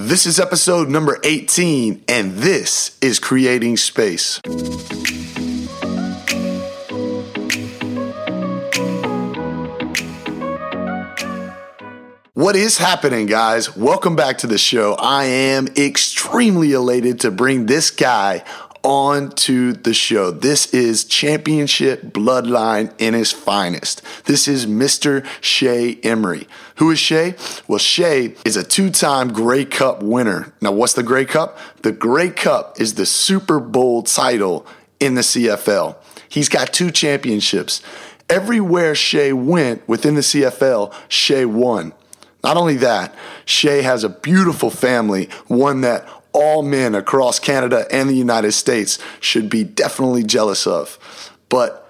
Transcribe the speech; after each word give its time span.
This 0.00 0.26
is 0.26 0.38
episode 0.38 0.88
number 0.88 1.18
18, 1.24 2.04
and 2.06 2.36
this 2.36 2.96
is 3.00 3.18
Creating 3.18 3.76
Space. 3.76 4.40
What 12.34 12.54
is 12.54 12.78
happening, 12.78 13.26
guys? 13.26 13.76
Welcome 13.76 14.14
back 14.14 14.38
to 14.38 14.46
the 14.46 14.56
show. 14.56 14.94
I 15.00 15.24
am 15.24 15.66
extremely 15.76 16.74
elated 16.74 17.18
to 17.22 17.32
bring 17.32 17.66
this 17.66 17.90
guy 17.90 18.44
on 18.82 19.30
to 19.30 19.72
the 19.72 19.94
show. 19.94 20.30
This 20.30 20.72
is 20.72 21.04
championship 21.04 22.02
bloodline 22.02 22.92
in 22.98 23.14
his 23.14 23.32
finest. 23.32 24.02
This 24.24 24.48
is 24.48 24.66
Mr. 24.66 25.26
Shea 25.40 25.96
Emry. 25.96 26.46
Who 26.76 26.90
is 26.90 26.98
Shea? 26.98 27.34
Well, 27.66 27.78
Shea 27.78 28.34
is 28.44 28.56
a 28.56 28.64
two 28.64 28.90
time 28.90 29.32
Grey 29.32 29.64
Cup 29.64 30.02
winner. 30.02 30.52
Now, 30.60 30.72
what's 30.72 30.94
the 30.94 31.02
Grey 31.02 31.24
Cup? 31.24 31.58
The 31.82 31.92
Grey 31.92 32.30
Cup 32.30 32.80
is 32.80 32.94
the 32.94 33.06
Super 33.06 33.60
Bowl 33.60 34.02
title 34.02 34.66
in 35.00 35.14
the 35.14 35.22
CFL. 35.22 35.96
He's 36.28 36.48
got 36.48 36.72
two 36.72 36.90
championships. 36.90 37.82
Everywhere 38.28 38.94
Shea 38.94 39.32
went 39.32 39.88
within 39.88 40.14
the 40.14 40.20
CFL, 40.20 40.92
Shea 41.08 41.46
won. 41.46 41.94
Not 42.44 42.56
only 42.56 42.76
that, 42.76 43.14
Shea 43.44 43.82
has 43.82 44.04
a 44.04 44.08
beautiful 44.08 44.70
family, 44.70 45.28
one 45.48 45.80
that 45.80 46.06
all 46.32 46.62
men 46.62 46.94
across 46.94 47.38
Canada 47.38 47.86
and 47.90 48.08
the 48.08 48.14
United 48.14 48.52
States 48.52 48.98
should 49.20 49.48
be 49.48 49.64
definitely 49.64 50.22
jealous 50.22 50.66
of. 50.66 50.98
But 51.48 51.88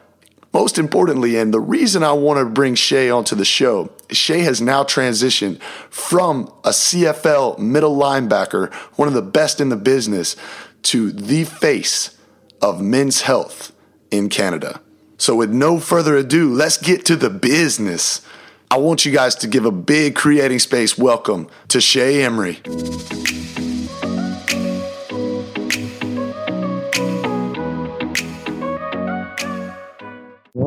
most 0.53 0.79
importantly, 0.79 1.37
and 1.37 1.53
the 1.53 1.61
reason 1.61 2.03
I 2.03 2.13
want 2.13 2.39
to 2.39 2.47
bring 2.47 2.75
Shea 2.75 3.11
onto 3.11 3.37
the 3.37 3.45
show, 3.45 3.91
Shea 4.11 4.41
has 4.41 4.61
now 4.61 4.83
transitioned 4.83 5.61
from 5.91 6.53
a 6.65 6.71
CFL 6.71 7.59
middle 7.59 7.97
linebacker, 7.97 8.73
one 8.97 9.09
of 9.09 9.15
the 9.15 9.23
best 9.23 9.61
in 9.61 9.69
the 9.69 9.77
business, 9.77 10.37
to 10.85 11.13
the 11.13 11.45
face 11.45 12.17
of 12.63 12.81
men's 12.81 13.23
health 13.23 13.73
in 14.11 14.29
Canada. 14.29 14.81
So, 15.19 15.37
with 15.37 15.51
no 15.51 15.81
further 15.81 16.17
ado, 16.17 16.53
let's 16.53 16.79
get 16.79 17.05
to 17.07 17.17
the 17.17 17.31
business. 17.31 18.23
I 18.71 18.79
want 18.79 19.05
you 19.05 19.13
guys 19.13 19.35
to 19.37 19.49
give 19.49 19.65
a 19.65 19.73
big 19.73 20.15
creating 20.15 20.61
space 20.61 20.97
welcome 20.97 21.49
to 21.69 21.81
Shea 21.81 22.23
Emry. 22.23 23.18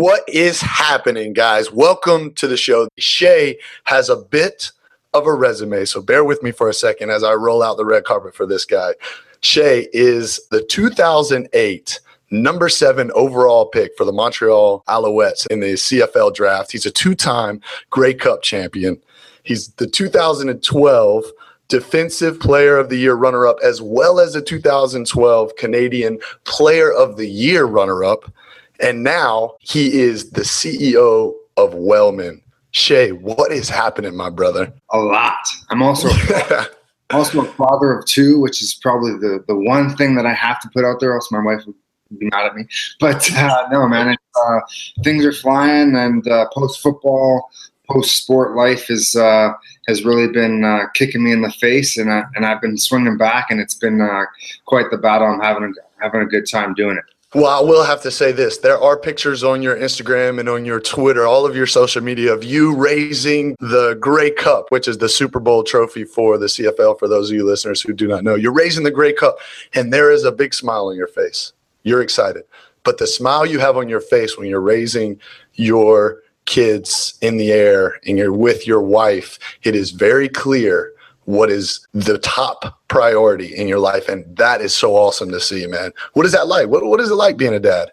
What 0.01 0.27
is 0.27 0.59
happening, 0.59 1.31
guys? 1.31 1.71
Welcome 1.71 2.33
to 2.33 2.47
the 2.47 2.57
show. 2.57 2.87
Shea 2.97 3.59
has 3.83 4.09
a 4.09 4.15
bit 4.15 4.71
of 5.13 5.27
a 5.27 5.33
resume, 5.35 5.85
so 5.85 6.01
bear 6.01 6.23
with 6.23 6.41
me 6.41 6.49
for 6.49 6.67
a 6.67 6.73
second 6.73 7.11
as 7.11 7.23
I 7.23 7.33
roll 7.33 7.61
out 7.61 7.77
the 7.77 7.85
red 7.85 8.03
carpet 8.03 8.33
for 8.33 8.47
this 8.47 8.65
guy. 8.65 8.95
Shea 9.41 9.87
is 9.93 10.41
the 10.49 10.63
2008 10.63 11.99
number 12.31 12.67
seven 12.67 13.11
overall 13.13 13.67
pick 13.67 13.91
for 13.95 14.03
the 14.03 14.11
Montreal 14.11 14.83
Alouettes 14.87 15.45
in 15.51 15.59
the 15.59 15.73
CFL 15.73 16.33
draft. 16.33 16.71
He's 16.71 16.87
a 16.87 16.91
two 16.91 17.13
time 17.13 17.61
Grey 17.91 18.15
Cup 18.15 18.41
champion. 18.41 18.99
He's 19.43 19.67
the 19.73 19.85
2012 19.85 21.25
Defensive 21.67 22.39
Player 22.39 22.75
of 22.75 22.89
the 22.89 22.97
Year 22.97 23.13
runner 23.13 23.45
up, 23.45 23.57
as 23.63 23.83
well 23.83 24.19
as 24.19 24.33
a 24.33 24.41
2012 24.41 25.55
Canadian 25.57 26.17
Player 26.43 26.91
of 26.91 27.17
the 27.17 27.27
Year 27.27 27.65
runner 27.65 28.03
up. 28.03 28.33
And 28.81 29.03
now 29.03 29.55
he 29.59 29.99
is 29.99 30.31
the 30.31 30.41
CEO 30.41 31.33
of 31.57 31.73
Wellmen. 31.73 32.41
Shea, 32.71 33.11
what 33.11 33.51
is 33.51 33.69
happening, 33.69 34.15
my 34.15 34.29
brother? 34.29 34.73
A 34.91 34.97
lot. 34.97 35.47
I'm 35.69 35.83
also 35.83 36.09
also 37.11 37.41
a 37.41 37.45
father 37.45 37.93
of 37.93 38.05
two, 38.05 38.39
which 38.39 38.61
is 38.61 38.73
probably 38.73 39.11
the 39.13 39.43
the 39.47 39.55
one 39.55 39.95
thing 39.97 40.15
that 40.15 40.25
I 40.25 40.33
have 40.33 40.59
to 40.61 40.69
put 40.69 40.85
out 40.85 40.99
there, 40.99 41.13
else 41.13 41.31
my 41.31 41.43
wife 41.43 41.65
would 41.65 41.75
be 42.17 42.27
mad 42.27 42.45
at 42.45 42.55
me. 42.55 42.65
But 42.99 43.29
uh, 43.33 43.67
no, 43.71 43.87
man, 43.87 44.15
uh, 44.35 44.59
things 45.03 45.25
are 45.25 45.33
flying, 45.33 45.95
and 45.95 46.25
uh, 46.27 46.47
post 46.53 46.81
football, 46.81 47.49
post 47.89 48.15
sport 48.15 48.55
life 48.55 48.89
is 48.89 49.15
uh, 49.15 49.51
has 49.87 50.05
really 50.05 50.27
been 50.27 50.63
uh, 50.63 50.87
kicking 50.93 51.23
me 51.23 51.31
in 51.31 51.41
the 51.41 51.51
face, 51.51 51.97
and 51.97 52.11
I, 52.11 52.23
and 52.35 52.45
I've 52.45 52.61
been 52.61 52.77
swinging 52.77 53.17
back, 53.17 53.51
and 53.51 53.59
it's 53.59 53.75
been 53.75 54.01
uh, 54.01 54.25
quite 54.65 54.91
the 54.91 54.97
battle. 54.97 55.27
I'm 55.27 55.41
having 55.41 55.63
a, 55.63 56.03
having 56.03 56.21
a 56.21 56.25
good 56.25 56.49
time 56.49 56.73
doing 56.73 56.97
it. 56.97 57.03
Well, 57.33 57.47
I 57.47 57.61
will 57.61 57.85
have 57.85 58.01
to 58.01 58.11
say 58.11 58.33
this. 58.33 58.57
There 58.57 58.77
are 58.77 58.97
pictures 58.97 59.41
on 59.41 59.61
your 59.61 59.77
Instagram 59.77 60.37
and 60.37 60.49
on 60.49 60.65
your 60.65 60.81
Twitter, 60.81 61.25
all 61.25 61.45
of 61.45 61.55
your 61.55 61.65
social 61.65 62.03
media 62.03 62.33
of 62.33 62.43
you 62.43 62.75
raising 62.75 63.55
the 63.61 63.95
Grey 64.01 64.31
Cup, 64.31 64.65
which 64.67 64.85
is 64.85 64.97
the 64.97 65.07
Super 65.07 65.39
Bowl 65.39 65.63
trophy 65.63 66.03
for 66.03 66.37
the 66.37 66.47
CFL. 66.47 66.99
For 66.99 67.07
those 67.07 67.29
of 67.29 67.37
you 67.37 67.45
listeners 67.45 67.81
who 67.81 67.93
do 67.93 68.05
not 68.05 68.25
know, 68.25 68.35
you're 68.35 68.51
raising 68.51 68.83
the 68.83 68.91
Grey 68.91 69.13
Cup, 69.13 69.37
and 69.73 69.93
there 69.93 70.11
is 70.11 70.25
a 70.25 70.31
big 70.33 70.53
smile 70.53 70.87
on 70.87 70.97
your 70.97 71.07
face. 71.07 71.53
You're 71.83 72.01
excited. 72.01 72.43
But 72.83 72.97
the 72.97 73.07
smile 73.07 73.45
you 73.45 73.59
have 73.59 73.77
on 73.77 73.87
your 73.87 74.01
face 74.01 74.37
when 74.37 74.49
you're 74.49 74.59
raising 74.59 75.17
your 75.53 76.19
kids 76.43 77.17
in 77.21 77.37
the 77.37 77.53
air 77.53 77.97
and 78.05 78.17
you're 78.17 78.33
with 78.33 78.67
your 78.67 78.81
wife, 78.81 79.39
it 79.63 79.73
is 79.73 79.91
very 79.91 80.27
clear 80.27 80.91
what 81.25 81.49
is 81.49 81.87
the 81.93 82.17
top 82.17 82.79
priority 82.87 83.55
in 83.55 83.67
your 83.67 83.79
life. 83.79 84.09
And 84.09 84.25
that 84.37 84.61
is 84.61 84.73
so 84.73 84.95
awesome 84.95 85.31
to 85.31 85.39
see, 85.39 85.65
man. 85.67 85.91
What 86.13 86.25
is 86.25 86.33
that 86.33 86.47
like? 86.47 86.67
What, 86.67 86.85
what 86.85 86.99
is 86.99 87.09
it 87.09 87.15
like 87.15 87.37
being 87.37 87.53
a 87.53 87.59
dad? 87.59 87.91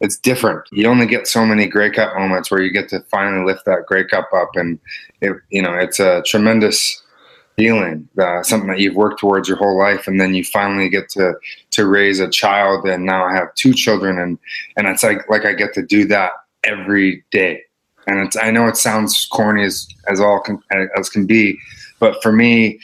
It's 0.00 0.16
different. 0.16 0.68
You 0.72 0.88
only 0.88 1.06
get 1.06 1.28
so 1.28 1.46
many 1.46 1.68
Grey 1.68 1.90
Cup 1.90 2.16
moments 2.16 2.50
where 2.50 2.60
you 2.60 2.72
get 2.72 2.88
to 2.88 3.00
finally 3.08 3.46
lift 3.46 3.64
that 3.66 3.86
Grey 3.86 4.04
Cup 4.04 4.28
up, 4.34 4.48
and 4.56 4.80
it, 5.20 5.36
you 5.50 5.62
know 5.62 5.74
it's 5.74 6.00
a 6.00 6.22
tremendous 6.22 7.00
feeling, 7.56 8.08
uh, 8.18 8.42
something 8.42 8.68
that 8.68 8.80
you've 8.80 8.96
worked 8.96 9.20
towards 9.20 9.46
your 9.46 9.58
whole 9.58 9.78
life, 9.78 10.08
and 10.08 10.20
then 10.20 10.34
you 10.34 10.42
finally 10.42 10.88
get 10.88 11.08
to 11.10 11.34
to 11.70 11.86
raise 11.86 12.18
a 12.18 12.28
child, 12.28 12.84
and 12.84 13.04
now 13.04 13.24
I 13.24 13.32
have 13.34 13.54
two 13.54 13.72
children, 13.72 14.18
and 14.18 14.40
and 14.76 14.88
it's 14.88 15.04
like 15.04 15.28
like 15.30 15.44
I 15.44 15.52
get 15.52 15.72
to 15.74 15.82
do 15.82 16.04
that 16.06 16.32
every 16.64 17.22
day, 17.30 17.62
and 18.08 18.18
it's 18.26 18.36
I 18.36 18.50
know 18.50 18.66
it 18.66 18.76
sounds 18.76 19.26
corny 19.26 19.62
as 19.62 19.86
as 20.08 20.20
all 20.20 20.40
can, 20.40 20.58
as 20.98 21.08
can 21.08 21.26
be, 21.26 21.56
but 22.02 22.20
for 22.20 22.32
me, 22.32 22.80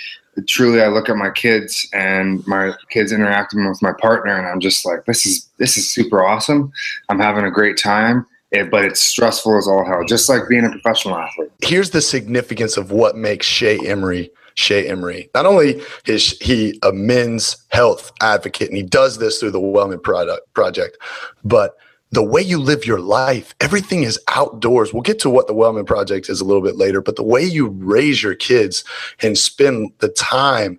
truly, 0.47 0.81
I 0.81 0.87
look 0.87 1.09
at 1.09 1.17
my 1.17 1.31
kids 1.31 1.89
and 1.93 2.47
my 2.47 2.73
kids 2.89 3.11
interacting 3.11 3.69
with 3.69 3.83
my 3.83 3.93
partner, 4.01 4.39
and 4.39 4.47
I'm 4.47 4.61
just 4.61 4.87
like, 4.87 5.07
this 5.07 5.27
is 5.27 5.49
this 5.59 5.77
is 5.77 5.91
super 5.91 6.25
awesome. 6.25 6.71
I'm 7.09 7.19
having 7.19 7.45
a 7.45 7.51
great 7.51 7.77
time. 7.77 8.25
It, 8.53 8.71
but 8.71 8.85
it's 8.85 9.03
stressful 9.03 9.59
as 9.59 9.67
all 9.67 9.85
hell, 9.85 10.05
just 10.05 10.29
like 10.29 10.49
being 10.49 10.65
a 10.65 10.71
professional 10.71 11.17
athlete. 11.17 11.51
Here's 11.63 11.91
the 11.91 12.01
significance 12.01 12.77
of 12.77 12.93
what 12.93 13.17
makes 13.17 13.45
Shea 13.45 13.77
Emry 13.79 14.31
Shea 14.55 14.89
Emry. 14.89 15.29
Not 15.35 15.47
only 15.47 15.83
is 16.07 16.39
he 16.39 16.79
a 16.85 16.93
men's 16.93 17.57
health 17.71 18.13
advocate, 18.21 18.69
and 18.69 18.77
he 18.77 18.85
does 18.85 19.19
this 19.19 19.41
through 19.41 19.51
the 19.51 19.61
Wellmen 19.61 20.01
product 20.01 20.55
project, 20.55 20.97
but 21.45 21.77
the 22.11 22.23
way 22.23 22.41
you 22.41 22.59
live 22.59 22.87
your 22.87 23.01
life, 23.01 23.55
everything 23.61 24.03
is 24.03 24.19
outdoors. 24.29 24.93
We'll 24.93 25.03
get 25.03 25.19
to 25.21 25.31
what 25.31 25.47
the 25.47 25.55
Wellmen 25.55 25.87
Project 25.87 26.29
is 26.29 26.41
a 26.41 26.45
little 26.45 26.63
bit 26.63 26.77
later, 26.77 27.01
but 27.01 27.17
the 27.17 27.23
way 27.23 27.43
you 27.43 27.69
raise 27.69 28.23
your 28.23 28.35
kids 28.35 28.85
and 29.21 29.37
spend 29.37 29.93
the 29.99 30.09
time 30.09 30.79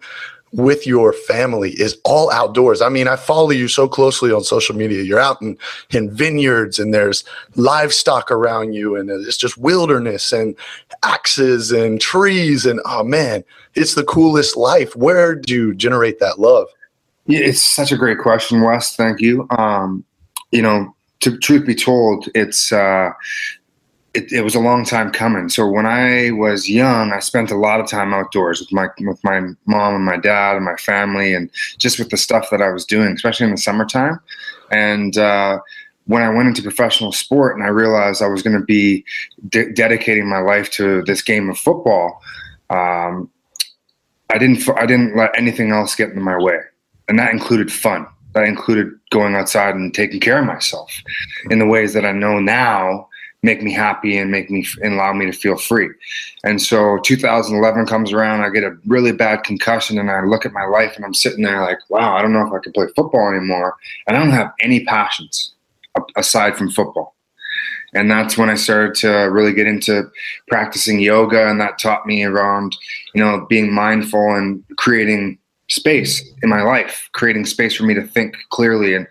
with 0.51 0.88
your 0.88 1.13
family 1.13 1.72
is 1.79 1.97
all 2.06 2.31
outdoors. 2.31 2.81
I 2.81 2.89
mean, 2.89 3.07
I 3.07 3.16
follow 3.16 3.51
you 3.51 3.68
so 3.68 3.88
closely 3.88 4.31
on 4.31 4.44
social 4.44 4.75
media. 4.75 5.03
You're 5.03 5.19
out 5.19 5.39
in, 5.41 5.57
in 5.91 6.09
vineyards 6.09 6.79
and 6.79 6.91
there's 6.91 7.23
livestock 7.56 8.31
around 8.31 8.73
you 8.73 8.95
and 8.95 9.12
it's 9.12 9.38
just 9.38 9.59
wilderness 9.59 10.34
and 10.34 10.56
axes 11.03 11.72
and 11.72 12.01
trees. 12.01 12.66
And 12.66 12.79
oh 12.85 13.03
man, 13.03 13.44
it's 13.75 13.94
the 13.94 14.03
coolest 14.03 14.57
life. 14.57 14.95
Where 14.95 15.35
do 15.35 15.53
you 15.53 15.75
generate 15.75 16.19
that 16.19 16.39
love? 16.39 16.68
It's 17.28 17.62
such 17.62 17.91
a 17.91 17.97
great 17.97 18.18
question, 18.18 18.62
Wes. 18.62 18.95
Thank 18.95 19.22
you. 19.22 19.45
Um, 19.51 20.03
you 20.51 20.63
know, 20.63 20.95
to 21.22 21.38
truth 21.38 21.66
be 21.66 21.75
told, 21.75 22.28
it's 22.34 22.72
uh, 22.72 23.12
it, 24.13 24.31
it, 24.31 24.41
was 24.41 24.56
a 24.56 24.59
long 24.59 24.85
time 24.85 25.12
coming. 25.12 25.50
So 25.50 25.68
when 25.68 25.85
I 25.85 26.31
was 26.31 26.69
young, 26.69 27.12
I 27.12 27.19
spent 27.19 27.52
a 27.52 27.57
lot 27.57 27.80
of 27.80 27.88
time 27.88 28.13
outdoors 28.13 28.59
with 28.59 28.72
my 28.72 28.88
with 29.00 29.24
my 29.24 29.41
mom 29.66 29.96
and 29.96 30.06
my 30.06 30.18
dad 30.18 30.56
and 30.56 30.66
my 30.66 30.75
family, 30.75 31.33
and 31.33 31.50
just 31.77 32.00
with 32.00 32.10
the 32.10 32.18
stuff 32.18 32.50
that 32.51 32.62
I 32.62 32.69
was 32.69 32.86
doing, 32.86 33.13
especially 33.13 33.45
in 33.45 33.51
the 33.51 33.57
summertime. 33.57 34.19
And 34.71 35.18
uh, 35.18 35.60
when 36.06 36.24
I 36.24 36.30
went 36.30 36.48
into 36.48 36.63
professional 36.63 37.12
sport, 37.12 37.56
and 37.56 37.63
I 37.63 37.69
realized 37.69 38.22
I 38.22 38.27
was 38.27 38.42
going 38.42 38.57
to 38.57 38.65
be 38.65 39.06
de- 39.50 39.72
dedicating 39.74 40.27
my 40.27 40.39
life 40.39 40.72
to 40.72 41.04
this 41.04 41.22
game 41.22 41.50
of 41.50 41.57
football, 41.57 42.22
um, 42.69 43.30
I 44.30 44.38
didn't 44.38 44.68
I 44.69 44.86
didn't 44.86 45.15
let 45.15 45.38
anything 45.38 45.72
else 45.72 45.95
get 45.95 46.10
in 46.10 46.22
my 46.22 46.38
way, 46.38 46.60
and 47.07 47.19
that 47.19 47.31
included 47.31 47.72
fun 47.72 48.07
that 48.39 48.47
included 48.47 48.91
going 49.12 49.36
outside 49.36 49.75
and 49.75 49.94
taking 49.94 50.19
care 50.19 50.39
of 50.39 50.45
myself 50.45 50.91
in 51.50 51.59
the 51.59 51.65
ways 51.65 51.94
that 51.94 52.06
I 52.06 52.12
know 52.12 52.39
now 52.39 53.07
make 53.41 53.62
me 53.62 53.71
happy 53.71 54.18
and 54.18 54.31
make 54.31 54.50
me 54.50 54.65
and 54.81 54.94
allow 54.94 55.13
me 55.13 55.25
to 55.25 55.31
feel 55.31 55.57
free. 55.57 55.89
And 56.44 56.62
so 56.62 57.00
2011 57.03 57.86
comes 57.86 58.12
around, 58.12 58.41
I 58.41 58.50
get 58.50 58.63
a 58.63 58.77
really 58.86 59.13
bad 59.13 59.44
concussion 59.44 59.97
and 59.97 60.12
I 60.12 60.24
look 60.24 60.45
at 60.45 60.51
my 60.51 60.65
life 60.65 60.95
and 60.95 61.06
I'm 61.06 61.13
sitting 61.13 61.44
there 61.44 61.62
like, 61.62 61.80
wow, 61.89 62.15
I 62.15 62.21
don't 62.21 62.33
know 62.33 62.45
if 62.45 62.53
I 62.53 62.59
can 62.62 62.74
play 62.74 62.88
football 62.95 63.30
anymore. 63.30 63.75
And 64.07 64.18
I 64.18 64.19
don't 64.19 64.31
have 64.31 64.51
any 64.62 64.83
passions 64.83 65.53
aside 66.15 66.57
from 66.57 66.69
football. 66.69 67.15
and 67.94 68.09
that's 68.09 68.38
when 68.38 68.50
I 68.50 68.56
started 68.56 68.95
to 68.95 69.09
really 69.31 69.53
get 69.53 69.68
into 69.68 70.09
practicing 70.47 71.00
yoga, 71.00 71.50
and 71.50 71.59
that 71.59 71.80
taught 71.80 72.06
me 72.06 72.24
around, 72.24 72.77
you 73.13 73.24
know, 73.24 73.45
being 73.50 73.74
mindful 73.74 74.36
and 74.36 74.63
creating 74.77 75.38
space 75.69 76.27
in 76.42 76.50
my 76.50 76.62
life, 76.62 77.10
creating 77.13 77.45
space 77.45 77.75
for 77.75 77.83
me 77.83 77.94
to 77.94 78.06
think 78.06 78.36
clearly. 78.50 78.95
And 78.95 79.07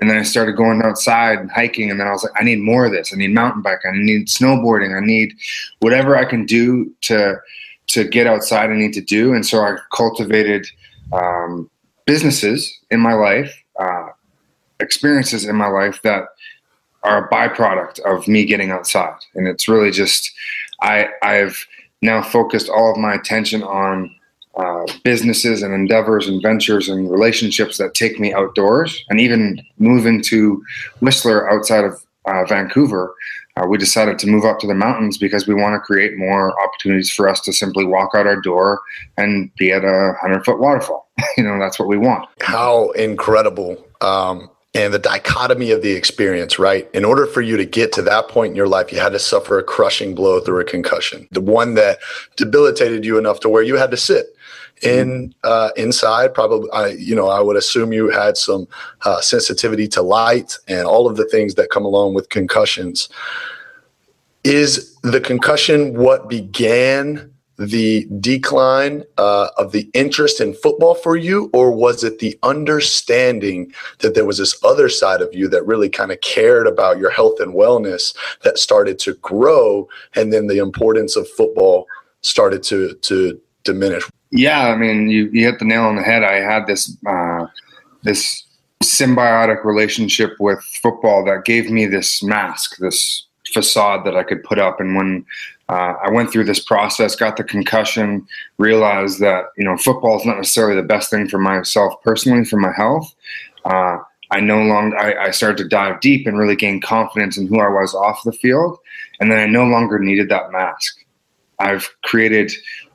and 0.00 0.10
then 0.10 0.18
I 0.18 0.22
started 0.22 0.56
going 0.56 0.82
outside 0.82 1.38
and 1.38 1.50
hiking, 1.50 1.90
and 1.90 2.00
then 2.00 2.06
I 2.06 2.12
was 2.12 2.24
like, 2.24 2.32
I 2.40 2.44
need 2.44 2.60
more 2.60 2.86
of 2.86 2.92
this. 2.92 3.12
I 3.12 3.16
need 3.16 3.34
mountain 3.34 3.62
bike. 3.62 3.80
I 3.84 3.92
need 3.92 4.28
snowboarding. 4.28 4.96
I 4.96 5.04
need 5.04 5.34
whatever 5.80 6.16
I 6.16 6.24
can 6.24 6.44
do 6.46 6.92
to 7.02 7.36
to 7.88 8.04
get 8.04 8.26
outside. 8.26 8.70
I 8.70 8.74
need 8.74 8.92
to 8.94 9.00
do. 9.00 9.32
And 9.32 9.46
so 9.46 9.60
I 9.60 9.76
cultivated 9.94 10.66
um, 11.12 11.70
businesses 12.06 12.78
in 12.90 13.00
my 13.00 13.14
life, 13.14 13.54
uh, 13.78 14.08
experiences 14.80 15.46
in 15.46 15.56
my 15.56 15.68
life 15.68 16.02
that 16.02 16.24
are 17.02 17.26
a 17.26 17.28
byproduct 17.30 18.00
of 18.00 18.26
me 18.28 18.44
getting 18.44 18.70
outside. 18.70 19.18
And 19.34 19.46
it's 19.46 19.68
really 19.68 19.90
just 19.90 20.30
I 20.82 21.08
I've 21.22 21.66
now 22.02 22.22
focused 22.22 22.68
all 22.68 22.92
of 22.92 22.98
my 22.98 23.14
attention 23.14 23.62
on 23.62 24.14
uh, 24.58 24.84
businesses 25.04 25.62
and 25.62 25.72
endeavors 25.72 26.28
and 26.28 26.42
ventures 26.42 26.88
and 26.88 27.10
relationships 27.10 27.78
that 27.78 27.94
take 27.94 28.18
me 28.18 28.34
outdoors. 28.34 29.04
And 29.08 29.20
even 29.20 29.62
moving 29.78 30.20
to 30.22 30.62
Whistler 31.00 31.48
outside 31.50 31.84
of 31.84 31.94
uh, 32.26 32.44
Vancouver, 32.44 33.14
uh, 33.56 33.66
we 33.66 33.78
decided 33.78 34.18
to 34.18 34.26
move 34.26 34.44
up 34.44 34.58
to 34.60 34.66
the 34.66 34.74
mountains 34.74 35.16
because 35.18 35.46
we 35.46 35.54
want 35.54 35.74
to 35.74 35.80
create 35.80 36.16
more 36.16 36.60
opportunities 36.62 37.10
for 37.10 37.28
us 37.28 37.40
to 37.40 37.52
simply 37.52 37.84
walk 37.84 38.10
out 38.14 38.26
our 38.26 38.40
door 38.40 38.80
and 39.16 39.50
be 39.56 39.70
at 39.72 39.84
a 39.84 40.14
100 40.20 40.44
foot 40.44 40.58
waterfall. 40.58 41.08
you 41.36 41.44
know, 41.44 41.58
that's 41.58 41.78
what 41.78 41.88
we 41.88 41.98
want. 41.98 42.28
How 42.40 42.90
incredible. 42.90 43.84
Um, 44.00 44.50
and 44.78 44.94
the 44.94 44.98
dichotomy 44.98 45.72
of 45.72 45.82
the 45.82 45.90
experience, 45.90 46.56
right? 46.56 46.88
In 46.94 47.04
order 47.04 47.26
for 47.26 47.40
you 47.40 47.56
to 47.56 47.64
get 47.64 47.92
to 47.94 48.02
that 48.02 48.28
point 48.28 48.50
in 48.50 48.56
your 48.56 48.68
life, 48.68 48.92
you 48.92 49.00
had 49.00 49.10
to 49.10 49.18
suffer 49.18 49.58
a 49.58 49.62
crushing 49.64 50.14
blow 50.14 50.38
through 50.38 50.60
a 50.60 50.64
concussion, 50.64 51.26
the 51.32 51.40
one 51.40 51.74
that 51.74 51.98
debilitated 52.36 53.04
you 53.04 53.18
enough 53.18 53.40
to 53.40 53.48
where 53.48 53.64
you 53.64 53.74
had 53.74 53.90
to 53.90 53.96
sit 53.96 54.26
in 54.82 55.34
uh, 55.42 55.70
inside. 55.76 56.32
Probably, 56.32 56.70
I, 56.70 56.88
you 56.90 57.16
know, 57.16 57.28
I 57.28 57.40
would 57.40 57.56
assume 57.56 57.92
you 57.92 58.08
had 58.08 58.36
some 58.36 58.68
uh, 59.04 59.20
sensitivity 59.20 59.88
to 59.88 60.02
light 60.02 60.56
and 60.68 60.86
all 60.86 61.08
of 61.08 61.16
the 61.16 61.24
things 61.24 61.56
that 61.56 61.70
come 61.70 61.84
along 61.84 62.14
with 62.14 62.28
concussions. 62.28 63.08
Is 64.44 64.94
the 65.02 65.20
concussion 65.20 65.94
what 65.98 66.28
began 66.28 67.32
the 67.58 68.06
decline 68.20 69.04
uh, 69.16 69.48
of 69.56 69.72
the 69.72 69.90
interest 69.92 70.40
in 70.40 70.54
football 70.54 70.94
for 70.94 71.16
you, 71.16 71.50
or 71.52 71.72
was 71.72 72.04
it 72.04 72.20
the 72.20 72.38
understanding 72.42 73.72
that 73.98 74.14
there 74.14 74.24
was 74.24 74.38
this 74.38 74.62
other 74.64 74.88
side 74.88 75.20
of 75.20 75.34
you 75.34 75.48
that 75.48 75.66
really 75.66 75.88
kind 75.88 76.12
of 76.12 76.20
cared 76.20 76.66
about 76.68 76.98
your 76.98 77.10
health 77.10 77.40
and 77.40 77.54
wellness 77.54 78.14
that 78.42 78.58
started 78.58 78.98
to 79.00 79.14
grow, 79.14 79.88
and 80.14 80.32
then 80.32 80.46
the 80.46 80.58
importance 80.58 81.16
of 81.16 81.28
football 81.28 81.86
started 82.20 82.62
to 82.62 82.94
to 82.94 83.40
diminish? 83.64 84.04
Yeah, 84.30 84.68
I 84.68 84.76
mean, 84.76 85.08
you, 85.08 85.28
you 85.32 85.44
hit 85.44 85.58
the 85.58 85.64
nail 85.64 85.84
on 85.84 85.96
the 85.96 86.02
head. 86.02 86.22
I 86.22 86.34
had 86.34 86.66
this 86.66 86.96
uh, 87.06 87.46
this 88.02 88.44
symbiotic 88.84 89.64
relationship 89.64 90.30
with 90.38 90.62
football 90.82 91.24
that 91.24 91.44
gave 91.44 91.70
me 91.70 91.86
this 91.86 92.22
mask, 92.22 92.76
this 92.78 93.26
facade 93.52 94.04
that 94.04 94.16
I 94.16 94.22
could 94.22 94.44
put 94.44 94.58
up. 94.58 94.80
And 94.80 94.94
when 94.94 95.24
uh, 95.68 95.94
I 96.02 96.10
went 96.10 96.32
through 96.32 96.44
this 96.44 96.60
process, 96.60 97.14
got 97.14 97.36
the 97.36 97.44
concussion, 97.44 98.26
realized 98.56 99.20
that 99.20 99.46
you 99.56 99.64
know 99.64 99.76
football 99.76 100.18
is 100.18 100.24
not 100.24 100.36
necessarily 100.36 100.76
the 100.76 100.86
best 100.86 101.10
thing 101.10 101.28
for 101.28 101.38
myself 101.38 101.94
personally, 102.02 102.44
for 102.44 102.58
my 102.58 102.72
health. 102.76 103.14
Uh, 103.64 103.98
I 104.30 104.40
no 104.40 104.62
longer 104.62 104.96
I, 104.98 105.26
I, 105.26 105.30
started 105.30 105.58
to 105.58 105.68
dive 105.68 106.00
deep 106.00 106.26
and 106.26 106.38
really 106.38 106.56
gain 106.56 106.80
confidence 106.80 107.38
in 107.38 107.46
who 107.46 107.60
I 107.60 107.68
was 107.68 107.94
off 107.94 108.22
the 108.24 108.32
field, 108.32 108.78
and 109.20 109.30
then 109.30 109.38
I 109.38 109.46
no 109.46 109.64
longer 109.64 109.98
needed 109.98 110.28
that 110.30 110.52
mask. 110.52 111.04
I've 111.58 111.88
created 112.02 112.52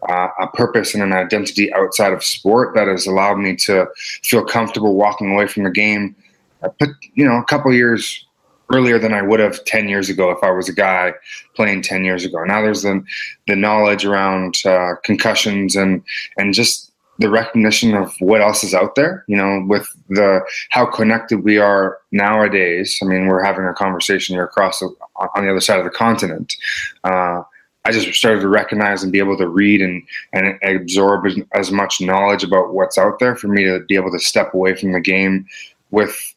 uh, 0.10 0.30
a 0.40 0.48
purpose 0.48 0.94
and 0.94 1.04
an 1.04 1.14
identity 1.14 1.74
outside 1.74 2.14
of 2.14 2.24
sport 2.24 2.76
that 2.76 2.88
has 2.88 3.06
allowed 3.06 3.38
me 3.38 3.56
to 3.58 3.88
feel 4.24 4.46
comfortable 4.46 4.96
walking 4.96 5.32
away 5.32 5.48
from 5.48 5.64
the 5.64 5.72
game. 5.72 6.16
I 6.64 6.70
put, 6.70 6.90
you 7.14 7.26
know, 7.26 7.38
a 7.38 7.44
couple 7.44 7.74
years 7.74 8.26
earlier 8.74 8.98
than 8.98 9.14
I 9.14 9.22
would 9.22 9.40
have 9.40 9.64
10 9.66 9.88
years 9.88 10.10
ago 10.10 10.32
if 10.32 10.44
I 10.44 10.52
was 10.52 10.68
a 10.68 10.74
guy 10.74 11.14
playing 11.56 11.84
10 11.84 12.04
years 12.04 12.26
ago. 12.26 12.44
Now 12.44 12.62
there's 12.62 12.82
the, 12.82 13.04
the 13.48 13.56
knowledge 13.56 14.06
around 14.06 14.58
uh, 14.66 14.96
concussions 15.04 15.76
and, 15.76 16.04
and 16.38 16.54
just 16.54 16.92
the 17.20 17.30
recognition 17.30 17.94
of 17.94 18.14
what 18.20 18.42
else 18.42 18.64
is 18.64 18.74
out 18.74 18.96
there, 18.96 19.24
you 19.28 19.38
know, 19.38 19.64
with 19.68 19.88
the 20.10 20.42
how 20.70 20.86
connected 20.86 21.44
we 21.44 21.58
are 21.60 22.00
nowadays. 22.12 23.00
I 23.02 23.06
mean, 23.06 23.28
we're 23.28 23.44
having 23.44 23.66
a 23.66 23.74
conversation 23.74 24.36
here 24.36 24.44
across 24.44 24.80
the, 24.80 24.94
on 25.36 25.46
the 25.46 25.52
other 25.52 25.62
side 25.62 25.78
of 25.78 25.86
the 25.86 25.92
continent. 25.92 26.56
Uh, 27.04 27.44
I 27.86 27.92
just 27.92 28.12
started 28.14 28.42
to 28.42 28.48
recognize 28.48 29.04
and 29.04 29.12
be 29.12 29.20
able 29.20 29.38
to 29.38 29.48
read 29.48 29.82
and, 29.82 30.02
and 30.32 30.58
absorb 30.64 31.28
as, 31.28 31.38
as, 31.54 31.72
much 31.72 32.00
knowledge 32.00 32.44
about 32.44 32.74
what's 32.74 32.98
out 32.98 33.20
there 33.20 33.36
for 33.36 33.50
me 33.50 33.66
to 33.66 33.82
be 33.82 33.96
able 33.96 34.12
to 34.12 34.20
step 34.20 34.54
away 34.54 34.74
from 34.74 34.94
the 34.94 35.02
game 35.02 35.46
with 35.92 36.34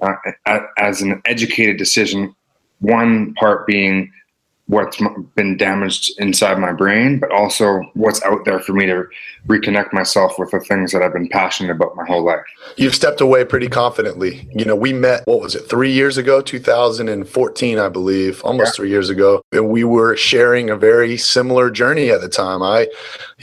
uh, 0.00 0.60
as 0.78 1.02
an 1.02 1.20
educated 1.24 1.76
decision. 1.76 2.34
One 2.80 3.34
part 3.34 3.66
being 3.66 4.12
what's 4.68 5.00
been 5.36 5.56
damaged 5.56 6.12
inside 6.18 6.58
my 6.58 6.72
brain, 6.72 7.20
but 7.20 7.30
also 7.30 7.82
what's 7.94 8.20
out 8.24 8.44
there 8.44 8.58
for 8.58 8.72
me 8.72 8.84
to 8.86 9.04
reconnect 9.46 9.92
myself 9.92 10.38
with 10.38 10.50
the 10.50 10.58
things 10.58 10.90
that 10.90 11.02
I've 11.02 11.12
been 11.12 11.28
passionate 11.28 11.70
about 11.70 11.94
my 11.94 12.04
whole 12.04 12.24
life. 12.24 12.40
You've 12.76 12.94
stepped 12.94 13.20
away 13.20 13.44
pretty 13.44 13.68
confidently. 13.68 14.48
You 14.52 14.64
know, 14.64 14.74
we 14.74 14.92
met, 14.92 15.22
what 15.26 15.40
was 15.40 15.54
it, 15.54 15.68
three 15.68 15.92
years 15.92 16.18
ago, 16.18 16.40
2014, 16.40 17.78
I 17.78 17.88
believe, 17.88 18.42
almost 18.42 18.72
yeah. 18.72 18.76
three 18.76 18.90
years 18.90 19.08
ago. 19.08 19.40
And 19.52 19.70
we 19.70 19.84
were 19.84 20.16
sharing 20.16 20.68
a 20.68 20.76
very 20.76 21.16
similar 21.16 21.70
journey 21.70 22.10
at 22.10 22.20
the 22.20 22.28
time. 22.28 22.60
I, 22.60 22.88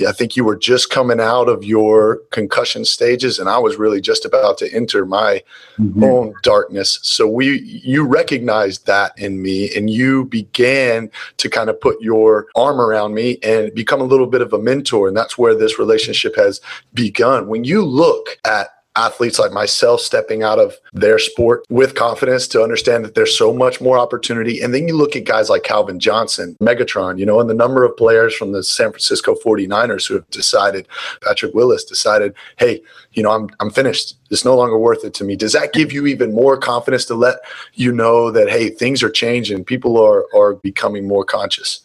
I 0.08 0.12
think 0.12 0.36
you 0.36 0.44
were 0.44 0.56
just 0.56 0.90
coming 0.90 1.20
out 1.20 1.48
of 1.48 1.64
your 1.64 2.22
concussion 2.32 2.84
stages, 2.84 3.38
and 3.38 3.48
I 3.48 3.60
was 3.60 3.76
really 3.76 4.02
just 4.02 4.26
about 4.26 4.58
to 4.58 4.74
enter 4.74 5.06
my 5.06 5.44
mm-hmm. 5.78 6.04
own 6.04 6.34
darkness. 6.42 7.00
So 7.04 7.28
we, 7.28 7.60
you 7.62 8.04
recognized 8.04 8.88
that 8.88 9.18
in 9.20 9.44
me, 9.44 9.74
and 9.76 9.92
you 9.92 10.26
began 10.26 11.12
to 11.38 11.48
kind 11.48 11.70
of 11.70 11.80
put 11.80 12.02
your 12.02 12.48
arm 12.56 12.82
around 12.82 13.14
me 13.14 13.38
and 13.44 13.72
become 13.76 14.02
a 14.02 14.06
little 14.06 14.26
bit 14.26 14.42
of 14.42 14.52
a 14.52 14.58
mentor. 14.58 15.08
And 15.08 15.16
that's 15.16 15.38
where 15.38 15.54
this 15.54 15.78
relationship 15.78 16.36
has 16.38 16.60
begun. 16.96 17.48
When 17.48 17.64
you 17.64 17.86
look 17.86 18.40
at 18.46 18.70
athletes 18.96 19.40
like 19.40 19.52
myself 19.52 20.00
stepping 20.02 20.44
out 20.44 20.60
of 20.60 20.76
their 20.94 21.18
sport 21.18 21.66
with 21.70 21.96
confidence 21.96 22.48
to 22.48 22.62
understand 22.62 23.04
that 23.04 23.16
there's 23.16 23.36
so 23.36 23.54
much 23.54 23.82
more 23.82 23.98
opportunity. 23.98 24.62
And 24.62 24.74
then 24.74 24.88
you 24.88 24.96
look 24.96 25.16
at 25.16 25.24
guys 25.24 25.50
like 25.50 25.64
Calvin 25.64 26.00
Johnson, 26.00 26.56
Megatron, 26.62 27.18
you 27.18 27.26
know, 27.26 27.40
and 27.40 27.50
the 27.50 27.56
number 27.56 27.84
of 27.84 27.98
players 27.98 28.36
from 28.36 28.52
the 28.52 28.64
San 28.64 28.92
Francisco 28.92 29.36
49ers 29.36 30.08
who 30.08 30.16
have 30.16 30.30
decided, 30.30 30.88
Patrick 31.22 31.56
Willis 31.56 31.84
decided, 31.84 32.36
hey, 32.58 32.82
you 33.14 33.24
know, 33.24 33.32
I'm, 33.32 33.50
I'm 33.60 33.72
finished. 33.72 34.16
It's 34.30 34.46
no 34.46 34.56
longer 34.56 34.78
worth 34.78 35.04
it 35.04 35.14
to 35.16 35.24
me. 35.24 35.36
Does 35.36 35.54
that 35.54 35.74
give 35.74 35.92
you 35.92 36.06
even 36.06 36.34
more 36.34 36.58
confidence 36.58 37.06
to 37.06 37.16
let 37.16 37.38
you 37.74 37.92
know 37.92 38.30
that, 38.32 38.50
hey, 38.50 38.70
things 38.70 39.02
are 39.02 39.10
changing, 39.10 39.66
people 39.66 39.98
are, 39.98 40.26
are 40.36 40.56
becoming 40.56 41.08
more 41.08 41.26
conscious? 41.26 41.84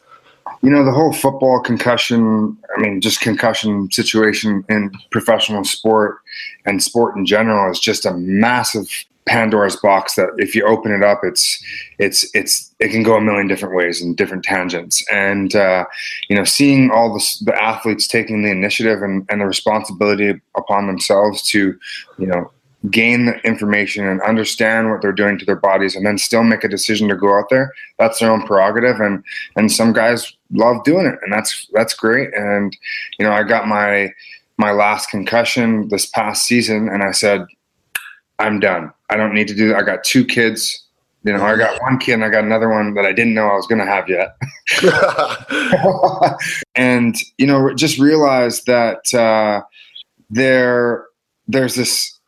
you 0.62 0.70
know 0.70 0.84
the 0.84 0.92
whole 0.92 1.12
football 1.12 1.60
concussion 1.60 2.56
i 2.76 2.80
mean 2.80 3.00
just 3.00 3.20
concussion 3.20 3.90
situation 3.90 4.64
in 4.68 4.90
professional 5.10 5.64
sport 5.64 6.18
and 6.64 6.82
sport 6.82 7.16
in 7.16 7.26
general 7.26 7.70
is 7.70 7.80
just 7.80 8.06
a 8.06 8.12
massive 8.14 8.88
pandora's 9.28 9.76
box 9.76 10.14
that 10.14 10.30
if 10.38 10.54
you 10.54 10.66
open 10.66 10.90
it 10.90 11.02
up 11.02 11.20
it's 11.22 11.62
it's 11.98 12.28
it's 12.34 12.74
it 12.80 12.88
can 12.88 13.02
go 13.02 13.16
a 13.16 13.20
million 13.20 13.46
different 13.46 13.74
ways 13.74 14.00
and 14.00 14.16
different 14.16 14.42
tangents. 14.42 15.04
And 15.12 15.54
uh, 15.54 15.84
you 16.28 16.36
know 16.36 16.44
seeing 16.44 16.90
all 16.90 17.12
the, 17.12 17.44
the 17.44 17.62
athletes 17.62 18.08
taking 18.08 18.42
the 18.42 18.50
initiative 18.50 19.02
and, 19.02 19.26
and 19.28 19.40
the 19.40 19.46
responsibility 19.46 20.40
upon 20.56 20.86
themselves 20.86 21.42
to 21.50 21.78
you 22.18 22.26
know 22.26 22.50
gain 22.90 23.26
the 23.26 23.36
information 23.40 24.06
and 24.06 24.22
understand 24.22 24.88
what 24.88 25.02
they're 25.02 25.12
doing 25.12 25.36
to 25.36 25.44
their 25.44 25.56
bodies 25.56 25.96
and 25.96 26.06
then 26.06 26.16
still 26.16 26.44
make 26.44 26.62
a 26.62 26.68
decision 26.68 27.08
to 27.08 27.16
go 27.16 27.36
out 27.36 27.48
there 27.50 27.72
that's 27.98 28.20
their 28.20 28.30
own 28.30 28.46
prerogative. 28.46 29.00
And 29.00 29.22
and 29.56 29.70
some 29.70 29.92
guys 29.92 30.32
love 30.52 30.82
doing 30.84 31.06
it 31.06 31.18
and 31.22 31.32
that's 31.32 31.68
that's 31.72 31.94
great. 31.94 32.34
And 32.34 32.76
you 33.18 33.26
know 33.26 33.32
i 33.32 33.42
got 33.42 33.68
my 33.68 34.12
my 34.58 34.72
last 34.72 35.10
concussion 35.10 35.88
this 35.88 36.06
past 36.06 36.44
season 36.44 36.88
and 36.88 37.02
i 37.02 37.12
said 37.12 37.46
i'm 38.38 38.60
done. 38.60 38.92
I 39.10 39.16
don't 39.16 39.34
need 39.34 39.48
to 39.48 39.54
do 39.54 39.68
that. 39.68 39.76
I 39.78 39.82
got 39.82 40.04
two 40.04 40.24
kids. 40.24 40.84
You 41.24 41.32
know 41.32 41.42
i 41.42 41.56
got 41.56 41.80
one 41.82 41.98
kid 41.98 42.14
and 42.14 42.24
i 42.24 42.28
got 42.28 42.44
another 42.44 42.68
one 42.68 42.94
that 42.94 43.04
i 43.04 43.12
didn't 43.12 43.34
know 43.34 43.48
i 43.48 43.54
was 43.54 43.66
going 43.66 43.80
to 43.80 43.86
have 43.86 44.08
yet. 44.08 44.36
And 46.74 47.16
you 47.38 47.46
know 47.46 47.74
just 47.74 47.98
realize 47.98 48.62
that 48.64 49.12
uh 49.12 49.62
there 50.30 51.06
there's 51.48 51.74
this 51.74 52.18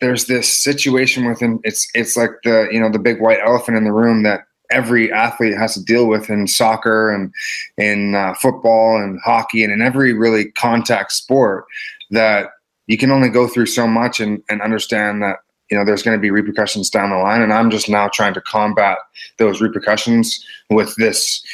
there's 0.00 0.26
this 0.26 0.48
situation 0.48 1.26
within 1.26 1.60
it's 1.64 1.88
it's 1.94 2.16
like 2.16 2.30
the 2.44 2.68
you 2.70 2.80
know 2.80 2.90
the 2.90 2.98
big 2.98 3.20
white 3.20 3.40
elephant 3.44 3.76
in 3.76 3.84
the 3.84 3.92
room 3.92 4.22
that 4.22 4.44
every 4.70 5.12
athlete 5.12 5.56
has 5.56 5.74
to 5.74 5.84
deal 5.84 6.06
with 6.06 6.30
in 6.30 6.46
soccer 6.46 7.10
and 7.10 7.32
in 7.76 8.14
uh, 8.14 8.34
football 8.34 8.96
and 8.96 9.20
hockey 9.24 9.64
and 9.64 9.72
in 9.72 9.82
every 9.82 10.12
really 10.12 10.46
contact 10.52 11.12
sport 11.12 11.64
that 12.10 12.50
you 12.86 12.98
can 12.98 13.10
only 13.10 13.28
go 13.28 13.46
through 13.46 13.66
so 13.66 13.86
much 13.86 14.20
and, 14.20 14.42
and 14.48 14.60
understand 14.62 15.22
that 15.22 15.38
you 15.70 15.76
know 15.76 15.84
there's 15.84 16.02
going 16.02 16.16
to 16.16 16.20
be 16.20 16.30
repercussions 16.30 16.90
down 16.90 17.10
the 17.10 17.16
line. 17.16 17.42
And 17.42 17.52
i'm 17.52 17.70
just 17.70 17.88
now 17.88 18.08
trying 18.08 18.34
to 18.34 18.40
combat 18.40 18.98
those 19.38 19.60
repercussions 19.60 20.44
with 20.70 20.94
this 20.96 21.44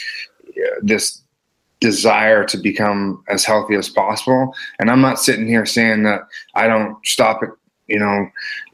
this 0.83 1.23
desire 1.81 2.43
to 2.47 2.57
become 2.57 3.23
as 3.29 3.45
healthy 3.45 3.75
as 3.75 3.89
possible. 3.89 4.55
And 4.79 4.91
i'm 4.91 5.01
not 5.01 5.21
sitting 5.21 5.47
here 5.47 5.67
saying 5.67 6.05
that 6.05 6.23
i 6.55 6.67
don't 6.67 6.97
stop 7.07 7.43
it 7.43 7.51
you 7.87 7.99
know 7.99 8.29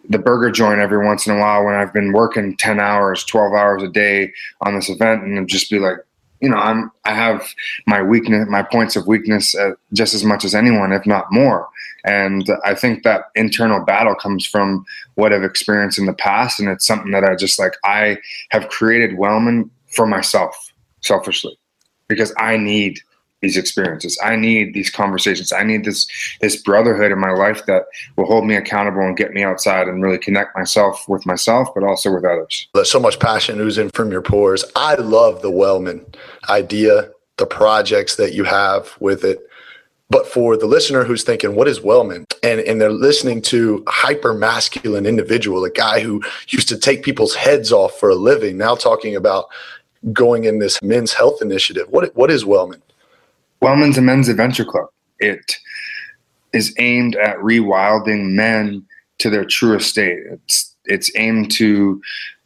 the 0.09 0.19
burger 0.19 0.51
joint 0.51 0.81
every 0.81 1.05
once 1.05 1.27
in 1.27 1.37
a 1.37 1.39
while 1.39 1.65
when 1.65 1.75
i've 1.75 1.93
been 1.93 2.13
working 2.13 2.57
10 2.57 2.81
hours 2.81 3.25
12 3.25 3.53
hours 3.53 3.83
a 3.83 3.89
day 3.89 4.33
on 4.61 4.75
this 4.75 4.89
event 4.89 5.23
and 5.23 5.49
just 5.49 5.71
be 5.71 5.79
like 5.79 5.99
you 6.41 6.49
know 6.49 6.57
i'm 6.57 6.91
i 7.05 7.15
have 7.15 7.47
my 7.87 8.03
weakness 8.03 8.47
my 8.49 8.63
points 8.63 8.97
of 8.97 9.07
weakness 9.07 9.55
uh, 9.55 9.71
just 9.93 10.15
as 10.15 10.25
much 10.25 10.45
as 10.45 10.55
anyone 10.55 10.93
if 10.93 11.07
not 11.07 11.27
more 11.31 11.69
and 12.05 12.51
I 12.65 12.75
think 12.75 13.05
that 13.05 13.27
internal 13.35 13.85
battle 13.85 14.15
comes 14.15 14.45
from 14.45 14.85
what 15.15 15.33
I've 15.33 15.45
experienced 15.45 15.99
in 15.99 16.07
the 16.07 16.13
past. 16.13 16.59
And 16.59 16.69
it's 16.69 16.87
something 16.87 17.13
that 17.13 17.25
I 17.25 17.37
just 17.37 17.59
like, 17.59 17.75
I 17.85 18.19
have 18.51 18.69
created 18.69 19.17
Wellmen 19.17 19.71
for 19.87 20.07
myself, 20.07 20.57
selfishly, 21.01 21.57
because 22.09 22.35
I 22.39 22.57
need 22.57 23.01
these 23.43 23.57
experiences. 23.57 24.19
I 24.23 24.37
need 24.37 24.73
these 24.73 24.89
conversations. 24.89 25.53
I 25.53 25.65
need 25.65 25.85
this 25.85 26.07
this 26.41 26.57
brotherhood 26.57 27.13
in 27.13 27.19
my 27.19 27.33
life 27.33 27.67
that 27.67 27.85
will 28.17 28.27
hold 28.27 28.47
me 28.47 28.55
accountable 28.55 29.03
and 29.03 29.17
get 29.17 29.33
me 29.33 29.43
outside 29.43 29.89
and 29.89 30.03
really 30.03 30.19
connect 30.19 30.57
myself 30.57 31.07
with 31.09 31.27
myself, 31.27 31.69
but 31.75 31.85
also 31.85 32.13
with 32.15 32.25
others. 32.25 32.69
There's 32.73 32.91
so 32.91 33.01
much 33.01 33.19
passion 33.19 33.61
oozing 33.61 33.91
from 33.91 34.11
your 34.11 34.23
pores. 34.23 34.65
I 34.77 34.95
love 34.95 35.43
the 35.43 35.51
Wellmen 35.51 36.05
idea, 36.49 37.11
the 37.37 37.47
projects 37.47 38.17
that 38.17 38.33
you 38.33 38.45
have 38.45 38.97
with 39.01 39.25
it. 39.25 39.41
But 40.09 40.27
for 40.27 40.59
the 40.59 40.67
listener 40.67 41.05
who's 41.05 41.25
thinking, 41.25 41.55
what 41.55 41.67
is 41.67 41.81
Wellmen? 41.81 42.27
And, 42.43 42.61
and 42.61 42.79
they're 42.79 42.91
listening 42.91 43.41
to 43.43 43.83
hyper 43.89 44.35
masculine 44.35 45.07
individual, 45.07 45.65
a 45.65 45.71
guy 45.71 46.01
who 46.01 46.23
used 46.49 46.69
to 46.69 46.77
take 46.77 47.03
people's 47.03 47.35
heads 47.35 47.73
off 47.73 47.99
for 47.99 48.11
a 48.11 48.15
living, 48.15 48.59
now 48.59 48.75
talking 48.75 49.17
about 49.17 49.47
going 50.13 50.45
in 50.45 50.59
this 50.59 50.79
men's 50.83 51.15
health 51.15 51.41
initiative. 51.41 51.87
What, 51.89 52.15
what 52.15 52.31
is 52.31 52.45
Wellmen? 52.45 52.83
Wellmen's 53.63 53.99
a 53.99 54.03
men's 54.03 54.29
adventure 54.29 54.65
club. 54.65 54.89
It 55.19 55.57
is 56.53 56.75
aimed 56.79 57.17
at 57.17 57.37
rewilding 57.39 58.33
men 58.33 58.85
to 59.19 59.31
their 59.31 59.45
truest 59.45 59.89
state. 59.89 60.19
It's, 60.31 60.75
it's 60.85 61.11
aimed 61.17 61.51
to, 61.53 62.03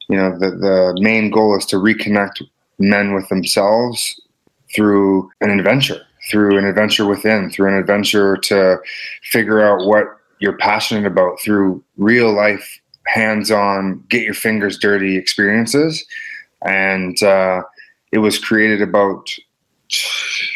you 0.08 0.16
know, 0.16 0.38
the, 0.38 0.50
the 0.50 0.96
main 1.00 1.30
goal 1.30 1.56
is 1.56 1.66
to 1.66 1.76
reconnect 1.76 2.42
men 2.78 3.14
with 3.14 3.28
themselves 3.28 4.20
through 4.74 5.30
an 5.40 5.50
adventure 5.50 6.06
through 6.28 6.58
an 6.58 6.64
adventure 6.64 7.06
within, 7.06 7.50
through 7.50 7.68
an 7.68 7.78
adventure 7.78 8.36
to 8.36 8.78
figure 9.22 9.62
out 9.62 9.86
what 9.86 10.04
you're 10.38 10.56
passionate 10.58 11.06
about 11.06 11.40
through 11.40 11.82
real 11.96 12.32
life, 12.32 12.80
hands 13.06 13.50
on, 13.50 14.04
get 14.08 14.22
your 14.22 14.34
fingers 14.34 14.78
dirty 14.78 15.16
experiences. 15.16 16.04
And 16.62 17.20
uh, 17.22 17.62
it 18.12 18.18
was 18.18 18.38
created 18.38 18.82
about, 18.82 19.30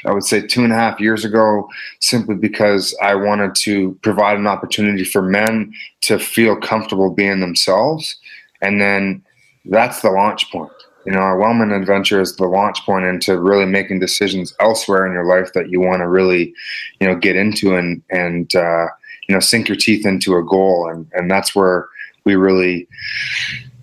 I 0.05 0.13
would 0.13 0.25
say, 0.25 0.47
two 0.47 0.65
and 0.65 0.73
a 0.73 0.77
half 0.77 1.01
years 1.01 1.25
ago, 1.25 1.69
simply 2.01 2.35
because 2.35 2.97
I 3.03 3.15
wanted 3.15 3.55
to 3.57 3.99
provide 4.03 4.39
an 4.39 4.47
opportunity 4.47 5.05
for 5.05 5.23
men 5.23 5.73
to 6.03 6.19
feel 6.19 6.57
comfortable 6.57 7.11
being 7.11 7.41
themselves. 7.41 8.17
And 8.63 8.81
then 8.81 9.23
that's 9.65 10.03
the 10.03 10.11
launch 10.11 10.51
point 10.51 10.73
you 11.07 11.13
know, 11.13 11.21
our 11.21 11.39
Wellmen 11.39 11.73
adventure 11.73 12.21
is 12.21 12.37
the 12.37 12.47
launch 12.47 12.85
point 12.85 13.05
into 13.05 13.41
really 13.41 13.65
making 13.65 14.01
decisions 14.01 14.55
elsewhere 14.61 15.07
in 15.07 15.13
your 15.13 15.25
life 15.25 15.53
that 15.55 15.71
you 15.71 15.81
want 15.81 16.01
to 16.01 16.09
really, 16.09 16.55
you 17.01 17.07
know, 17.07 17.15
get 17.15 17.37
into 17.37 17.75
and 17.75 18.03
and 18.11 18.55
uh, 18.55 18.87
you 19.29 19.35
know 19.35 19.41
sink 19.41 19.69
your 19.69 19.77
teeth 19.77 20.05
into 20.05 20.37
a 20.37 20.45
goal, 20.45 20.89
and 20.89 21.11
and 21.15 21.31
that's 21.31 21.55
where 21.55 21.89
we 22.25 22.37
really, 22.37 22.87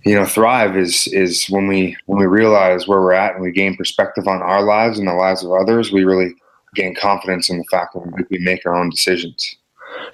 you 0.04 0.14
know, 0.14 0.24
thrive 0.24 0.76
is 0.76 1.06
is 1.08 1.46
when 1.48 1.66
we 1.66 1.96
when 2.06 2.18
we 2.18 2.26
realize 2.26 2.86
where 2.86 3.00
we're 3.00 3.12
at 3.12 3.34
and 3.34 3.42
we 3.42 3.50
gain 3.50 3.76
perspective 3.76 4.26
on 4.28 4.42
our 4.42 4.62
lives 4.62 4.98
and 4.98 5.08
the 5.08 5.14
lives 5.14 5.44
of 5.44 5.52
others. 5.52 5.92
We 5.92 6.04
really 6.04 6.34
gain 6.74 6.94
confidence 6.94 7.48
in 7.48 7.58
the 7.58 7.64
fact 7.64 7.94
that 7.94 8.26
we 8.30 8.38
make 8.38 8.64
our 8.66 8.74
own 8.74 8.90
decisions. 8.90 9.56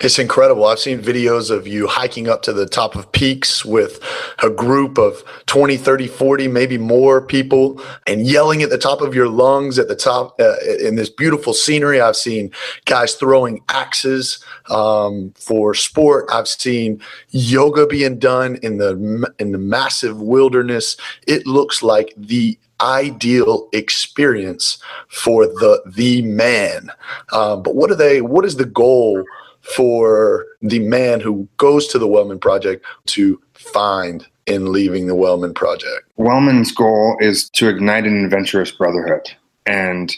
It's 0.00 0.18
incredible. 0.18 0.66
I've 0.66 0.78
seen 0.78 1.00
videos 1.00 1.50
of 1.50 1.66
you 1.66 1.86
hiking 1.86 2.28
up 2.28 2.42
to 2.42 2.52
the 2.52 2.66
top 2.66 2.94
of 2.96 3.10
peaks 3.12 3.64
with 3.64 4.00
a 4.42 4.50
group 4.50 4.98
of 4.98 5.24
20, 5.46 5.76
30, 5.76 6.08
40, 6.08 6.48
maybe 6.48 6.78
more 6.78 7.24
people 7.24 7.80
and 8.06 8.26
yelling 8.26 8.62
at 8.62 8.70
the 8.70 8.78
top 8.78 9.00
of 9.00 9.14
your 9.14 9.28
lungs 9.28 9.78
at 9.78 9.88
the 9.88 9.96
top 9.96 10.38
uh, 10.40 10.56
in 10.80 10.96
this 10.96 11.08
beautiful 11.08 11.54
scenery. 11.54 12.00
I've 12.00 12.16
seen 12.16 12.50
guys 12.84 13.14
throwing 13.14 13.62
axes 13.68 14.44
um, 14.68 15.32
for 15.36 15.74
sport. 15.74 16.26
I've 16.32 16.48
seen 16.48 17.00
yoga 17.30 17.86
being 17.86 18.18
done 18.18 18.58
in 18.62 18.78
the 18.78 19.32
in 19.38 19.52
the 19.52 19.58
massive 19.58 20.20
wilderness. 20.20 20.96
It 21.26 21.46
looks 21.46 21.82
like 21.82 22.12
the 22.16 22.58
ideal 22.80 23.68
experience 23.72 24.78
for 25.08 25.46
the 25.46 25.82
the 25.86 26.22
man. 26.22 26.90
Um, 27.32 27.62
but 27.62 27.74
what 27.74 27.90
are 27.90 27.96
they? 27.96 28.20
What 28.20 28.44
is 28.44 28.56
the 28.56 28.66
goal? 28.66 29.24
For 29.64 30.44
the 30.60 30.80
man 30.80 31.20
who 31.20 31.48
goes 31.56 31.86
to 31.88 31.98
the 31.98 32.06
Wellmen 32.06 32.40
Project 32.40 32.84
to 33.06 33.40
find 33.54 34.26
in 34.46 34.72
leaving 34.72 35.06
the 35.06 35.14
Wellmen 35.14 35.54
Project? 35.54 36.04
Wellmen's 36.18 36.72
goal 36.72 37.16
is 37.20 37.48
to 37.50 37.68
ignite 37.68 38.04
an 38.04 38.24
adventurous 38.24 38.70
brotherhood. 38.70 39.30
And 39.66 40.14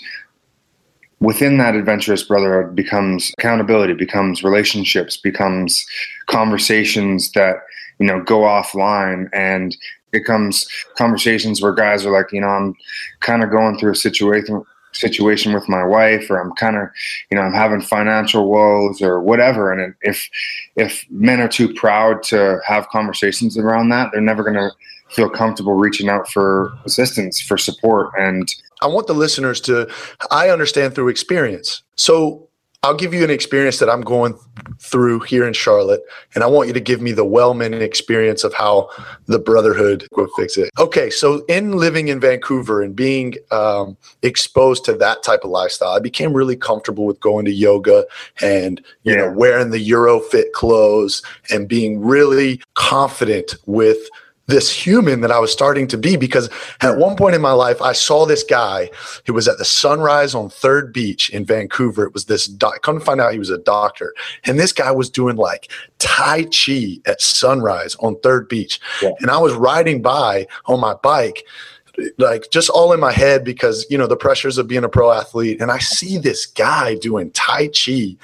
within 1.20 1.58
that 1.58 1.76
adventurous 1.76 2.24
brotherhood 2.24 2.74
becomes 2.74 3.32
accountability, 3.38 3.94
becomes 3.94 4.42
relationships, 4.42 5.16
becomes 5.16 5.86
conversations 6.26 7.32
that, 7.32 7.56
you 7.98 8.06
know, 8.06 8.22
go 8.22 8.40
offline 8.40 9.28
and 9.32 9.76
becomes 10.10 10.66
conversations 10.96 11.62
where 11.62 11.72
guys 11.72 12.04
are 12.04 12.12
like, 12.12 12.32
you 12.32 12.40
know, 12.40 12.48
I'm 12.48 12.74
kind 13.20 13.42
of 13.42 13.50
going 13.50 13.78
through 13.78 13.92
a 13.92 13.96
situation 13.96 14.62
situation 14.96 15.52
with 15.52 15.68
my 15.68 15.84
wife 15.84 16.30
or 16.30 16.40
i'm 16.40 16.52
kind 16.54 16.76
of 16.76 16.88
you 17.30 17.36
know 17.36 17.42
i'm 17.42 17.52
having 17.52 17.80
financial 17.80 18.48
woes 18.50 19.00
or 19.02 19.20
whatever. 19.20 19.72
And 19.72 19.94
if 20.02 20.28
if 20.76 21.04
men 21.10 21.40
are 21.40 21.48
too 21.48 21.72
proud 21.72 22.22
to 22.24 22.60
have 22.66 22.88
conversations 22.88 23.56
around 23.56 23.88
that 23.90 24.10
they're 24.12 24.20
never 24.20 24.42
going 24.42 24.56
to 24.56 24.70
feel 25.10 25.30
comfortable 25.30 25.74
reaching 25.74 26.08
out 26.08 26.28
for 26.28 26.76
assistance 26.84 27.40
for 27.40 27.56
support. 27.56 28.12
And 28.18 28.52
i 28.82 28.86
want 28.86 29.06
the 29.06 29.14
listeners 29.14 29.60
to 29.62 29.88
i 30.30 30.48
understand 30.50 30.94
through 30.94 31.08
experience. 31.08 31.82
So 31.96 32.45
I'll 32.82 32.94
give 32.94 33.12
you 33.12 33.24
an 33.24 33.30
experience 33.30 33.78
that 33.78 33.90
I'm 33.90 34.02
going 34.02 34.38
through 34.78 35.20
here 35.20 35.46
in 35.46 35.52
Charlotte, 35.52 36.02
and 36.34 36.44
I 36.44 36.46
want 36.46 36.68
you 36.68 36.74
to 36.74 36.80
give 36.80 37.00
me 37.00 37.12
the 37.12 37.24
Wellmen 37.24 37.80
experience 37.80 38.44
of 38.44 38.54
how 38.54 38.90
the 39.26 39.38
Brotherhood 39.38 40.06
will 40.12 40.28
fix 40.36 40.56
it. 40.56 40.70
Okay, 40.78 41.10
so 41.10 41.44
in 41.46 41.72
living 41.72 42.08
in 42.08 42.20
Vancouver 42.20 42.82
and 42.82 42.94
being 42.94 43.34
um, 43.50 43.96
exposed 44.22 44.84
to 44.84 44.92
that 44.94 45.22
type 45.22 45.40
of 45.44 45.50
lifestyle, 45.50 45.90
I 45.90 45.98
became 45.98 46.32
really 46.32 46.56
comfortable 46.56 47.06
with 47.06 47.20
going 47.20 47.44
to 47.46 47.52
yoga 47.52 48.04
and 48.40 48.80
you 49.02 49.12
yeah. 49.12 49.18
know 49.18 49.32
wearing 49.32 49.70
the 49.70 49.90
Eurofit 49.90 50.52
clothes 50.52 51.22
and 51.50 51.68
being 51.68 52.00
really 52.00 52.60
confident 52.74 53.54
with 53.66 53.98
this 54.46 54.70
human 54.70 55.20
that 55.20 55.32
I 55.32 55.38
was 55.38 55.52
starting 55.52 55.86
to 55.88 55.98
be 55.98 56.16
because 56.16 56.48
at 56.80 56.96
one 56.96 57.16
point 57.16 57.34
in 57.34 57.40
my 57.40 57.52
life, 57.52 57.82
I 57.82 57.92
saw 57.92 58.26
this 58.26 58.42
guy 58.42 58.90
who 59.26 59.32
was 59.32 59.48
at 59.48 59.58
the 59.58 59.64
sunrise 59.64 60.34
on 60.34 60.50
Third 60.50 60.92
Beach 60.92 61.30
in 61.30 61.44
Vancouver. 61.44 62.04
It 62.04 62.14
was 62.14 62.26
this, 62.26 62.46
doc- 62.46 62.82
come 62.82 62.98
to 62.98 63.04
find 63.04 63.20
out 63.20 63.32
he 63.32 63.38
was 63.38 63.50
a 63.50 63.58
doctor. 63.58 64.14
And 64.44 64.58
this 64.58 64.72
guy 64.72 64.90
was 64.90 65.10
doing 65.10 65.36
like 65.36 65.70
Tai 65.98 66.44
Chi 66.44 66.98
at 67.06 67.20
sunrise 67.20 67.96
on 67.96 68.18
Third 68.20 68.48
Beach. 68.48 68.80
Yeah. 69.02 69.10
And 69.20 69.30
I 69.30 69.38
was 69.38 69.54
riding 69.54 70.00
by 70.02 70.46
on 70.66 70.80
my 70.80 70.94
bike 70.94 71.44
like 72.18 72.50
just 72.50 72.68
all 72.68 72.92
in 72.92 73.00
my 73.00 73.12
head 73.12 73.44
because 73.44 73.86
you 73.88 73.96
know 73.96 74.06
the 74.06 74.16
pressures 74.16 74.58
of 74.58 74.68
being 74.68 74.84
a 74.84 74.88
pro 74.88 75.10
athlete 75.10 75.60
and 75.60 75.70
i 75.70 75.78
see 75.78 76.18
this 76.18 76.46
guy 76.46 76.94
doing 76.96 77.30
tai 77.30 77.68
chi 77.68 78.14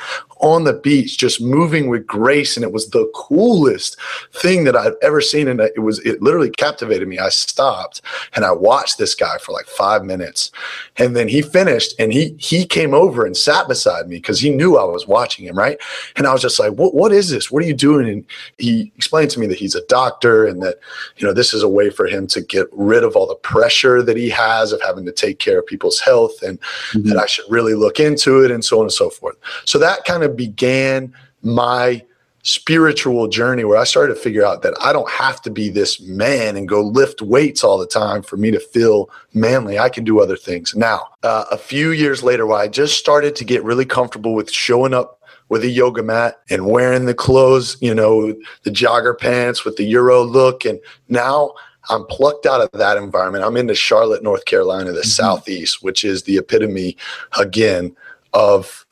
on 0.43 0.65
the 0.65 0.73
beach, 0.73 1.19
just 1.19 1.41
moving 1.41 1.89
with 1.89 2.07
grace. 2.07 2.57
And 2.57 2.65
it 2.65 2.73
was 2.73 2.91
the 2.91 3.11
coolest 3.15 3.97
thing 4.33 4.65
that 4.65 4.77
I've 4.77 4.97
ever 5.01 5.21
seen. 5.21 5.49
And 5.49 5.61
it 5.61 5.79
was, 5.81 6.01
it 6.01 6.21
literally 6.21 6.51
captivated 6.51 7.09
me. 7.09 7.19
I 7.19 7.29
stopped 7.29 8.03
and 8.35 8.45
I 8.45 8.53
watched 8.53 8.99
this 8.99 9.15
guy 9.15 9.39
for 9.39 9.53
like 9.53 9.67
five 9.67 10.05
minutes. 10.05 10.51
And 10.97 11.17
then 11.17 11.29
he 11.29 11.43
finished 11.43 11.95
and 11.99 12.13
he, 12.13 12.35
he 12.39 12.67
came 12.67 12.93
over 12.93 13.25
and 13.25 13.37
sat 13.37 13.69
beside 13.69 14.09
me 14.09 14.17
because 14.17 14.41
he 14.41 14.51
knew 14.51 14.77
I 14.77 14.85
was 14.85 15.07
watching 15.07 15.47
him. 15.47 15.57
Right. 15.57 15.79
And 16.17 16.27
I 16.27 16.33
was 16.33 16.43
just 16.43 16.59
like, 16.59 16.73
what, 16.73 16.95
what 16.95 17.13
is 17.13 17.31
this? 17.31 17.51
What 17.51 17.63
are 17.63 17.67
you 17.67 17.75
doing? 17.75 18.09
And 18.09 18.25
he 18.59 18.93
explained 18.97 19.31
to 19.31 19.41
me 19.41 19.47
that 19.47 19.59
he's 19.59 19.77
a 19.77 19.87
doctor 19.87 20.47
and 20.47 20.61
that, 20.63 20.77
you 21.17 21.27
know, 21.27 21.33
this 21.33 21.55
is 21.55 21.63
a 21.63 21.69
way 21.69 21.89
for 21.89 22.07
him 22.07 22.27
to 22.29 22.41
get 22.41 22.67
rid 22.73 23.05
of 23.05 23.15
all 23.15 23.29
the 23.29 23.37
pressure 23.37 24.03
that 24.03 24.17
he 24.17 24.29
has 24.29 24.73
of 24.73 24.83
having 24.83 25.05
to 25.05 25.13
take 25.13 25.39
care 25.39 25.61
of 25.61 25.67
people's 25.67 26.01
health 26.01 26.43
and 26.43 26.61
mm-hmm. 26.61 27.09
that 27.09 27.17
I 27.17 27.27
should 27.27 27.45
really 27.49 27.75
look 27.75 28.01
into 28.01 28.45
it 28.45 28.51
and 28.51 28.65
so 28.65 28.79
on 28.79 28.85
and 28.85 28.93
so 28.93 29.09
forth. 29.09 29.37
So 29.65 29.79
that 29.79 30.05
kind 30.05 30.25
of 30.25 30.32
began 30.33 31.13
my 31.43 32.03
spiritual 32.45 33.29
journey 33.29 33.63
where 33.63 33.79
I 33.79 33.85
started 33.85 34.15
to 34.15 34.21
figure 34.21 34.45
out 34.45 34.63
that 34.63 34.75
I 34.81 34.93
don't 34.93 35.09
have 35.11 35.41
to 35.43 35.51
be 35.51 35.69
this 35.69 36.01
man 36.01 36.57
and 36.57 36.69
go 36.69 36.83
lift 36.83 37.23
weights 37.23 37.63
all 37.63 37.79
the 37.79 37.87
time 37.87 38.23
for 38.23 38.37
me 38.37 38.51
to 38.51 38.59
feel 38.59 39.11
manly. 39.33 39.79
I 39.79 39.89
can 39.89 40.03
do 40.03 40.21
other 40.21 40.37
things. 40.37 40.75
Now, 40.75 41.09
uh, 41.23 41.45
a 41.53 41.59
few 41.59 41.93
years 41.93 42.23
later, 42.23 42.45
while 42.45 42.61
I 42.61 42.67
just 42.67 42.99
started 42.99 43.37
to 43.37 43.45
get 43.45 43.63
really 43.63 43.85
comfortable 43.85 44.35
with 44.35 44.51
showing 44.51 44.93
up 44.93 45.21
with 45.49 45.63
a 45.63 45.69
yoga 45.69 46.03
mat 46.03 46.41
and 46.51 46.67
wearing 46.67 47.05
the 47.05 47.15
clothes, 47.15 47.77
you 47.81 47.95
know, 47.95 48.35
the 48.65 48.71
jogger 48.71 49.17
pants 49.17 49.65
with 49.65 49.77
the 49.77 49.85
Euro 49.85 50.23
look. 50.23 50.65
And 50.65 50.81
now 51.09 51.53
I'm 51.91 52.07
plucked 52.07 52.47
out 52.47 52.61
of 52.61 52.71
that 52.73 52.97
environment. 52.97 53.45
I'm 53.45 53.57
into 53.57 53.75
Charlotte, 53.75 54.23
North 54.23 54.47
Carolina, 54.47 54.93
the 54.93 55.01
mm-hmm. 55.01 55.09
Southeast, 55.09 55.83
which 55.83 56.05
is 56.05 56.23
the 56.23 56.39
epitome, 56.39 56.97
again, 57.39 57.95
of 58.33 58.87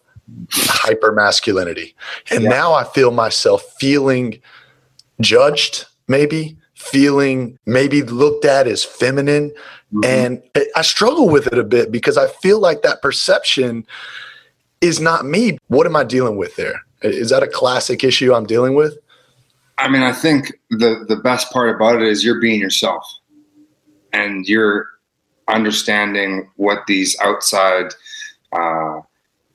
hyper 0.53 1.13
masculinity. 1.13 1.95
And 2.31 2.45
yeah. 2.45 2.51
now 2.51 2.73
I 2.73 2.85
feel 2.85 3.11
myself 3.11 3.63
feeling 3.79 4.41
judged, 5.21 5.87
maybe 6.09 6.57
feeling 6.75 7.59
maybe 7.67 8.03
looked 8.03 8.45
at 8.45 8.67
as 8.67 8.83
feminine. 8.85 9.51
Mm-hmm. 9.93 10.05
And 10.05 10.43
I 10.75 10.83
struggle 10.83 11.29
with 11.29 11.47
it 11.47 11.59
a 11.59 11.65
bit 11.65 11.93
because 11.93 12.17
I 12.17 12.29
feel 12.29 12.59
like 12.59 12.83
that 12.83 13.03
perception 13.03 13.87
is 14.81 15.01
not 15.01 15.27
me. 15.27 15.59
What 15.69 15.87
am 15.87 15.95
I 15.95 16.05
dealing 16.05 16.37
with 16.37 16.57
there? 16.57 16.83
Is 17.03 17.31
that 17.31 17.43
a 17.43 17.49
classic 17.49 18.03
issue 18.03 18.33
I'm 18.35 18.47
dealing 18.47 18.75
with? 18.75 18.99
I 19.79 19.89
mean, 19.89 20.03
I 20.03 20.13
think 20.13 20.53
the 20.71 21.05
the 21.09 21.17
best 21.17 21.51
part 21.53 21.75
about 21.75 21.97
it 21.97 22.03
is 22.03 22.23
you're 22.23 22.41
being 22.41 22.61
yourself, 22.61 23.03
and 24.13 24.47
you're 24.47 24.87
understanding 25.49 26.51
what 26.57 26.87
these 26.87 27.17
outside 27.21 27.93
uh, 28.53 29.01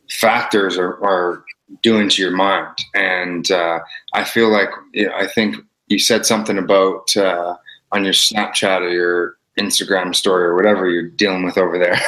factors 0.10 0.78
are, 0.78 1.04
are, 1.04 1.44
doing 1.82 2.08
to 2.08 2.22
your 2.22 2.32
mind. 2.32 2.78
And 2.94 3.50
uh, 3.50 3.80
I 4.14 4.24
feel 4.24 4.52
like 4.52 4.70
you 4.94 5.08
know, 5.08 5.16
I 5.16 5.26
think 5.26 5.56
you 5.88 5.98
said 5.98 6.24
something 6.24 6.60
about 6.60 7.18
uh, 7.18 7.56
on 7.92 8.04
your 8.04 8.14
Snapchat 8.14 8.82
or 8.82 8.90
your 8.90 9.38
Instagram 9.60 10.14
story 10.14 10.44
or 10.44 10.56
whatever 10.56 10.88
you're 10.88 11.10
dealing 11.10 11.44
with 11.44 11.58
over 11.58 11.80
there. 11.80 12.00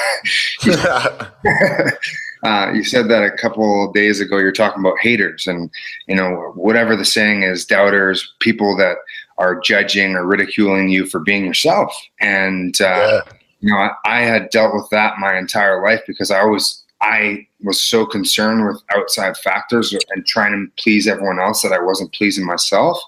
Uh, 2.44 2.72
you 2.74 2.84
said 2.84 3.10
that 3.10 3.24
a 3.24 3.32
couple 3.32 3.92
days 3.92 4.20
ago. 4.20 4.38
You're 4.38 4.52
talking 4.52 4.80
about 4.80 5.00
haters, 5.00 5.48
and 5.48 5.70
you 6.08 6.16
know 6.16 6.52
whatever 6.56 6.96
the 6.96 7.06
saying 7.06 7.44
is, 7.44 7.66
doubters, 7.66 8.34
people 8.40 8.78
that 8.78 8.98
are 9.38 9.60
judging 9.60 10.16
or 10.16 10.26
ridiculing 10.26 10.90
you 10.90 11.06
for 11.06 11.20
being 11.20 11.46
yourself. 11.46 11.94
And 12.20 12.80
uh, 12.80 12.86
yeah. 13.26 13.34
you 13.62 13.70
know, 13.72 13.78
I, 13.78 13.92
I 14.06 14.22
had 14.22 14.50
dealt 14.50 14.74
with 14.74 14.90
that 14.92 15.20
my 15.20 15.38
entire 15.38 15.84
life 15.84 16.02
because 16.08 16.32
I 16.32 16.40
always 16.40 16.84
I 17.08 17.48
was 17.64 17.82
so 17.82 18.06
concerned 18.06 18.66
with 18.66 18.82
outside 18.96 19.38
factors 19.38 19.96
and 20.10 20.26
trying 20.26 20.52
to 20.52 20.82
please 20.82 21.08
everyone 21.08 21.40
else 21.40 21.62
that 21.62 21.72
I 21.72 21.82
wasn't 21.82 22.14
pleasing 22.14 22.46
myself. 22.46 23.00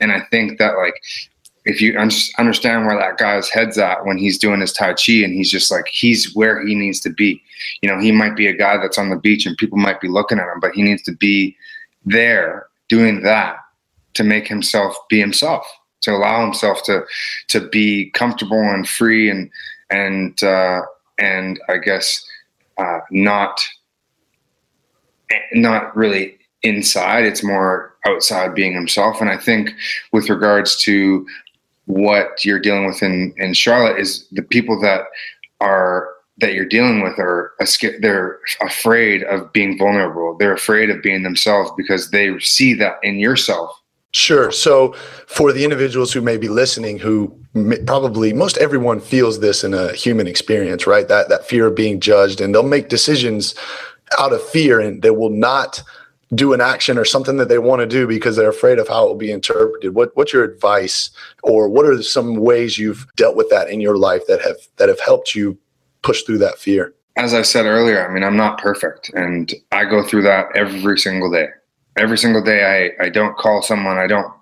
And 0.00 0.12
I 0.12 0.20
think 0.30 0.58
that 0.58 0.76
like 0.76 0.94
if 1.64 1.80
you 1.80 1.98
un- 1.98 2.10
understand 2.38 2.86
where 2.86 2.98
that 2.98 3.18
guy's 3.18 3.48
head's 3.48 3.78
at 3.78 4.04
when 4.04 4.18
he's 4.18 4.38
doing 4.38 4.60
his 4.60 4.72
tai 4.72 4.94
chi 4.94 5.24
and 5.24 5.32
he's 5.32 5.50
just 5.50 5.70
like 5.70 5.86
he's 5.88 6.34
where 6.34 6.64
he 6.66 6.74
needs 6.74 7.00
to 7.00 7.10
be 7.10 7.42
you 7.82 7.88
know 7.88 7.98
he 7.98 8.12
might 8.12 8.36
be 8.36 8.46
a 8.46 8.56
guy 8.56 8.76
that's 8.76 8.96
on 8.96 9.10
the 9.10 9.16
beach 9.16 9.44
and 9.44 9.56
people 9.56 9.76
might 9.76 10.00
be 10.00 10.08
looking 10.08 10.38
at 10.38 10.50
him 10.50 10.60
but 10.60 10.72
he 10.72 10.82
needs 10.82 11.02
to 11.02 11.12
be 11.12 11.56
there 12.06 12.68
doing 12.88 13.22
that 13.22 13.58
to 14.14 14.24
make 14.24 14.46
himself 14.46 14.94
be 15.10 15.18
himself 15.18 15.66
to 16.00 16.12
allow 16.12 16.42
himself 16.42 16.82
to 16.84 17.02
to 17.48 17.68
be 17.68 18.10
comfortable 18.10 18.60
and 18.60 18.88
free 18.88 19.28
and 19.28 19.50
and 19.90 20.42
uh, 20.42 20.80
and 21.18 21.60
I 21.68 21.78
guess 21.78 22.24
uh, 22.78 23.00
not 23.10 23.60
not 25.52 25.94
really 25.96 26.38
inside 26.62 27.24
it's 27.24 27.44
more 27.44 27.94
outside 28.06 28.54
being 28.54 28.72
himself 28.72 29.20
and 29.20 29.30
i 29.30 29.36
think 29.36 29.70
with 30.12 30.30
regards 30.30 30.76
to 30.76 31.26
what 31.88 32.44
you're 32.44 32.60
dealing 32.60 32.86
with 32.86 33.02
in, 33.02 33.34
in 33.38 33.54
Charlotte 33.54 33.98
is 33.98 34.26
the 34.32 34.42
people 34.42 34.78
that 34.80 35.06
are 35.60 36.10
that 36.36 36.52
you're 36.52 36.66
dealing 36.66 37.02
with 37.02 37.18
are 37.18 37.52
they're 38.00 38.38
afraid 38.60 39.24
of 39.24 39.52
being 39.52 39.76
vulnerable. 39.76 40.36
They're 40.38 40.52
afraid 40.52 40.88
of 40.90 41.02
being 41.02 41.24
themselves 41.24 41.72
because 41.76 42.10
they 42.10 42.38
see 42.38 42.74
that 42.74 42.98
in 43.02 43.18
yourself. 43.18 43.77
Sure. 44.12 44.50
So, 44.50 44.92
for 45.26 45.52
the 45.52 45.64
individuals 45.64 46.12
who 46.12 46.22
may 46.22 46.38
be 46.38 46.48
listening, 46.48 46.98
who 46.98 47.38
may, 47.52 47.78
probably 47.82 48.32
most 48.32 48.56
everyone 48.56 49.00
feels 49.00 49.40
this 49.40 49.64
in 49.64 49.74
a 49.74 49.92
human 49.92 50.26
experience, 50.26 50.86
right? 50.86 51.06
That 51.08 51.28
that 51.28 51.46
fear 51.46 51.66
of 51.66 51.74
being 51.74 52.00
judged, 52.00 52.40
and 52.40 52.54
they'll 52.54 52.62
make 52.62 52.88
decisions 52.88 53.54
out 54.18 54.32
of 54.32 54.42
fear, 54.42 54.80
and 54.80 55.02
they 55.02 55.10
will 55.10 55.30
not 55.30 55.82
do 56.34 56.52
an 56.52 56.60
action 56.60 56.98
or 56.98 57.04
something 57.04 57.36
that 57.36 57.48
they 57.48 57.58
want 57.58 57.80
to 57.80 57.86
do 57.86 58.06
because 58.06 58.36
they're 58.36 58.50
afraid 58.50 58.78
of 58.78 58.88
how 58.88 59.04
it 59.04 59.08
will 59.08 59.14
be 59.14 59.32
interpreted 59.32 59.94
what 59.94 60.14
what's 60.14 60.32
your 60.32 60.44
advice 60.44 61.10
or 61.42 61.68
what 61.68 61.86
are 61.86 62.02
some 62.02 62.36
ways 62.36 62.78
you've 62.78 63.06
dealt 63.16 63.34
with 63.34 63.48
that 63.48 63.70
in 63.70 63.80
your 63.80 63.96
life 63.96 64.26
that 64.26 64.40
have 64.42 64.56
that 64.76 64.88
have 64.88 65.00
helped 65.00 65.34
you 65.34 65.56
push 66.02 66.22
through 66.22 66.36
that 66.36 66.58
fear 66.58 66.92
as 67.16 67.32
i 67.32 67.40
said 67.40 67.64
earlier 67.64 68.06
i 68.06 68.12
mean 68.12 68.22
i'm 68.22 68.36
not 68.36 68.60
perfect 68.60 69.10
and 69.14 69.54
i 69.72 69.84
go 69.84 70.02
through 70.06 70.22
that 70.22 70.46
every 70.54 70.98
single 70.98 71.30
day 71.30 71.48
every 71.98 72.18
single 72.18 72.42
day 72.42 72.92
i 73.00 73.04
i 73.04 73.08
don't 73.08 73.36
call 73.36 73.62
someone 73.62 73.98
i 73.98 74.06
don't 74.06 74.32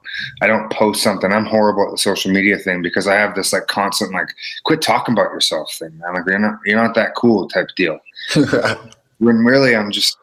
i 0.41 0.47
don't 0.47 0.71
post 0.73 1.03
something. 1.03 1.33
I'm 1.33 1.45
horrible 1.45 1.85
at 1.87 1.91
the 1.91 1.99
social 1.99 2.33
media 2.33 2.59
thing 2.59 2.83
because 2.83 3.07
i 3.07 3.15
have 3.15 3.35
this 3.35 3.53
like 3.53 3.67
constant 3.67 4.13
like 4.13 4.29
quit 4.65 4.83
talking 4.83 5.13
about 5.13 5.33
yourself 5.33 5.75
thing. 5.75 5.97
Man 5.99 6.15
like 6.15 6.25
you're 6.27 6.39
not 6.39 6.59
you're 6.65 6.83
not 6.83 6.95
that 6.95 7.15
cool 7.15 7.49
type 7.49 7.69
deal. 7.77 7.99
When 9.19 9.39
really 9.47 9.75
i'm 9.75 9.91
just 9.91 10.19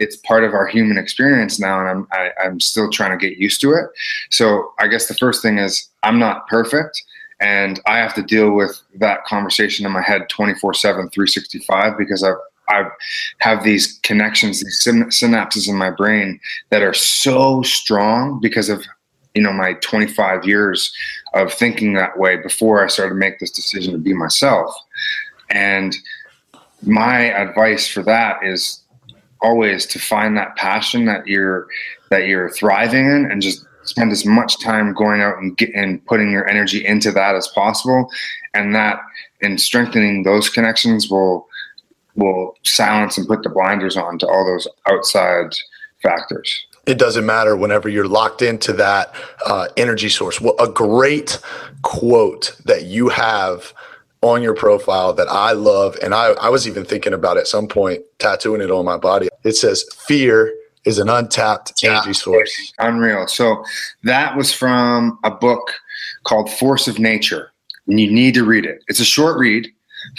it's 0.00 0.16
part 0.16 0.44
of 0.44 0.54
our 0.54 0.66
human 0.66 0.98
experience 0.98 1.58
now, 1.58 1.80
and 1.80 1.88
I'm 1.88 2.08
I, 2.12 2.26
am 2.26 2.32
i 2.42 2.46
am 2.46 2.60
still 2.60 2.90
trying 2.90 3.18
to 3.18 3.28
get 3.28 3.38
used 3.38 3.60
to 3.62 3.72
it. 3.72 3.86
So 4.30 4.72
I 4.78 4.88
guess 4.88 5.08
the 5.08 5.14
first 5.14 5.42
thing 5.42 5.58
is 5.58 5.88
I'm 6.02 6.18
not 6.18 6.46
perfect, 6.48 7.02
and 7.40 7.80
I 7.86 7.98
have 7.98 8.14
to 8.14 8.22
deal 8.22 8.52
with 8.52 8.80
that 8.96 9.24
conversation 9.24 9.86
in 9.86 9.92
my 9.92 10.02
head 10.02 10.28
24 10.28 10.74
7, 10.74 11.10
365 11.10 11.98
because 11.98 12.22
I've 12.22 12.36
I 12.68 12.84
have 13.38 13.64
these 13.64 13.98
connections, 14.02 14.62
these 14.62 14.82
synapses 14.84 15.68
in 15.68 15.76
my 15.76 15.90
brain 15.90 16.40
that 16.70 16.82
are 16.82 16.94
so 16.94 17.62
strong 17.62 18.40
because 18.40 18.68
of 18.68 18.84
you 19.34 19.42
know 19.42 19.52
my 19.52 19.74
25 19.74 20.44
years 20.44 20.92
of 21.34 21.52
thinking 21.52 21.94
that 21.94 22.18
way 22.18 22.36
before 22.36 22.84
I 22.84 22.88
started 22.88 23.10
to 23.10 23.18
make 23.18 23.38
this 23.38 23.50
decision 23.50 23.92
to 23.92 23.98
be 23.98 24.12
myself. 24.12 24.74
And 25.50 25.94
my 26.82 27.32
advice 27.32 27.88
for 27.88 28.02
that 28.04 28.44
is 28.44 28.82
always 29.40 29.86
to 29.86 29.98
find 29.98 30.36
that 30.36 30.56
passion 30.56 31.04
that 31.06 31.26
you're 31.26 31.68
that 32.10 32.26
you're 32.26 32.50
thriving 32.50 33.06
in 33.06 33.30
and 33.30 33.42
just 33.42 33.64
spend 33.84 34.12
as 34.12 34.26
much 34.26 34.60
time 34.60 34.92
going 34.92 35.22
out 35.22 35.38
and 35.38 35.56
get, 35.56 35.70
and 35.74 36.04
putting 36.06 36.30
your 36.30 36.46
energy 36.46 36.84
into 36.84 37.10
that 37.10 37.34
as 37.34 37.48
possible 37.48 38.10
and 38.54 38.74
that 38.74 39.00
and 39.40 39.60
strengthening 39.60 40.22
those 40.24 40.48
connections 40.48 41.08
will 41.08 41.47
will 42.18 42.56
silence 42.64 43.16
and 43.18 43.26
put 43.26 43.42
the 43.42 43.48
blinders 43.48 43.96
on 43.96 44.18
to 44.18 44.26
all 44.26 44.44
those 44.44 44.68
outside 44.86 45.54
factors 46.02 46.66
it 46.86 46.98
doesn't 46.98 47.26
matter 47.26 47.56
whenever 47.56 47.88
you're 47.88 48.08
locked 48.08 48.40
into 48.42 48.72
that 48.72 49.14
uh, 49.46 49.68
energy 49.76 50.08
source 50.08 50.40
well 50.40 50.54
a 50.58 50.68
great 50.68 51.40
quote 51.82 52.56
that 52.64 52.84
you 52.84 53.08
have 53.08 53.72
on 54.22 54.42
your 54.42 54.54
profile 54.54 55.12
that 55.12 55.28
I 55.28 55.52
love, 55.52 55.96
and 56.02 56.14
I, 56.14 56.32
I 56.32 56.48
was 56.48 56.66
even 56.66 56.84
thinking 56.84 57.12
about 57.12 57.36
at 57.36 57.46
some 57.46 57.68
point 57.68 58.02
tattooing 58.18 58.60
it 58.60 58.70
on 58.70 58.84
my 58.84 58.96
body. 58.96 59.28
It 59.44 59.52
says, 59.52 59.84
Fear 60.06 60.52
is 60.84 60.98
an 60.98 61.08
untapped 61.08 61.84
energy 61.84 62.12
source. 62.12 62.72
Unreal. 62.78 63.26
So 63.26 63.64
that 64.04 64.36
was 64.36 64.52
from 64.52 65.18
a 65.24 65.30
book 65.30 65.72
called 66.24 66.50
Force 66.50 66.88
of 66.88 66.98
Nature, 66.98 67.52
and 67.86 68.00
you 68.00 68.10
need 68.10 68.34
to 68.34 68.44
read 68.44 68.64
it. 68.64 68.82
It's 68.88 69.00
a 69.00 69.04
short 69.04 69.38
read. 69.38 69.70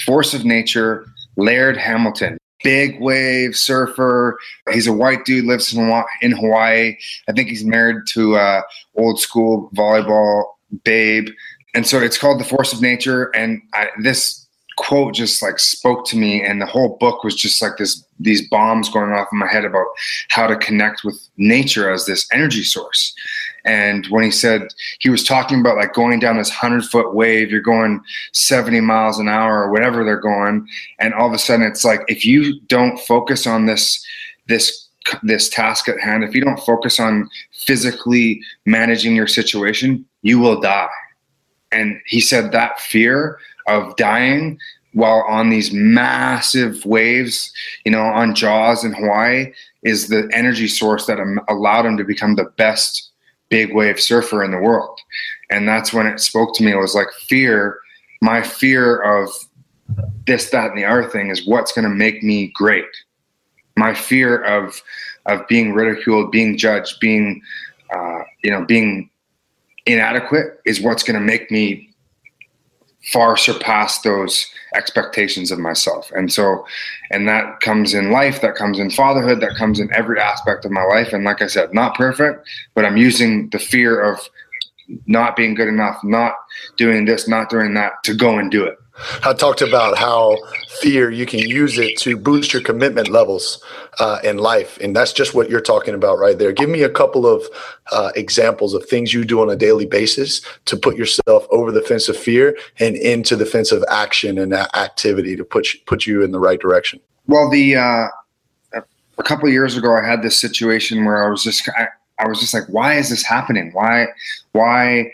Force 0.05 0.33
of 0.33 0.45
Nature, 0.45 1.05
Laird 1.39 1.77
Hamilton. 1.77 2.37
Big 2.63 2.99
wave 2.99 3.55
surfer. 3.55 4.37
He's 4.73 4.85
a 4.85 4.93
white 4.93 5.23
dude, 5.23 5.45
lives 5.45 5.73
in 5.73 6.31
Hawaii. 6.31 6.97
I 7.27 7.31
think 7.31 7.47
he's 7.47 7.63
married 7.63 8.05
to 8.07 8.35
a 8.35 8.63
old 8.97 9.19
school 9.19 9.69
volleyball 9.73 10.43
babe 10.83 11.29
and 11.73 11.85
so 11.87 11.99
it's 11.99 12.17
called 12.17 12.39
the 12.39 12.45
force 12.45 12.73
of 12.73 12.81
nature 12.81 13.35
and 13.35 13.61
I, 13.73 13.87
this 14.01 14.47
quote 14.77 15.13
just 15.13 15.41
like 15.41 15.59
spoke 15.59 16.05
to 16.07 16.17
me 16.17 16.41
and 16.41 16.61
the 16.61 16.65
whole 16.65 16.97
book 16.99 17.23
was 17.23 17.35
just 17.35 17.61
like 17.61 17.77
this 17.77 18.03
these 18.19 18.47
bombs 18.49 18.89
going 18.89 19.11
off 19.11 19.27
in 19.31 19.39
my 19.39 19.47
head 19.47 19.65
about 19.65 19.87
how 20.29 20.47
to 20.47 20.55
connect 20.55 21.03
with 21.03 21.19
nature 21.37 21.91
as 21.91 22.05
this 22.05 22.27
energy 22.31 22.63
source 22.63 23.13
and 23.69 24.07
when 24.07 24.23
he 24.23 24.31
said 24.31 24.73
he 24.97 25.11
was 25.11 25.23
talking 25.23 25.59
about 25.59 25.77
like 25.77 25.93
going 25.93 26.17
down 26.17 26.37
this 26.37 26.49
100 26.49 26.85
foot 26.85 27.13
wave 27.13 27.51
you're 27.51 27.61
going 27.61 28.01
70 28.33 28.81
miles 28.81 29.19
an 29.19 29.29
hour 29.29 29.61
or 29.61 29.71
whatever 29.71 30.03
they're 30.03 30.19
going. 30.19 30.67
And 30.97 31.13
all 31.13 31.27
of 31.27 31.33
a 31.33 31.37
sudden 31.37 31.67
it's 31.67 31.85
like 31.85 32.01
if 32.07 32.25
you 32.25 32.59
don't 32.61 32.99
focus 33.01 33.45
on 33.45 33.67
this 33.67 34.03
this 34.47 34.87
this 35.21 35.49
task 35.49 35.87
at 35.87 35.99
hand 35.99 36.23
if 36.23 36.33
you 36.33 36.43
don't 36.43 36.59
focus 36.61 36.99
on 36.99 37.29
physically 37.53 38.41
managing 38.65 39.15
your 39.15 39.27
situation 39.27 40.03
you 40.23 40.39
will 40.39 40.59
die. 40.59 40.89
And 41.71 42.01
he 42.07 42.21
said 42.21 42.51
that 42.51 42.79
fear 42.79 43.37
of 43.67 43.95
dying 43.97 44.57
while 44.93 45.23
on 45.29 45.51
these 45.51 45.71
massive 45.71 46.83
waves, 46.83 47.53
you 47.85 47.91
know, 47.91 48.01
on 48.01 48.33
Jaws 48.33 48.83
in 48.83 48.93
Hawaii, 48.93 49.53
is 49.83 50.07
the 50.07 50.27
energy 50.33 50.67
source 50.67 51.05
that 51.05 51.19
allowed 51.47 51.85
him 51.85 51.97
to 51.97 52.03
become 52.03 52.35
the 52.35 52.51
best 52.57 53.08
big 53.49 53.73
wave 53.73 53.99
surfer 53.99 54.43
in 54.43 54.51
the 54.51 54.57
world. 54.57 54.99
And 55.49 55.67
that's 55.67 55.91
when 55.93 56.07
it 56.07 56.19
spoke 56.19 56.55
to 56.55 56.63
me. 56.63 56.71
It 56.71 56.77
was 56.77 56.95
like 56.95 57.11
fear, 57.27 57.79
my 58.21 58.41
fear 58.41 59.01
of 59.01 59.29
this, 60.27 60.51
that, 60.51 60.69
and 60.69 60.77
the 60.77 60.85
other 60.85 61.09
thing 61.09 61.29
is 61.29 61.47
what's 61.47 61.71
going 61.71 61.89
to 61.89 61.95
make 61.95 62.23
me 62.23 62.51
great. 62.53 62.85
My 63.75 63.93
fear 63.93 64.43
of 64.43 64.81
of 65.25 65.47
being 65.47 65.73
ridiculed, 65.73 66.31
being 66.31 66.57
judged, 66.57 66.99
being 66.99 67.41
uh, 67.93 68.19
you 68.43 68.51
know 68.51 68.65
being 68.65 69.09
inadequate 69.85 70.59
is 70.65 70.81
what's 70.81 71.03
going 71.03 71.17
to 71.17 71.25
make 71.25 71.49
me 71.49 71.88
far 73.03 73.37
surpass 73.37 74.01
those 74.01 74.51
expectations 74.75 75.51
of 75.51 75.59
myself. 75.59 76.11
And 76.15 76.31
so, 76.31 76.65
and 77.11 77.27
that 77.27 77.59
comes 77.61 77.93
in 77.93 78.11
life, 78.11 78.41
that 78.41 78.55
comes 78.55 78.77
in 78.77 78.91
fatherhood, 78.91 79.41
that 79.41 79.55
comes 79.55 79.79
in 79.79 79.91
every 79.93 80.19
aspect 80.19 80.65
of 80.65 80.71
my 80.71 80.83
life. 80.83 81.13
And 81.13 81.23
like 81.23 81.41
I 81.41 81.47
said, 81.47 81.73
not 81.73 81.95
perfect, 81.95 82.47
but 82.75 82.85
I'm 82.85 82.97
using 82.97 83.49
the 83.49 83.59
fear 83.59 84.01
of 84.01 84.19
not 85.05 85.35
being 85.35 85.53
good 85.53 85.67
enough, 85.67 86.03
not 86.03 86.35
doing 86.77 87.05
this, 87.05 87.27
not 87.27 87.49
doing 87.49 87.73
that 87.75 88.03
to 88.03 88.13
go 88.13 88.37
and 88.37 88.51
do 88.51 88.63
it. 88.65 88.77
I 89.23 89.33
talked 89.33 89.61
about 89.61 89.97
how 89.97 90.37
fear 90.81 91.09
you 91.09 91.25
can 91.25 91.39
use 91.39 91.77
it 91.77 91.97
to 91.99 92.17
boost 92.17 92.53
your 92.53 92.61
commitment 92.61 93.09
levels 93.09 93.63
uh, 93.99 94.19
in 94.23 94.37
life, 94.37 94.77
and 94.81 94.95
that's 94.95 95.13
just 95.13 95.33
what 95.33 95.49
you're 95.49 95.61
talking 95.61 95.93
about 95.93 96.19
right 96.19 96.37
there. 96.37 96.51
Give 96.51 96.69
me 96.69 96.83
a 96.83 96.89
couple 96.89 97.25
of 97.27 97.43
uh, 97.91 98.11
examples 98.15 98.73
of 98.73 98.85
things 98.85 99.13
you 99.13 99.25
do 99.25 99.41
on 99.41 99.49
a 99.49 99.55
daily 99.55 99.85
basis 99.85 100.41
to 100.65 100.77
put 100.77 100.97
yourself 100.97 101.45
over 101.49 101.71
the 101.71 101.81
fence 101.81 102.09
of 102.09 102.17
fear 102.17 102.57
and 102.79 102.95
into 102.95 103.35
the 103.35 103.45
fence 103.45 103.71
of 103.71 103.83
action 103.89 104.37
and 104.37 104.53
activity 104.53 105.35
to 105.35 105.43
put 105.43 105.67
put 105.85 106.05
you 106.05 106.23
in 106.23 106.31
the 106.31 106.39
right 106.39 106.59
direction. 106.59 106.99
Well, 107.27 107.49
the 107.49 107.75
uh, 107.75 108.07
a 109.19 109.23
couple 109.23 109.49
years 109.49 109.77
ago, 109.77 109.95
I 109.95 110.05
had 110.05 110.23
this 110.23 110.39
situation 110.39 111.05
where 111.05 111.25
I 111.25 111.29
was 111.29 111.43
just 111.43 111.69
I, 111.77 111.87
I 112.19 112.27
was 112.27 112.39
just 112.39 112.53
like, 112.53 112.63
why 112.69 112.95
is 112.95 113.09
this 113.09 113.23
happening? 113.23 113.71
Why 113.73 114.07
why 114.53 115.11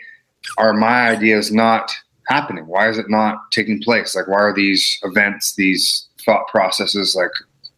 are 0.58 0.72
my 0.72 1.10
ideas 1.10 1.52
not 1.52 1.92
happening? 2.28 2.66
Why 2.66 2.88
is 2.88 2.98
it 2.98 3.10
not 3.10 3.50
taking 3.50 3.80
place? 3.80 4.14
Like, 4.14 4.28
why 4.28 4.40
are 4.40 4.54
these 4.54 4.98
events, 5.02 5.54
these 5.54 6.06
thought 6.24 6.48
processes, 6.48 7.14
like, 7.14 7.30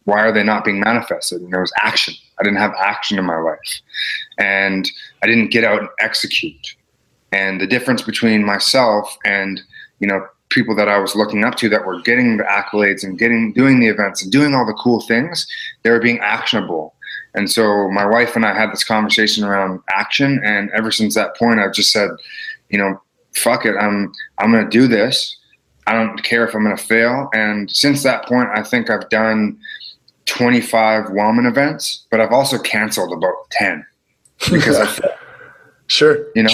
why 0.04 0.20
are 0.20 0.32
they 0.32 0.42
not 0.42 0.64
being 0.64 0.80
manifested? 0.80 1.42
And 1.42 1.52
there 1.52 1.60
was 1.60 1.72
action. 1.82 2.14
I 2.40 2.42
didn't 2.42 2.58
have 2.58 2.72
action 2.78 3.18
in 3.18 3.26
my 3.26 3.38
life. 3.38 3.80
And 4.38 4.90
I 5.22 5.26
didn't 5.26 5.50
get 5.50 5.64
out 5.64 5.80
and 5.80 5.88
execute. 6.00 6.76
And 7.32 7.60
the 7.60 7.66
difference 7.66 8.00
between 8.00 8.44
myself 8.44 9.16
and, 9.24 9.60
you 10.00 10.08
know, 10.08 10.26
people 10.48 10.74
that 10.76 10.88
I 10.88 10.98
was 10.98 11.14
looking 11.14 11.44
up 11.44 11.56
to 11.56 11.68
that 11.68 11.84
were 11.84 12.00
getting 12.00 12.38
the 12.38 12.44
accolades 12.44 13.04
and 13.04 13.18
getting 13.18 13.52
doing 13.52 13.80
the 13.80 13.88
events 13.88 14.22
and 14.22 14.32
doing 14.32 14.54
all 14.54 14.64
the 14.64 14.72
cool 14.72 15.02
things, 15.02 15.46
they 15.82 15.90
were 15.90 16.00
being 16.00 16.20
actionable. 16.20 16.94
And 17.34 17.50
so 17.50 17.90
my 17.90 18.06
wife 18.06 18.34
and 18.34 18.46
I 18.46 18.54
had 18.54 18.72
this 18.72 18.84
conversation 18.84 19.44
around 19.44 19.80
action 19.90 20.40
and 20.42 20.70
ever 20.70 20.90
since 20.90 21.14
that 21.14 21.36
point 21.36 21.60
I've 21.60 21.74
just 21.74 21.92
said, 21.92 22.10
you 22.70 22.78
know, 22.78 23.00
fuck 23.34 23.64
it, 23.64 23.76
I'm 23.76 24.12
I'm 24.38 24.52
gonna 24.52 24.68
do 24.68 24.86
this. 24.86 25.36
I 25.86 25.94
don't 25.94 26.22
care 26.22 26.46
if 26.46 26.54
I'm 26.54 26.62
gonna 26.62 26.76
fail. 26.76 27.28
And 27.32 27.70
since 27.70 28.02
that 28.02 28.26
point, 28.26 28.48
I 28.54 28.62
think 28.62 28.90
I've 28.90 29.08
done 29.08 29.58
25 30.26 31.06
Wellmen 31.06 31.46
events, 31.46 32.06
but 32.10 32.20
I've 32.20 32.32
also 32.32 32.58
canceled 32.58 33.12
about 33.12 33.34
10 33.52 33.84
because 34.50 34.78
I 34.78 35.14
sure 35.86 36.26
you 36.34 36.42
know. 36.42 36.50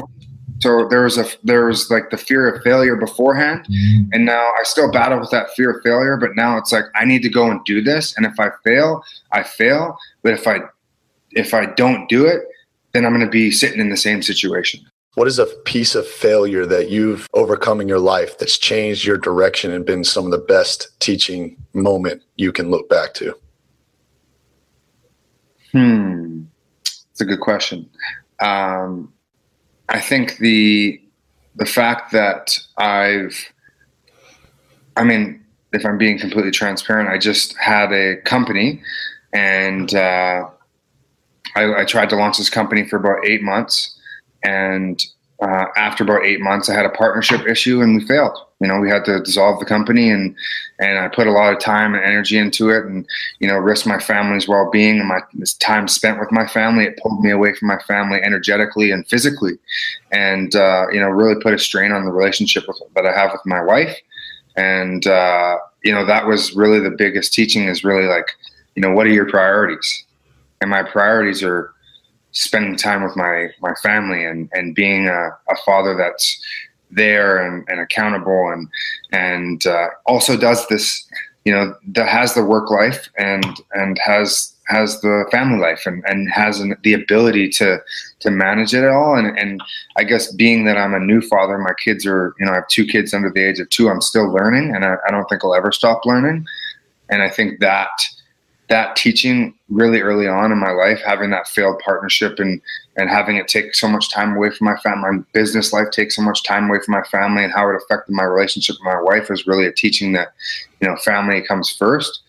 So 0.60 0.88
there 0.88 1.02
was 1.02 1.18
a 1.18 1.26
there 1.42 1.66
was 1.66 1.90
like 1.90 2.10
the 2.10 2.16
fear 2.16 2.48
of 2.48 2.62
failure 2.62 2.96
beforehand, 2.96 3.66
mm-hmm. 3.66 4.08
and 4.12 4.24
now 4.24 4.52
I 4.58 4.62
still 4.62 4.90
battle 4.90 5.20
with 5.20 5.30
that 5.30 5.50
fear 5.50 5.72
of 5.72 5.82
failure. 5.82 6.16
But 6.16 6.37
now 6.37 6.56
it's 6.56 6.72
like 6.72 6.84
I 6.94 7.04
need 7.04 7.22
to 7.22 7.28
go 7.28 7.50
and 7.50 7.62
do 7.64 7.82
this, 7.82 8.16
and 8.16 8.24
if 8.24 8.38
I 8.38 8.50
fail, 8.62 9.04
I 9.32 9.42
fail. 9.42 9.98
But 10.22 10.32
if 10.32 10.46
I 10.46 10.60
if 11.32 11.52
I 11.52 11.66
don't 11.66 12.08
do 12.08 12.24
it, 12.24 12.44
then 12.92 13.04
I'm 13.04 13.12
going 13.12 13.24
to 13.24 13.30
be 13.30 13.50
sitting 13.50 13.80
in 13.80 13.90
the 13.90 13.96
same 13.96 14.22
situation. 14.22 14.80
What 15.14 15.29
is 15.29 15.38
a 15.38 15.46
piece 15.46 15.94
of 15.94 16.07
failure 16.07 16.66
that 16.66 16.90
you've 16.90 17.29
overcome 17.35 17.81
in 17.81 17.87
your 17.87 18.00
life 18.00 18.37
that's 18.37 18.59
changed 18.59 19.05
your 19.05 19.16
direction 19.16 19.70
and 19.70 19.87
been 19.87 20.03
some 20.03 20.24
of 20.24 20.33
the 20.33 20.38
best 20.38 20.88
teaching 20.98 21.57
moment 21.72 22.22
you 22.37 22.50
can 22.53 22.68
look 22.68 22.88
back 22.88 23.14
to? 23.14 23.37
Hmm, 25.70 26.42
it's 26.83 27.20
a 27.20 27.24
good 27.24 27.40
question. 27.40 27.88
Um, 28.40 29.12
I 29.88 30.00
think 30.00 30.38
the 30.38 31.00
the 31.57 31.66
fact 31.66 32.11
that 32.11 32.59
I've, 32.79 33.37
I 34.96 35.05
mean, 35.05 35.44
if 35.72 35.87
I'm 35.87 35.98
being 35.98 36.18
completely 36.18 36.50
transparent, 36.50 37.09
I 37.09 37.18
just 37.18 37.57
had 37.57 37.92
a 37.92 38.16
company, 38.22 38.83
and 39.33 39.94
uh, 39.94 40.48
I, 41.55 41.83
I 41.83 41.85
tried 41.85 42.11
to 42.11 42.16
launch 42.16 42.38
this 42.38 42.50
company 42.50 42.88
for 42.88 42.96
about 42.96 43.24
eight 43.24 43.42
months 43.42 43.93
and 44.44 45.04
uh, 45.42 45.66
after 45.76 46.04
about 46.04 46.24
eight 46.24 46.40
months, 46.40 46.70
I 46.70 46.74
had 46.74 46.87
a 46.87 46.90
partnership 46.90 47.46
issue 47.46 47.83
and 47.83 47.96
we 47.96 48.07
failed. 48.07 48.38
You 48.61 48.68
know, 48.68 48.78
we 48.78 48.88
had 48.88 49.04
to 49.07 49.20
dissolve 49.20 49.59
the 49.59 49.66
company 49.66 50.11
and 50.11 50.35
and 50.78 50.98
I 50.98 51.09
put 51.09 51.26
a 51.26 51.33
lot 51.33 51.52
of 51.52 51.61
time 51.61 51.94
and 51.94 52.02
energy 52.02 52.38
into 52.38 52.70
it, 52.70 52.85
and 52.85 53.07
you 53.40 53.48
know, 53.48 53.57
risk 53.57 53.87
my 53.87 53.98
family's 53.98 54.48
well 54.48 54.70
being 54.70 55.00
and 55.00 55.09
my 55.09 55.20
time 55.59 55.87
spent 55.88 56.18
with 56.18 56.33
my 56.33 56.46
family. 56.46 56.85
It 56.85 56.98
pulled 57.02 57.22
me 57.22 57.30
away 57.30 57.54
from 57.54 57.68
my 57.68 57.78
family 57.87 58.20
energetically 58.22 58.90
and 58.90 59.07
physically, 59.07 59.59
and 60.12 60.54
uh, 60.54 60.87
you 60.92 61.00
know, 61.00 61.09
really 61.09 61.40
put 61.42 61.52
a 61.52 61.59
strain 61.59 61.92
on 61.92 62.04
the 62.04 62.12
relationship 62.12 62.64
with, 62.66 62.80
that 62.94 63.07
I 63.07 63.12
have 63.12 63.33
with 63.33 63.44
my 63.44 63.62
wife. 63.62 63.96
And 64.57 65.07
uh, 65.07 65.59
you 65.83 65.92
know, 65.92 66.07
that 66.07 66.26
was 66.26 66.54
really 66.54 66.80
the 66.80 66.90
biggest 66.96 67.35
teaching. 67.35 67.64
Is 67.64 67.85
really 67.85 68.07
like, 68.07 68.30
you 68.76 68.83
know, 68.83 68.92
what 68.92 69.07
are 69.07 69.11
your 69.11 69.28
priorities? 69.28 70.04
And 70.61 70.70
my 70.70 70.83
priorities 70.83 71.42
are 71.42 71.73
spending 72.34 72.76
time 72.76 73.02
with 73.02 73.16
my 73.16 73.48
my 73.60 73.74
family 73.82 74.24
and 74.24 74.48
and 74.52 74.74
being 74.74 75.08
a, 75.08 75.28
a 75.48 75.56
father 75.64 75.96
that's 75.96 76.40
there 76.90 77.44
and, 77.44 77.64
and 77.68 77.80
accountable 77.80 78.50
and 78.52 78.68
and 79.12 79.66
uh, 79.66 79.88
also 80.06 80.36
does 80.36 80.66
this 80.68 81.08
you 81.44 81.52
know 81.52 81.74
that 81.86 82.08
has 82.08 82.34
the 82.34 82.44
work 82.44 82.70
life 82.70 83.08
and 83.18 83.44
and 83.72 83.98
has 83.98 84.54
has 84.66 85.00
the 85.02 85.26
family 85.30 85.58
life 85.58 85.84
and, 85.86 86.02
and 86.06 86.30
has 86.30 86.60
an, 86.60 86.74
the 86.82 86.94
ability 86.94 87.48
to 87.50 87.78
to 88.20 88.30
manage 88.30 88.74
it 88.74 88.84
all. 88.88 89.16
And 89.16 89.38
and 89.38 89.60
I 89.96 90.04
guess 90.04 90.32
being 90.32 90.64
that 90.64 90.78
I'm 90.78 90.94
a 90.94 91.00
new 91.00 91.20
father 91.20 91.58
my 91.58 91.74
kids 91.82 92.06
are 92.06 92.34
you 92.38 92.46
know 92.46 92.52
I 92.52 92.56
have 92.56 92.68
two 92.68 92.86
kids 92.86 93.12
under 93.12 93.30
the 93.30 93.42
age 93.42 93.60
of 93.60 93.68
two 93.70 93.88
I'm 93.88 94.00
still 94.00 94.30
learning 94.32 94.74
and 94.74 94.84
I, 94.84 94.96
I 95.06 95.10
don't 95.10 95.28
think 95.28 95.44
I'll 95.44 95.54
ever 95.54 95.72
stop 95.72 96.04
learning. 96.04 96.46
And 97.10 97.22
I 97.22 97.28
think 97.28 97.60
that 97.60 97.90
that 98.74 98.96
teaching 98.96 99.54
really 99.68 100.00
early 100.00 100.26
on 100.26 100.50
in 100.50 100.58
my 100.58 100.72
life, 100.72 101.00
having 101.06 101.30
that 101.30 101.46
failed 101.46 101.80
partnership 101.84 102.40
and 102.40 102.60
and 102.96 103.08
having 103.08 103.37
it 103.37 103.46
take 103.46 103.72
so 103.72 103.87
much 103.87 104.10
time 104.10 104.34
away 104.34 104.50
from 104.50 104.64
my 104.64 104.76
family, 104.78 105.12
my 105.12 105.22
business 105.32 105.72
life 105.72 105.87
take 105.92 106.10
so 106.10 106.20
much 106.20 106.42
time 106.42 106.68
away 106.68 106.80
from 106.84 106.90
my 106.90 107.04
family, 107.04 107.44
and 107.44 107.52
how 107.52 107.70
it 107.70 107.76
affected 107.76 108.12
my 108.12 108.24
relationship 108.24 108.74
with 108.74 108.92
my 108.92 109.00
wife 109.00 109.30
is 109.30 109.46
really 109.46 109.66
a 109.66 109.72
teaching 109.72 110.10
that 110.14 110.32
you 110.80 110.88
know 110.88 110.96
family 110.96 111.40
comes 111.40 111.70
first. 111.70 112.22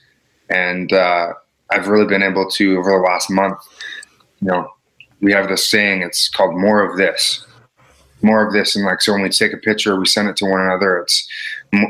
And 0.52 0.94
uh, 0.94 1.34
I've 1.72 1.88
really 1.88 2.06
been 2.06 2.22
able 2.22 2.48
to 2.52 2.78
over 2.78 2.92
the 2.92 2.98
last 2.98 3.32
month, 3.32 3.58
you 4.40 4.48
know, 4.48 4.70
we 5.22 5.34
have 5.34 5.50
this 5.50 5.66
saying. 5.66 6.04
It's 6.04 6.30
called 6.30 6.56
"more 6.56 6.84
of 6.84 6.96
this." 6.96 7.44
More 8.22 8.46
of 8.46 8.54
this, 8.54 8.76
and 8.76 8.86
like 8.86 9.02
so, 9.02 9.14
when 9.14 9.22
we 9.24 9.30
take 9.30 9.54
a 9.54 9.58
picture, 9.58 10.00
we 10.00 10.06
send 10.06 10.30
it 10.30 10.38
to 10.38 10.46
one 10.46 10.62
another. 10.62 11.00
It's 11.00 11.28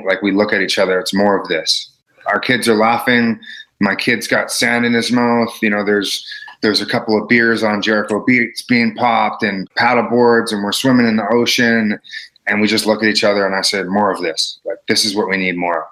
like 0.06 0.22
we 0.22 0.32
look 0.32 0.54
at 0.54 0.62
each 0.62 0.80
other. 0.80 1.00
It's 1.00 1.14
more 1.14 1.40
of 1.40 1.48
this. 1.48 1.92
Our 2.26 2.40
kids 2.40 2.68
are 2.68 2.76
laughing 2.76 3.40
my 3.80 3.96
kid's 3.96 4.28
got 4.28 4.52
sand 4.52 4.86
in 4.86 4.94
his 4.94 5.12
mouth. 5.12 5.58
You 5.62 5.70
know, 5.70 5.84
there's 5.84 6.26
there's 6.62 6.82
a 6.82 6.86
couple 6.86 7.22
of 7.22 7.28
beers 7.28 7.64
on 7.64 7.82
Jericho 7.82 8.24
Beach 8.26 8.64
being 8.68 8.96
popped 8.96 9.44
and 9.44 9.70
paddle 9.76 10.10
boards, 10.10 10.52
and 10.52 10.64
we're 10.64 10.72
swimming 10.72 11.08
in 11.08 11.18
the 11.18 11.28
ocean. 11.32 12.00
And 12.48 12.62
we 12.62 12.68
just 12.68 12.86
look 12.86 13.02
at 13.02 13.10
each 13.10 13.24
other, 13.24 13.46
and 13.46 13.56
I 13.56 13.62
said, 13.62 13.88
"More 13.88 14.12
of 14.12 14.22
this. 14.22 14.60
Like 14.66 14.78
this 14.88 15.04
is 15.04 15.16
what 15.16 15.28
we 15.28 15.38
need 15.38 15.58
more 15.58 15.84
of." 15.84 15.88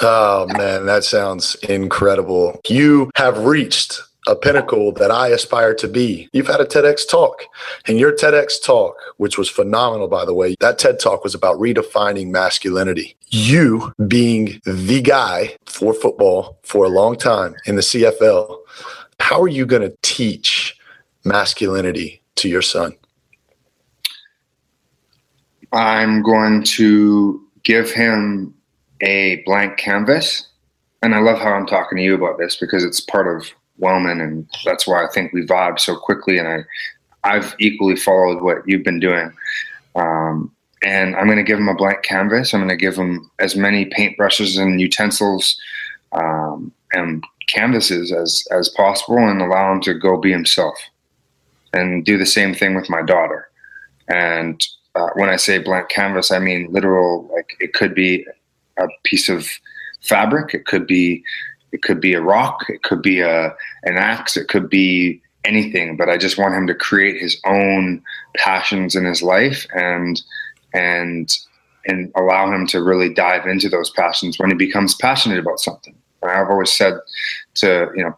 Oh 0.00 0.46
man, 0.56 0.86
that 0.86 1.04
sounds 1.04 1.54
incredible. 1.68 2.60
You 2.68 3.10
have 3.16 3.44
reached 3.44 4.00
a 4.26 4.36
pinnacle 4.36 4.92
that 4.92 5.10
I 5.10 5.28
aspire 5.28 5.74
to 5.74 5.88
be. 5.88 6.28
You've 6.32 6.46
had 6.46 6.60
a 6.60 6.64
TEDx 6.64 7.08
talk, 7.08 7.44
and 7.86 7.98
your 7.98 8.12
TEDx 8.12 8.62
talk, 8.62 8.96
which 9.16 9.36
was 9.36 9.48
phenomenal, 9.48 10.08
by 10.08 10.24
the 10.24 10.34
way, 10.34 10.54
that 10.60 10.78
TED 10.78 11.00
talk 11.00 11.24
was 11.24 11.34
about 11.34 11.58
redefining 11.58 12.28
masculinity. 12.28 13.16
You 13.28 13.92
being 14.06 14.60
the 14.64 15.00
guy 15.00 15.56
for 15.66 15.92
football 15.92 16.58
for 16.62 16.84
a 16.84 16.88
long 16.88 17.16
time 17.16 17.54
in 17.66 17.76
the 17.76 17.82
CFL, 17.82 18.58
how 19.18 19.40
are 19.40 19.48
you 19.48 19.66
going 19.66 19.82
to 19.82 19.96
teach 20.02 20.76
masculinity 21.24 22.22
to 22.36 22.48
your 22.48 22.62
son? 22.62 22.94
I'm 25.72 26.22
going 26.22 26.62
to 26.64 27.42
give 27.62 27.90
him 27.90 28.54
a 29.00 29.42
blank 29.46 29.78
canvas. 29.78 30.48
And 31.02 31.14
I 31.14 31.18
love 31.18 31.38
how 31.38 31.52
I'm 31.52 31.66
talking 31.66 31.98
to 31.98 32.04
you 32.04 32.14
about 32.14 32.38
this 32.38 32.56
because 32.56 32.84
it's 32.84 33.00
part 33.00 33.26
of 33.26 33.50
Wellmen, 33.82 34.22
and 34.22 34.48
that's 34.64 34.86
why 34.86 35.04
I 35.04 35.08
think 35.12 35.32
we 35.32 35.44
vibe 35.44 35.78
so 35.78 35.96
quickly. 35.96 36.38
And 36.38 36.48
I, 36.48 36.58
I've 37.24 37.54
equally 37.58 37.96
followed 37.96 38.42
what 38.42 38.58
you've 38.66 38.84
been 38.84 39.00
doing. 39.00 39.32
Um, 39.96 40.50
and 40.82 41.14
I'm 41.16 41.26
going 41.26 41.38
to 41.38 41.44
give 41.44 41.58
him 41.58 41.68
a 41.68 41.74
blank 41.74 42.02
canvas. 42.02 42.52
I'm 42.52 42.60
going 42.60 42.68
to 42.68 42.76
give 42.76 42.96
him 42.96 43.30
as 43.38 43.54
many 43.54 43.86
paintbrushes 43.86 44.58
and 44.60 44.80
utensils 44.80 45.56
um, 46.12 46.72
and 46.92 47.24
canvases 47.48 48.12
as 48.12 48.44
as 48.50 48.68
possible, 48.68 49.18
and 49.18 49.40
allow 49.40 49.72
him 49.72 49.80
to 49.82 49.94
go 49.94 50.16
be 50.16 50.30
himself. 50.30 50.76
And 51.74 52.04
do 52.04 52.18
the 52.18 52.26
same 52.26 52.54
thing 52.54 52.74
with 52.74 52.90
my 52.90 53.00
daughter. 53.02 53.48
And 54.08 54.62
uh, 54.94 55.08
when 55.14 55.30
I 55.30 55.36
say 55.36 55.58
blank 55.58 55.88
canvas, 55.88 56.30
I 56.30 56.38
mean 56.38 56.68
literal. 56.70 57.30
Like 57.34 57.56
it 57.60 57.72
could 57.72 57.94
be 57.94 58.26
a 58.78 58.86
piece 59.04 59.28
of 59.28 59.48
fabric. 60.02 60.54
It 60.54 60.66
could 60.66 60.86
be 60.86 61.24
it 61.72 61.82
could 61.82 62.00
be 62.00 62.14
a 62.14 62.20
rock, 62.20 62.64
it 62.68 62.82
could 62.82 63.02
be 63.02 63.20
a 63.20 63.54
an 63.84 63.96
axe, 63.96 64.36
it 64.36 64.48
could 64.48 64.68
be 64.68 65.20
anything. 65.44 65.96
But 65.96 66.08
I 66.08 66.16
just 66.16 66.38
want 66.38 66.54
him 66.54 66.66
to 66.66 66.74
create 66.74 67.20
his 67.20 67.40
own 67.44 68.02
passions 68.36 68.94
in 68.94 69.04
his 69.04 69.22
life 69.22 69.66
and 69.74 70.20
and 70.74 71.36
and 71.86 72.12
allow 72.16 72.52
him 72.52 72.66
to 72.68 72.82
really 72.82 73.12
dive 73.12 73.46
into 73.46 73.68
those 73.68 73.90
passions 73.90 74.38
when 74.38 74.50
he 74.50 74.56
becomes 74.56 74.94
passionate 74.94 75.38
about 75.38 75.58
something. 75.58 75.94
And 76.20 76.30
I've 76.30 76.48
always 76.48 76.72
said 76.72 76.94
to 77.54 77.90
you 77.96 78.04
know, 78.04 78.16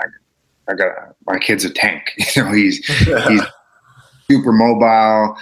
I, 0.00 0.72
I 0.72 0.74
got 0.74 1.14
my 1.26 1.38
kid's 1.38 1.64
a 1.64 1.70
tank. 1.70 2.12
You 2.34 2.44
know, 2.44 2.52
he's 2.52 2.84
he's 3.28 3.42
super 4.30 4.52
mobile 4.52 5.36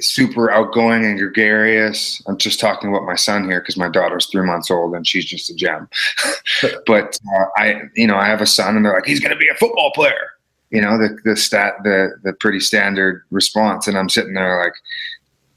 super 0.00 0.50
outgoing 0.50 1.04
and 1.04 1.18
gregarious. 1.18 2.22
I'm 2.26 2.36
just 2.36 2.60
talking 2.60 2.90
about 2.90 3.04
my 3.04 3.16
son 3.16 3.44
here 3.44 3.60
because 3.60 3.76
my 3.76 3.88
daughter's 3.88 4.26
three 4.26 4.46
months 4.46 4.70
old 4.70 4.94
and 4.94 5.06
she's 5.06 5.24
just 5.24 5.50
a 5.50 5.54
gem. 5.54 5.88
but 6.86 7.18
uh, 7.34 7.44
I, 7.56 7.82
you 7.94 8.06
know, 8.06 8.16
I 8.16 8.26
have 8.26 8.40
a 8.40 8.46
son 8.46 8.76
and 8.76 8.84
they're 8.84 8.94
like, 8.94 9.06
he's 9.06 9.20
going 9.20 9.32
to 9.32 9.38
be 9.38 9.48
a 9.48 9.54
football 9.54 9.92
player. 9.92 10.32
You 10.70 10.82
know, 10.82 10.98
the 10.98 11.16
the 11.24 11.34
stat, 11.34 11.74
the 11.82 12.10
the 12.22 12.34
pretty 12.34 12.60
standard 12.60 13.22
response, 13.30 13.88
and 13.88 13.96
I'm 13.96 14.10
sitting 14.10 14.34
there 14.34 14.62
like, 14.62 14.74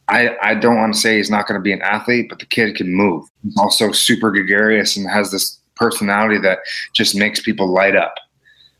I 0.08 0.38
I 0.42 0.56
don't 0.56 0.78
want 0.78 0.94
to 0.94 1.00
say 1.00 1.18
he's 1.18 1.30
not 1.30 1.48
going 1.48 1.60
to 1.60 1.64
be 1.64 1.74
an 1.74 1.82
athlete, 1.82 2.30
but 2.30 2.40
the 2.40 2.46
kid 2.46 2.78
can 2.78 2.94
move. 2.94 3.26
He's 3.44 3.58
also 3.58 3.92
super 3.92 4.32
gregarious 4.32 4.96
and 4.96 5.10
has 5.10 5.30
this 5.32 5.60
personality 5.76 6.38
that 6.40 6.60
just 6.94 7.14
makes 7.14 7.42
people 7.42 7.68
light 7.68 7.96
up. 7.98 8.16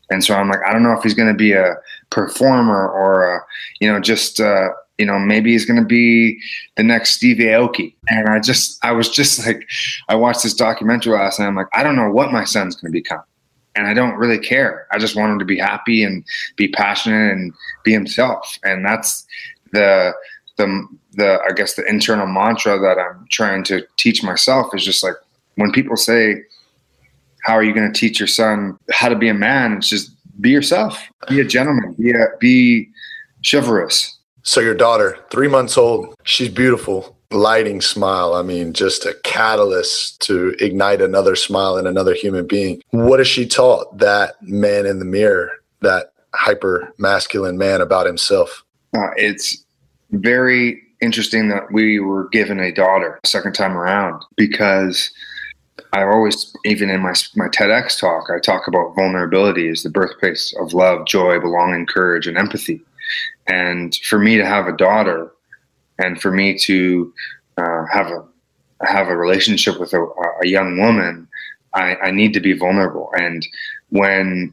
And 0.08 0.24
so 0.24 0.34
I'm 0.34 0.48
like, 0.48 0.60
I 0.66 0.72
don't 0.72 0.82
know 0.82 0.92
if 0.92 1.02
he's 1.02 1.14
going 1.14 1.28
to 1.28 1.36
be 1.36 1.52
a 1.52 1.74
performer 2.10 2.88
or 2.88 3.36
a, 3.36 3.40
you 3.80 3.90
know, 3.90 3.98
just 3.98 4.40
uh, 4.40 4.68
you 5.02 5.06
know, 5.06 5.18
maybe 5.18 5.50
he's 5.50 5.64
going 5.64 5.80
to 5.80 5.84
be 5.84 6.40
the 6.76 6.84
next 6.84 7.14
Steve 7.14 7.38
Aoki. 7.38 7.92
And 8.06 8.28
I 8.28 8.38
just, 8.38 8.78
I 8.84 8.92
was 8.92 9.08
just 9.10 9.44
like, 9.44 9.68
I 10.08 10.14
watched 10.14 10.44
this 10.44 10.54
documentary 10.54 11.14
last 11.14 11.40
night. 11.40 11.48
I'm 11.48 11.56
like, 11.56 11.66
I 11.72 11.82
don't 11.82 11.96
know 11.96 12.08
what 12.08 12.30
my 12.30 12.44
son's 12.44 12.76
going 12.76 12.92
to 12.92 12.96
become. 12.96 13.24
And 13.74 13.88
I 13.88 13.94
don't 13.94 14.14
really 14.14 14.38
care. 14.38 14.86
I 14.92 14.98
just 14.98 15.16
want 15.16 15.32
him 15.32 15.40
to 15.40 15.44
be 15.44 15.58
happy 15.58 16.04
and 16.04 16.24
be 16.54 16.68
passionate 16.68 17.32
and 17.32 17.52
be 17.82 17.90
himself. 17.90 18.60
And 18.62 18.86
that's 18.86 19.26
the, 19.72 20.12
the, 20.56 20.86
the, 21.14 21.40
I 21.48 21.52
guess 21.52 21.74
the 21.74 21.84
internal 21.86 22.28
mantra 22.28 22.78
that 22.78 22.96
I'm 23.00 23.26
trying 23.32 23.64
to 23.64 23.84
teach 23.96 24.22
myself 24.22 24.72
is 24.72 24.84
just 24.84 25.02
like 25.02 25.16
when 25.56 25.72
people 25.72 25.96
say, 25.96 26.44
how 27.42 27.54
are 27.54 27.64
you 27.64 27.74
going 27.74 27.92
to 27.92 27.98
teach 27.98 28.20
your 28.20 28.28
son 28.28 28.78
how 28.92 29.08
to 29.08 29.16
be 29.16 29.28
a 29.28 29.34
man? 29.34 29.72
It's 29.78 29.88
just 29.88 30.12
be 30.40 30.50
yourself, 30.50 31.02
be 31.28 31.40
a 31.40 31.44
gentleman, 31.44 31.94
be 31.94 32.12
a, 32.12 32.26
be 32.38 32.88
chivalrous, 33.44 34.16
so 34.42 34.60
your 34.60 34.74
daughter, 34.74 35.18
three 35.30 35.48
months 35.48 35.78
old, 35.78 36.14
she's 36.24 36.48
beautiful, 36.48 37.16
lighting 37.30 37.80
smile. 37.80 38.34
I 38.34 38.42
mean, 38.42 38.72
just 38.72 39.06
a 39.06 39.14
catalyst 39.22 40.20
to 40.22 40.54
ignite 40.58 41.00
another 41.00 41.36
smile 41.36 41.78
in 41.78 41.86
another 41.86 42.14
human 42.14 42.46
being. 42.46 42.82
What 42.90 43.20
has 43.20 43.28
she 43.28 43.46
taught 43.46 43.98
that 43.98 44.42
man 44.42 44.86
in 44.86 44.98
the 44.98 45.04
mirror, 45.04 45.50
that 45.80 46.12
hyper 46.34 46.92
masculine 46.98 47.58
man 47.58 47.80
about 47.80 48.06
himself? 48.06 48.64
Uh, 48.96 49.10
it's 49.16 49.64
very 50.10 50.82
interesting 51.00 51.48
that 51.48 51.72
we 51.72 51.98
were 51.98 52.28
given 52.28 52.60
a 52.60 52.72
daughter 52.72 53.18
second 53.24 53.54
time 53.54 53.76
around 53.76 54.22
because 54.36 55.10
I 55.92 56.04
always, 56.04 56.54
even 56.64 56.90
in 56.90 57.00
my 57.00 57.14
my 57.34 57.48
TEDx 57.48 57.98
talk, 57.98 58.28
I 58.34 58.38
talk 58.38 58.66
about 58.66 58.94
vulnerability 58.94 59.68
as 59.68 59.82
the 59.82 59.90
birthplace 59.90 60.54
of 60.58 60.74
love, 60.74 61.06
joy, 61.06 61.38
belonging, 61.40 61.86
courage, 61.86 62.26
and 62.26 62.38
empathy. 62.38 62.80
And 63.46 63.94
for 64.04 64.18
me 64.18 64.36
to 64.36 64.46
have 64.46 64.66
a 64.66 64.76
daughter, 64.76 65.32
and 65.98 66.20
for 66.20 66.30
me 66.30 66.56
to 66.58 67.12
uh, 67.56 67.84
have 67.92 68.06
a 68.06 68.24
have 68.84 69.08
a 69.08 69.16
relationship 69.16 69.78
with 69.78 69.92
a, 69.92 70.04
a 70.42 70.46
young 70.46 70.78
woman, 70.78 71.28
I, 71.74 71.94
I, 71.96 72.10
need 72.10 72.32
to 72.34 72.40
be 72.40 72.52
vulnerable. 72.52 73.12
And 73.14 73.46
when 73.90 74.52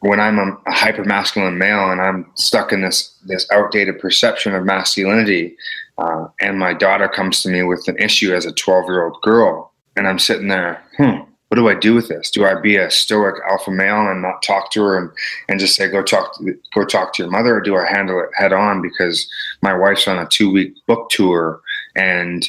when 0.00 0.20
I'm 0.20 0.38
a, 0.38 0.58
a 0.66 0.72
hyper 0.72 1.04
masculine 1.04 1.58
male 1.58 1.90
and 1.90 2.00
I'm 2.00 2.30
stuck 2.34 2.72
in 2.72 2.82
this 2.82 3.14
this 3.24 3.46
outdated 3.50 3.98
perception 3.98 4.54
of 4.54 4.64
masculinity, 4.64 5.56
uh, 5.98 6.26
and 6.40 6.58
my 6.58 6.74
daughter 6.74 7.08
comes 7.08 7.42
to 7.42 7.48
me 7.48 7.62
with 7.62 7.86
an 7.88 7.98
issue 7.98 8.34
as 8.34 8.46
a 8.46 8.52
12 8.52 8.84
year 8.86 9.04
old 9.04 9.20
girl, 9.22 9.72
and 9.96 10.06
I'm 10.06 10.18
sitting 10.18 10.48
there, 10.48 10.82
hmm, 10.96 11.20
what 11.50 11.56
do 11.56 11.68
I 11.68 11.74
do 11.74 11.94
with 11.94 12.06
this? 12.06 12.30
Do 12.30 12.46
I 12.46 12.54
be 12.60 12.76
a 12.76 12.92
stoic 12.92 13.34
alpha 13.50 13.72
male 13.72 14.08
and 14.08 14.22
not 14.22 14.40
talk 14.40 14.70
to 14.70 14.82
her 14.82 14.96
and, 14.96 15.10
and 15.48 15.58
just 15.58 15.74
say 15.74 15.90
go 15.90 16.00
talk 16.00 16.36
to, 16.36 16.56
go 16.72 16.84
talk 16.84 17.12
to 17.14 17.24
your 17.24 17.32
mother, 17.32 17.56
or 17.56 17.60
do 17.60 17.76
I 17.76 17.86
handle 17.86 18.20
it 18.20 18.28
head 18.36 18.52
on 18.52 18.80
because 18.80 19.28
my 19.60 19.74
wife's 19.76 20.06
on 20.06 20.16
a 20.16 20.28
two 20.28 20.48
week 20.52 20.74
book 20.86 21.10
tour 21.10 21.60
and 21.96 22.48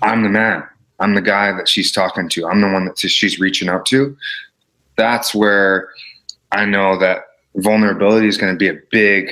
I'm 0.00 0.22
the 0.22 0.30
man. 0.30 0.66
I'm 0.98 1.14
the 1.14 1.20
guy 1.20 1.52
that 1.52 1.68
she's 1.68 1.92
talking 1.92 2.30
to. 2.30 2.46
I'm 2.46 2.62
the 2.62 2.70
one 2.70 2.86
that 2.86 2.98
she's 2.98 3.38
reaching 3.38 3.68
out 3.68 3.84
to. 3.86 4.16
That's 4.96 5.34
where 5.34 5.90
I 6.52 6.64
know 6.64 6.98
that 6.98 7.24
vulnerability 7.56 8.28
is 8.28 8.38
going 8.38 8.54
to 8.54 8.58
be 8.58 8.68
a 8.68 8.80
big 8.90 9.30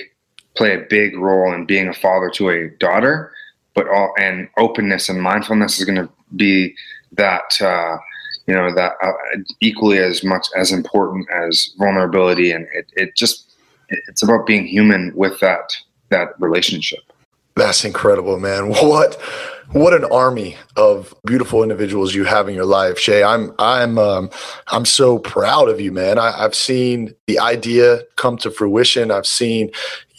play 0.57 0.75
a 0.75 0.85
big 0.91 1.17
role 1.17 1.55
in 1.55 1.65
being 1.65 1.89
a 1.89 1.95
father 1.95 2.29
to 2.35 2.51
a 2.51 2.69
daughter, 2.79 3.33
but 3.75 3.89
all 3.89 4.13
and 4.19 4.51
openness 4.59 5.09
and 5.09 5.23
mindfulness 5.23 5.79
is 5.79 5.87
going 5.87 5.97
to 5.97 6.11
be 6.37 6.75
that. 7.13 7.59
Uh, 7.63 7.97
you 8.49 8.55
know 8.55 8.75
that 8.75 8.95
uh, 9.03 9.13
equally 9.61 9.99
as 9.99 10.25
much 10.25 10.49
as 10.57 10.73
important 10.73 11.29
as 11.31 11.71
vulnerability 11.79 12.51
and 12.51 12.67
it, 12.73 12.87
it 12.97 13.15
just 13.15 13.53
it's 13.91 14.23
about 14.23 14.47
being 14.47 14.67
human 14.67 15.13
with 15.15 15.39
that 15.41 15.77
that 16.09 16.29
relationship. 16.41 17.01
That's 17.55 17.85
incredible 17.85 18.41
man. 18.41 18.71
What 18.83 19.21
what 19.73 19.93
an 19.93 20.07
army 20.07 20.57
of 20.77 21.15
beautiful 21.27 21.63
individuals 21.63 22.15
you 22.15 22.25
have 22.25 22.49
in 22.49 22.55
your 22.55 22.65
life 22.65 22.99
Shea. 22.99 23.23
I'm 23.23 23.53
i'm 23.59 23.99
um, 23.99 24.31
i'm 24.69 24.87
so 24.87 25.19
proud 25.19 25.69
of 25.69 25.79
you 25.79 25.93
man. 25.93 26.19
I, 26.19 26.43
i've 26.43 26.55
seen 26.55 27.15
the 27.27 27.39
idea 27.39 28.01
come 28.17 28.39
to 28.39 28.51
fruition. 28.51 29.11
I've 29.11 29.27
seen 29.27 29.71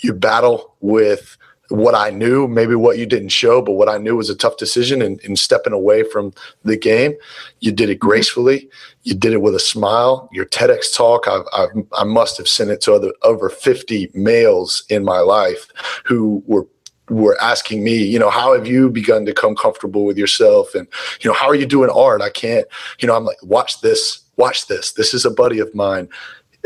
you 0.01 0.13
battle 0.13 0.75
with 0.81 1.35
what 1.69 1.95
I 1.95 2.09
knew, 2.09 2.47
maybe 2.47 2.75
what 2.75 2.97
you 2.97 3.05
didn't 3.05 3.29
show, 3.29 3.61
but 3.61 3.73
what 3.73 3.89
I 3.89 3.97
knew 3.97 4.15
was 4.15 4.29
a 4.29 4.35
tough 4.35 4.57
decision 4.57 5.01
in, 5.01 5.19
in 5.19 5.35
stepping 5.35 5.73
away 5.73 6.03
from 6.03 6.33
the 6.63 6.75
game. 6.75 7.13
You 7.59 7.71
did 7.71 7.89
it 7.89 7.99
mm-hmm. 7.99 8.07
gracefully. 8.07 8.69
You 9.03 9.13
did 9.13 9.33
it 9.33 9.41
with 9.41 9.55
a 9.55 9.59
smile. 9.59 10.29
Your 10.31 10.45
TEDx 10.45 10.95
talk, 10.95 11.27
I've, 11.27 11.45
I've, 11.53 11.69
i 11.97 12.03
must 12.03 12.37
have 12.37 12.47
sent 12.47 12.71
it 12.71 12.81
to 12.81 12.93
other, 12.93 13.13
over 13.23 13.49
50 13.49 14.11
males 14.13 14.83
in 14.89 15.03
my 15.03 15.19
life 15.19 15.67
who 16.05 16.43
were 16.45 16.67
were 17.09 17.41
asking 17.41 17.83
me, 17.83 17.95
you 17.95 18.19
know, 18.19 18.29
how 18.29 18.53
have 18.53 18.67
you 18.67 18.87
begun 18.87 19.25
to 19.25 19.33
come 19.33 19.55
comfortable 19.55 20.05
with 20.05 20.15
yourself? 20.15 20.75
And, 20.75 20.87
you 21.21 21.27
know, 21.27 21.33
how 21.33 21.47
are 21.47 21.55
you 21.55 21.65
doing 21.65 21.89
art? 21.89 22.21
I 22.21 22.29
can't, 22.29 22.67
you 22.99 23.07
know, 23.07 23.15
I'm 23.15 23.25
like, 23.25 23.41
watch 23.41 23.81
this, 23.81 24.21
watch 24.37 24.67
this. 24.67 24.91
This 24.91 25.15
is 25.15 25.25
a 25.25 25.31
buddy 25.31 25.57
of 25.57 25.73
mine. 25.73 26.07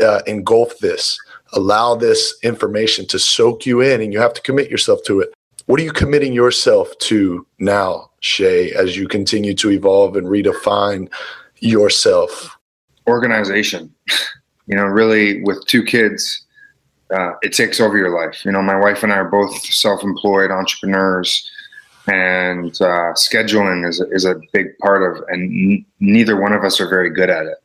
Uh, 0.04 0.20
engulf 0.26 0.76
this 0.80 1.18
allow 1.54 1.94
this 1.94 2.34
information 2.42 3.06
to 3.06 3.18
soak 3.18 3.66
you 3.66 3.80
in 3.80 4.00
and 4.00 4.12
you 4.12 4.18
have 4.18 4.34
to 4.34 4.42
commit 4.42 4.70
yourself 4.70 5.02
to 5.04 5.20
it. 5.20 5.32
What 5.66 5.80
are 5.80 5.84
you 5.84 5.92
committing 5.92 6.32
yourself 6.32 6.96
to 6.98 7.46
now, 7.58 8.10
Shea, 8.20 8.72
as 8.72 8.96
you 8.96 9.08
continue 9.08 9.54
to 9.54 9.70
evolve 9.70 10.16
and 10.16 10.26
redefine 10.26 11.10
yourself? 11.60 12.56
Organization. 13.06 13.92
You 14.66 14.76
know, 14.76 14.84
really, 14.84 15.42
with 15.42 15.62
two 15.66 15.82
kids, 15.82 16.42
uh, 17.14 17.32
it 17.42 17.52
takes 17.52 17.80
over 17.80 17.98
your 17.98 18.18
life. 18.18 18.46
You 18.46 18.50
know, 18.50 18.62
my 18.62 18.78
wife 18.78 19.02
and 19.02 19.12
I 19.12 19.16
are 19.16 19.28
both 19.28 19.54
self 19.62 20.02
employed 20.02 20.50
entrepreneurs 20.50 21.46
and 22.06 22.74
uh, 22.80 23.12
scheduling 23.14 23.86
is, 23.88 24.00
is 24.10 24.24
a 24.24 24.40
big 24.52 24.76
part 24.78 25.02
of 25.02 25.22
and 25.28 25.50
n- 25.50 25.86
neither 26.00 26.40
one 26.40 26.52
of 26.52 26.64
us 26.64 26.80
are 26.80 26.88
very 26.88 27.10
good 27.10 27.30
at 27.30 27.46
it 27.46 27.56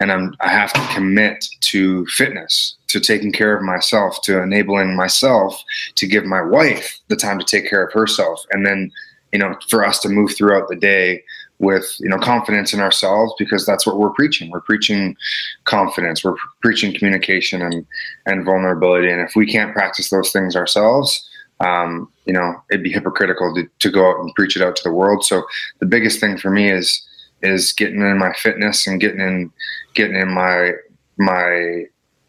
and 0.00 0.12
I'm, 0.12 0.34
i 0.40 0.48
have 0.48 0.72
to 0.72 0.94
commit 0.94 1.48
to 1.60 2.06
fitness 2.06 2.76
to 2.88 3.00
taking 3.00 3.32
care 3.32 3.56
of 3.56 3.62
myself 3.62 4.20
to 4.22 4.42
enabling 4.42 4.96
myself 4.96 5.62
to 5.94 6.06
give 6.06 6.24
my 6.24 6.42
wife 6.42 6.98
the 7.08 7.16
time 7.16 7.38
to 7.38 7.44
take 7.44 7.68
care 7.68 7.84
of 7.84 7.92
herself. 7.92 8.44
And 8.50 8.66
then 8.66 8.90
you 9.32 9.38
know 9.38 9.54
for 9.68 9.84
us 9.84 10.00
to 10.00 10.08
move 10.08 10.34
throughout 10.34 10.68
the 10.68 10.76
day 10.76 11.22
with 11.58 11.96
you 11.98 12.08
know 12.08 12.18
confidence 12.18 12.72
in 12.72 12.80
ourselves 12.80 13.34
because 13.38 13.66
that's 13.66 13.86
what 13.86 13.98
we're 13.98 14.10
preaching. 14.10 14.50
We're 14.50 14.60
preaching 14.62 15.16
confidence. 15.64 16.24
We're 16.24 16.36
preaching 16.62 16.94
communication 16.94 17.62
and 17.62 17.86
and 18.26 18.44
vulnerability. 18.44 19.10
And 19.10 19.20
if 19.20 19.36
we 19.36 19.46
can't 19.46 19.74
practice 19.74 20.10
those 20.10 20.32
things 20.32 20.56
ourselves 20.56 21.28
um, 21.60 22.10
you 22.24 22.32
know, 22.32 22.54
it'd 22.70 22.84
be 22.84 22.92
hypocritical 22.92 23.54
to, 23.54 23.68
to 23.80 23.90
go 23.90 24.08
out 24.08 24.20
and 24.20 24.34
preach 24.34 24.56
it 24.56 24.62
out 24.62 24.76
to 24.76 24.82
the 24.84 24.92
world. 24.92 25.24
So 25.24 25.42
the 25.80 25.86
biggest 25.86 26.20
thing 26.20 26.38
for 26.38 26.50
me 26.50 26.70
is 26.70 27.04
is 27.42 27.72
getting 27.72 28.00
in 28.00 28.18
my 28.18 28.32
fitness 28.34 28.86
and 28.86 29.00
getting 29.00 29.20
in 29.20 29.52
getting 29.94 30.16
in 30.16 30.28
my 30.32 30.72
my 31.18 31.84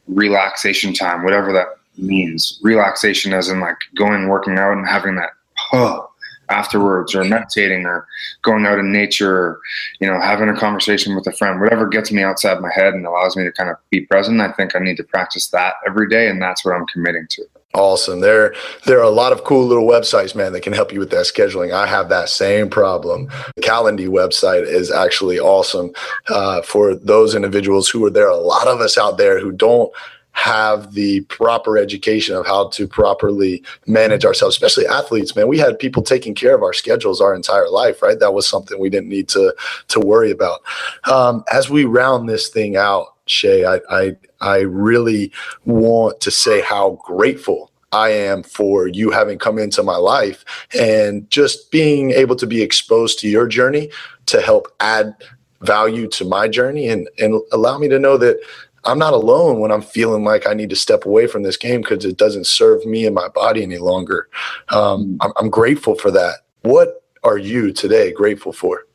relaxation 0.08 0.94
time, 0.94 1.24
whatever 1.24 1.54
that 1.54 1.68
means. 1.98 2.60
Relaxation 2.64 3.34
as 3.34 3.50
in 3.50 3.60
like 3.60 3.78
going 3.96 4.28
working 4.28 4.58
out 4.58 4.74
and 4.74 4.88
having 4.88 5.16
that 5.16 5.32
huh 5.56 6.02
afterwards 6.50 7.14
or 7.14 7.24
meditating 7.24 7.86
or 7.86 8.08
going 8.42 8.66
out 8.66 8.80
in 8.80 8.92
nature 8.92 9.36
or, 9.36 9.62
you 10.00 10.08
know 10.08 10.20
having 10.20 10.50
a 10.50 10.58
conversation 10.58 11.16
with 11.16 11.28
a 11.28 11.32
friend 11.32 11.60
whatever 11.60 11.88
gets 11.88 12.12
me 12.12 12.24
outside 12.24 12.60
my 12.60 12.72
head 12.74 12.94
and 12.94 13.06
allows 13.06 13.36
me 13.36 13.44
to 13.44 13.52
kind 13.52 13.70
of 13.70 13.78
be 13.92 14.02
present 14.02 14.42
i 14.42 14.52
think 14.54 14.76
i 14.76 14.80
need 14.80 14.98
to 14.98 15.04
practice 15.04 15.50
that 15.50 15.76
every 15.86 16.10
day 16.10 16.28
and 16.28 16.42
that's 16.42 16.66
what 16.66 16.74
i'm 16.74 16.88
committing 16.88 17.28
to 17.30 17.46
Awesome. 17.76 18.20
There, 18.20 18.56
there 18.86 19.00
are 19.00 19.04
a 19.04 19.12
lot 19.12 19.32
of 19.32 19.44
cool 19.44 19.64
little 19.64 19.88
websites, 19.88 20.34
man, 20.36 20.54
that 20.54 20.62
can 20.62 20.74
help 20.74 20.92
you 20.92 21.00
with 21.00 21.12
that 21.12 21.26
scheduling. 21.26 21.72
I 21.72 21.86
have 21.86 22.10
that 22.10 22.30
same 22.30 22.68
problem. 22.68 23.30
The 23.56 23.62
Calendly 23.62 24.08
website 24.08 24.64
is 24.64 24.92
actually 24.92 25.40
awesome 25.40 25.92
uh, 26.30 26.64
for 26.64 26.96
those 26.96 27.36
individuals 27.36 27.88
who 27.88 28.04
are 28.06 28.10
there. 28.10 28.28
A 28.28 28.36
lot 28.36 28.68
of 28.68 28.82
us 28.82 28.98
out 28.98 29.20
there 29.20 29.40
who 29.40 29.52
don't 29.52 29.92
have 30.32 30.94
the 30.94 31.22
proper 31.22 31.78
education 31.78 32.36
of 32.36 32.46
how 32.48 32.70
to 32.70 32.88
properly 32.88 33.64
manage 33.86 34.26
ourselves, 34.26 34.56
especially 34.56 34.88
athletes, 34.88 35.36
man. 35.36 35.48
We 35.48 35.58
had 35.58 35.78
people 35.78 36.02
taking 36.02 36.34
care 36.34 36.56
of 36.56 36.64
our 36.64 36.74
schedules 36.74 37.22
our 37.22 37.36
entire 37.36 37.70
life, 37.70 38.02
right? 38.02 38.20
That 38.20 38.34
was 38.34 38.48
something 38.48 38.80
we 38.80 38.90
didn't 38.90 39.10
need 39.10 39.28
to 39.30 39.54
to 39.90 40.00
worry 40.00 40.32
about. 40.32 40.62
Um, 41.06 41.44
as 41.52 41.70
we 41.70 41.86
round 41.86 42.30
this 42.30 42.48
thing 42.50 42.78
out, 42.78 43.16
Shea, 43.26 43.66
I, 43.66 43.82
I 43.90 44.16
I 44.42 44.60
really 44.60 45.32
want 45.66 46.20
to 46.22 46.32
say 46.32 46.62
how 46.62 47.00
grateful 47.04 47.72
I 47.92 48.10
am 48.10 48.44
for 48.44 48.88
you 48.88 49.10
having 49.10 49.40
come 49.40 49.58
into 49.58 49.82
my 49.84 49.96
life 49.96 50.46
and 50.78 51.30
just 51.30 51.72
being 51.72 52.12
able 52.12 52.36
to 52.36 52.46
be 52.46 52.62
exposed 52.62 53.20
to 53.20 53.28
your 53.28 53.48
journey 53.48 53.90
to 54.28 54.42
help 54.42 54.68
add 54.80 55.16
value 55.62 56.08
to 56.08 56.24
my 56.24 56.48
journey 56.48 56.88
and 56.88 57.10
and 57.20 57.42
allow 57.52 57.78
me 57.78 57.90
to 57.90 58.00
know 58.00 58.18
that 58.18 58.40
I'm 58.86 59.00
not 59.00 59.14
alone 59.14 59.60
when 59.60 59.72
I'm 59.72 59.82
feeling 59.82 60.24
like 60.24 60.48
I 60.48 60.54
need 60.54 60.70
to 60.70 60.76
step 60.76 61.06
away 61.06 61.28
from 61.28 61.44
this 61.44 61.58
game 61.58 61.82
because 61.82 62.06
it 62.06 62.18
doesn't 62.18 62.48
serve 62.48 62.86
me 62.86 63.06
and 63.06 63.14
my 63.14 63.28
body 63.28 63.62
any 63.62 63.78
longer. 63.78 64.30
Um, 64.70 65.18
I'm, 65.20 65.34
I'm 65.38 65.50
grateful 65.50 65.96
for 65.96 66.12
that. 66.12 66.40
What 66.62 67.04
are 67.24 67.38
you 67.38 67.74
today 67.74 68.14
grateful 68.14 68.54
for? 68.54 68.86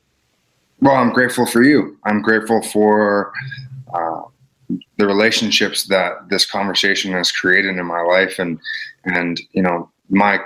Well, 0.81 0.95
I'm 0.97 1.13
grateful 1.13 1.47
for 1.47 1.63
you. 1.63 1.99
I'm 2.05 2.23
grateful 2.23 2.63
for 2.63 3.33
uh, 3.93 4.23
the 4.97 5.07
relationships 5.07 5.85
that 5.85 6.29
this 6.29 6.47
conversation 6.47 7.13
has 7.13 7.31
created 7.31 7.77
in 7.77 7.87
my 7.87 8.01
life, 8.01 8.39
and 8.39 8.59
and 9.05 9.41
you 9.53 9.63
know 9.63 9.91
my 10.09 10.41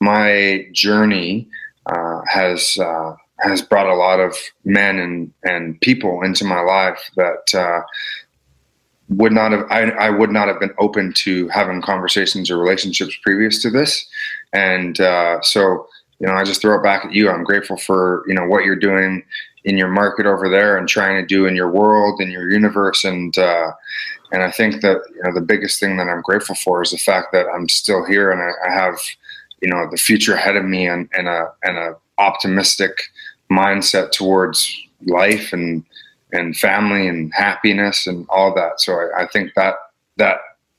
my 0.00 0.66
journey 0.72 1.48
uh, 1.86 2.20
has 2.28 2.78
uh, 2.78 3.14
has 3.40 3.62
brought 3.62 3.86
a 3.86 3.94
lot 3.94 4.20
of 4.20 4.36
men 4.64 4.98
and 4.98 5.32
and 5.44 5.80
people 5.80 6.22
into 6.22 6.44
my 6.44 6.60
life 6.60 7.10
that 7.16 7.54
uh, 7.54 7.80
would 9.08 9.32
not 9.32 9.52
have 9.52 9.64
I, 9.70 9.90
I 9.90 10.10
would 10.10 10.30
not 10.30 10.48
have 10.48 10.60
been 10.60 10.74
open 10.78 11.12
to 11.14 11.48
having 11.48 11.82
conversations 11.82 12.50
or 12.50 12.58
relationships 12.58 13.16
previous 13.22 13.60
to 13.62 13.70
this, 13.70 14.06
and 14.52 15.00
uh, 15.00 15.40
so 15.42 15.86
you 16.20 16.26
know 16.26 16.34
I 16.34 16.44
just 16.44 16.60
throw 16.60 16.78
it 16.78 16.82
back 16.82 17.04
at 17.04 17.12
you. 17.12 17.30
I'm 17.30 17.44
grateful 17.44 17.76
for 17.76 18.24
you 18.26 18.34
know 18.34 18.46
what 18.46 18.64
you're 18.64 18.76
doing 18.76 19.24
in 19.64 19.78
your 19.78 19.88
market 19.88 20.26
over 20.26 20.48
there 20.48 20.76
and 20.76 20.88
trying 20.88 21.20
to 21.20 21.26
do 21.26 21.46
in 21.46 21.56
your 21.56 21.70
world 21.70 22.20
in 22.20 22.30
your 22.30 22.50
universe 22.50 23.04
and 23.04 23.38
uh, 23.38 23.72
and 24.32 24.42
I 24.42 24.50
think 24.50 24.82
that 24.82 25.00
you 25.14 25.22
know 25.22 25.32
the 25.32 25.40
biggest 25.40 25.80
thing 25.80 25.96
that 25.96 26.08
I'm 26.08 26.22
grateful 26.22 26.54
for 26.54 26.82
is 26.82 26.90
the 26.90 26.98
fact 26.98 27.32
that 27.32 27.46
I'm 27.54 27.68
still 27.68 28.04
here 28.04 28.30
and 28.30 28.42
I, 28.42 28.68
I 28.68 28.72
have 28.72 28.98
you 29.60 29.68
know 29.68 29.88
the 29.90 29.96
future 29.96 30.34
ahead 30.34 30.56
of 30.56 30.64
me 30.64 30.86
and, 30.86 31.08
and 31.16 31.28
a 31.28 31.52
and 31.62 31.78
a 31.78 31.96
optimistic 32.18 32.92
mindset 33.50 34.12
towards 34.12 34.74
life 35.06 35.52
and 35.52 35.84
and 36.32 36.56
family 36.56 37.06
and 37.06 37.32
happiness 37.32 38.06
and 38.06 38.26
all 38.28 38.54
that. 38.54 38.80
So 38.80 38.94
I, 38.94 39.22
I 39.22 39.26
think 39.28 39.54
that 39.54 39.76
that 40.16 40.38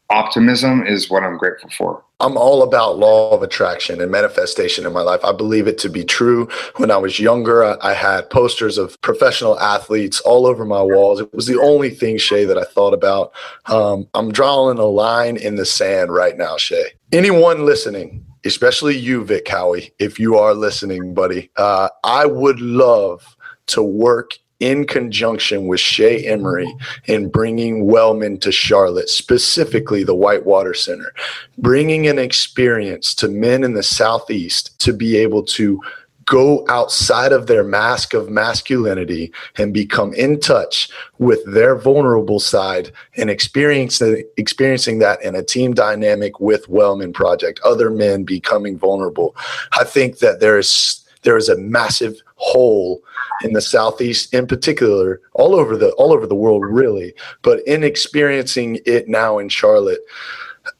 optimism 0.10 0.86
is 0.86 1.10
what 1.10 1.24
I'm 1.24 1.38
grateful 1.38 1.70
for. 1.72 2.04
I'm 2.20 2.38
all 2.38 2.64
about 2.64 2.98
law 2.98 3.32
of 3.32 3.44
attraction 3.44 4.00
and 4.00 4.12
manifestation 4.12 4.86
in 4.86 4.94
my 4.94 5.02
life. 5.02 5.20
I 5.24 5.34
believe 5.34 5.68
it 5.68 5.78
to 5.80 5.90
be 5.90 6.04
true. 6.04 6.48
When 6.78 6.90
I 6.90 6.98
was 6.98 7.20
younger, 7.20 7.84
I 7.84 7.94
had 7.94 8.30
posters 8.30 8.78
of 8.78 9.00
professional 9.02 9.60
athletes 9.60 10.22
all 10.22 10.46
over 10.46 10.64
my 10.64 10.82
walls. 10.82 11.20
It 11.20 11.34
was 11.34 11.46
the 11.46 11.60
only 11.60 11.90
thing, 11.90 12.18
Shea, 12.18 12.46
that 12.46 12.58
I 12.58 12.64
thought 12.64 12.94
about. 12.94 13.34
Um, 13.66 14.08
I'm 14.14 14.32
drawing 14.32 14.78
a 14.78 14.86
line 14.86 15.36
in 15.36 15.56
the 15.56 15.66
sand 15.66 16.12
right 16.12 16.38
now, 16.38 16.56
Shea. 16.58 16.86
Anyone 17.12 17.66
listening, 17.66 18.26
especially 18.46 18.98
you, 18.98 19.24
Vic 19.26 19.48
Howie, 19.48 19.92
if 20.00 20.18
you 20.18 20.38
are 20.38 20.54
listening, 20.54 21.14
buddy, 21.14 21.52
uh, 21.58 21.90
I 22.04 22.26
would 22.26 22.62
love 22.62 23.36
to 23.68 23.84
work 23.84 24.38
in 24.60 24.86
conjunction 24.86 25.68
with 25.68 25.80
Shea 25.80 26.26
Emry 26.26 26.68
in 27.06 27.30
bringing 27.30 27.86
Wellmen 27.88 28.40
to 28.42 28.52
Charlotte, 28.52 29.10
specifically 29.10 30.04
the 30.04 30.16
Whitewater 30.16 30.74
Center, 30.74 31.14
bringing 31.58 32.08
an 32.08 32.20
experience 32.20 33.14
to 33.16 33.28
men 33.28 33.64
in 33.64 33.74
the 33.74 33.84
Southeast 33.84 34.80
to 34.80 34.94
be 34.94 35.18
able 35.18 35.44
to 35.44 35.82
go 36.26 36.66
outside 36.70 37.32
of 37.32 37.48
their 37.48 37.64
mask 37.64 38.14
of 38.14 38.30
masculinity 38.30 39.32
and 39.58 39.74
become 39.74 40.14
in 40.14 40.40
touch 40.40 40.90
with 41.20 41.46
their 41.46 41.76
vulnerable 41.76 42.40
side 42.40 42.92
and 43.16 43.30
experience 43.30 44.02
experiencing 44.38 45.00
that 45.00 45.22
in 45.24 45.36
a 45.36 45.44
team 45.44 45.74
dynamic 45.74 46.40
with 46.40 46.68
Wellmen 46.68 47.14
Project, 47.14 47.60
other 47.64 47.92
men 47.92 48.24
becoming 48.24 48.78
vulnerable. 48.78 49.36
I 49.80 49.84
think 49.84 50.18
that 50.20 50.40
there's 50.40 51.06
there 51.22 51.38
is 51.38 51.50
a 51.50 51.58
massive 51.58 52.22
hole 52.36 53.02
in 53.44 53.54
the 53.54 53.62
southeast 53.62 54.34
in 54.34 54.48
particular 54.48 55.22
all 55.34 55.56
over 55.56 55.76
the 55.78 55.92
all 55.92 56.14
over 56.14 56.28
the 56.28 56.36
world 56.36 56.64
really 56.66 57.14
but 57.42 57.60
in 57.68 57.84
experiencing 57.84 58.80
it 58.86 59.08
now 59.08 59.38
in 59.38 59.50
charlotte 59.50 60.00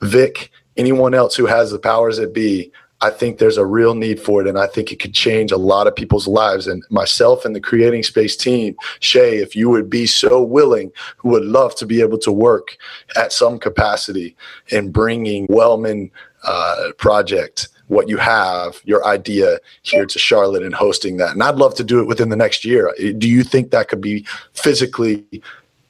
vic 0.02 0.52
anyone 0.78 1.14
else 1.14 1.36
who 1.36 1.46
has 1.46 1.72
the 1.72 1.80
powers 1.80 2.18
that 2.18 2.34
be 2.34 2.72
I 3.02 3.10
think 3.10 3.38
there's 3.38 3.58
a 3.58 3.66
real 3.66 3.94
need 3.94 4.20
for 4.20 4.42
it, 4.42 4.48
and 4.48 4.58
I 4.58 4.68
think 4.68 4.92
it 4.92 5.00
could 5.00 5.14
change 5.14 5.52
a 5.52 5.58
lot 5.58 5.86
of 5.86 5.96
people's 5.96 6.28
lives. 6.28 6.66
And 6.66 6.84
myself 6.90 7.44
and 7.44 7.56
the 7.56 7.60
Creating 7.60 8.04
Space 8.04 8.38
team, 8.38 8.76
Shea, 9.00 9.38
if 9.38 9.56
you 9.56 9.70
would 9.70 9.90
be 9.90 10.08
so 10.08 10.42
willing, 10.42 10.92
who 11.18 11.30
would 11.30 11.44
love 11.44 11.76
to 11.76 11.86
be 11.86 12.02
able 12.02 12.18
to 12.20 12.32
work 12.32 12.78
at 13.18 13.34
some 13.34 13.60
capacity 13.60 14.36
in 14.70 14.92
bringing 14.92 15.46
Wellmen 15.48 16.10
uh, 16.44 16.92
Project 16.98 17.68
what 17.88 18.10
you 18.10 18.18
have, 18.18 18.82
your 18.86 19.06
idea 19.06 19.60
here 19.84 20.06
to 20.06 20.20
Charlotte 20.20 20.64
and 20.64 20.74
hosting 20.74 21.18
that. 21.18 21.32
And 21.32 21.44
I'd 21.44 21.56
love 21.56 21.76
to 21.76 21.84
do 21.84 22.00
it 22.00 22.08
within 22.08 22.30
the 22.30 22.36
next 22.36 22.66
year. 22.66 22.94
Do 23.18 23.30
you 23.30 23.44
think 23.44 23.72
that 23.72 23.90
could 23.90 24.02
be 24.02 24.26
physically 24.54 25.26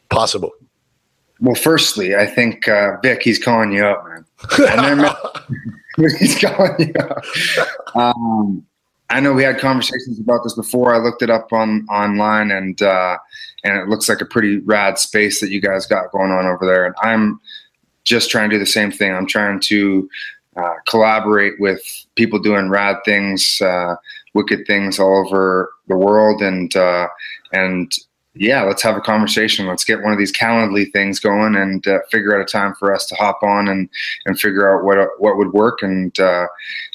possible? 0.10 0.52
Well, 1.40 1.56
firstly, 1.56 2.16
I 2.16 2.26
think 2.26 2.68
uh, 2.68 2.98
Vic, 3.02 3.22
he's 3.22 3.40
calling 3.40 3.72
you 3.72 3.86
up, 3.86 4.06
man. 4.06 4.26
he's 6.20 6.40
calling 6.40 6.76
you 6.80 6.94
up. 7.00 7.96
Um, 7.96 8.66
I 9.10 9.20
know 9.20 9.34
we 9.34 9.44
had 9.44 9.60
conversations 9.60 10.20
about 10.20 10.44
this 10.44 10.56
before. 10.56 10.96
I 10.96 10.98
looked 10.98 11.22
it 11.22 11.30
up 11.30 11.52
on 11.54 11.86
online, 11.90 12.52
and 12.52 12.82
uh, 12.82 13.18
and 13.64 13.78
it 13.78 13.88
looks 13.88 14.10
like 14.10 14.22
a 14.22 14.26
pretty 14.26 14.60
rad 14.60 14.98
space 14.98 15.40
that 15.42 15.52
you 15.52 15.62
guys 15.62 15.86
got 15.86 16.12
going 16.12 16.32
on 16.32 16.46
over 16.46 16.66
there. 16.66 16.86
And 16.86 16.96
I'm 17.02 17.40
just 18.04 18.30
trying 18.30 18.50
to 18.50 18.56
do 18.56 18.60
the 18.60 18.66
same 18.66 18.92
thing. 18.92 19.14
I'm 19.14 19.28
trying 19.28 19.60
to 19.62 20.10
uh, 20.56 20.76
collaborate 20.88 21.60
with 21.60 21.82
people 22.16 22.40
doing 22.40 22.70
rad 22.70 22.98
things, 23.06 23.62
uh, 23.62 23.96
wicked 24.34 24.66
things 24.66 25.00
all 25.00 25.26
over 25.26 25.72
the 25.88 25.96
world, 25.96 26.42
and 26.42 26.76
uh, 26.76 27.08
and 27.52 27.92
yeah, 28.36 28.64
let's 28.64 28.82
have 28.84 28.98
a 28.98 29.02
conversation. 29.02 29.66
Let's 29.66 29.86
get 29.86 30.02
one 30.02 30.12
of 30.12 30.20
these 30.20 30.32
Calendly 30.32 30.92
things 30.92 31.20
going 31.20 31.56
and 31.56 31.86
uh, 31.88 32.00
figure 32.12 32.36
out 32.36 32.42
a 32.42 32.52
time 32.52 32.76
for 32.76 32.94
us 32.94 33.06
to 33.08 33.16
hop 33.16 33.42
on 33.44 33.68
and 33.68 33.90
and 34.26 34.40
figure 34.40 34.70
out 34.70 34.84
what 34.84 34.98
what 35.20 35.38
would 35.38 35.54
work. 35.54 35.82
And 35.82 36.18
uh, 36.20 36.48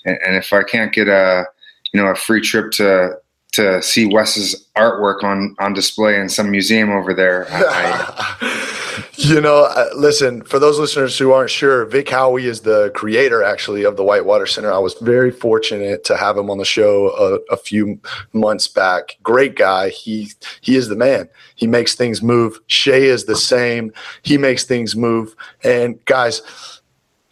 and, 0.04 0.18
and 0.26 0.36
if 0.36 0.52
I 0.52 0.62
can't 0.62 0.92
get 0.92 1.08
a 1.08 1.46
you 1.92 2.00
know 2.00 2.08
a 2.08 2.14
free 2.14 2.40
trip 2.40 2.72
to 2.72 3.18
to 3.52 3.82
see 3.82 4.06
Wes's 4.06 4.66
artwork 4.76 5.24
on 5.24 5.56
on 5.58 5.72
display 5.72 6.20
in 6.20 6.28
some 6.28 6.50
museum 6.50 6.90
over 6.90 7.14
there. 7.14 7.46
I, 7.50 8.76
you 9.24 9.40
know, 9.40 9.64
uh, 9.64 9.88
listen, 9.94 10.42
for 10.42 10.58
those 10.58 10.78
listeners 10.78 11.18
who 11.18 11.32
aren't 11.32 11.50
sure, 11.50 11.84
Vic 11.84 12.08
Howie 12.08 12.46
is 12.46 12.60
the 12.60 12.90
creator 12.94 13.42
actually 13.42 13.84
of 13.84 13.96
the 13.96 14.04
Whitewater 14.04 14.46
Center. 14.46 14.72
I 14.72 14.78
was 14.78 14.94
very 14.94 15.30
fortunate 15.30 16.04
to 16.04 16.16
have 16.16 16.36
him 16.36 16.50
on 16.50 16.58
the 16.58 16.64
show 16.64 17.08
a, 17.10 17.54
a 17.54 17.56
few 17.56 18.00
months 18.32 18.68
back. 18.68 19.18
Great 19.22 19.56
guy. 19.56 19.90
He 19.90 20.32
he 20.60 20.76
is 20.76 20.88
the 20.88 20.96
man. 20.96 21.28
He 21.54 21.66
makes 21.66 21.94
things 21.94 22.22
move. 22.22 22.58
Shea 22.66 23.04
is 23.04 23.24
the 23.24 23.36
same. 23.36 23.92
He 24.22 24.38
makes 24.38 24.64
things 24.64 24.96
move. 24.96 25.34
And 25.64 26.02
guys, 26.06 26.40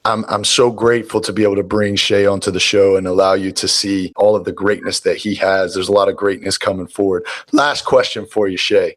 I'm 0.05 0.25
I'm 0.29 0.45
so 0.45 0.71
grateful 0.71 1.21
to 1.23 1.33
be 1.33 1.43
able 1.43 1.57
to 1.57 1.63
bring 1.63 1.97
Shea 1.97 2.27
onto 2.27 2.51
the 2.51 2.61
show 2.61 2.97
and 2.97 3.07
allow 3.07 3.35
you 3.35 3.53
to 3.53 3.69
see 3.69 4.13
all 4.17 4.37
of 4.37 4.45
the 4.45 4.53
greatness 4.53 5.01
that 5.01 5.17
he 5.17 5.35
has. 5.37 5.75
There's 5.75 5.89
a 5.89 5.93
lot 5.93 6.09
of 6.09 6.17
greatness 6.17 6.59
coming 6.59 6.87
forward. 6.87 7.27
Last 7.53 7.85
question 7.85 8.27
for 8.27 8.49
you, 8.49 8.57
Shea. 8.57 8.97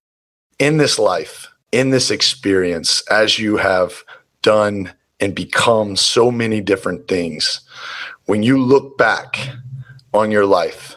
In 0.59 0.77
this 0.77 0.99
life, 0.99 1.50
in 1.71 1.89
this 1.89 2.11
experience, 2.11 3.01
as 3.09 3.39
you 3.39 3.57
have 3.57 4.03
done 4.41 4.91
and 5.19 5.35
become 5.35 5.95
so 5.95 6.31
many 6.31 6.61
different 6.61 7.07
things, 7.07 7.61
when 8.25 8.43
you 8.43 8.61
look 8.61 8.97
back 8.97 9.49
on 10.13 10.31
your 10.31 10.45
life 10.45 10.95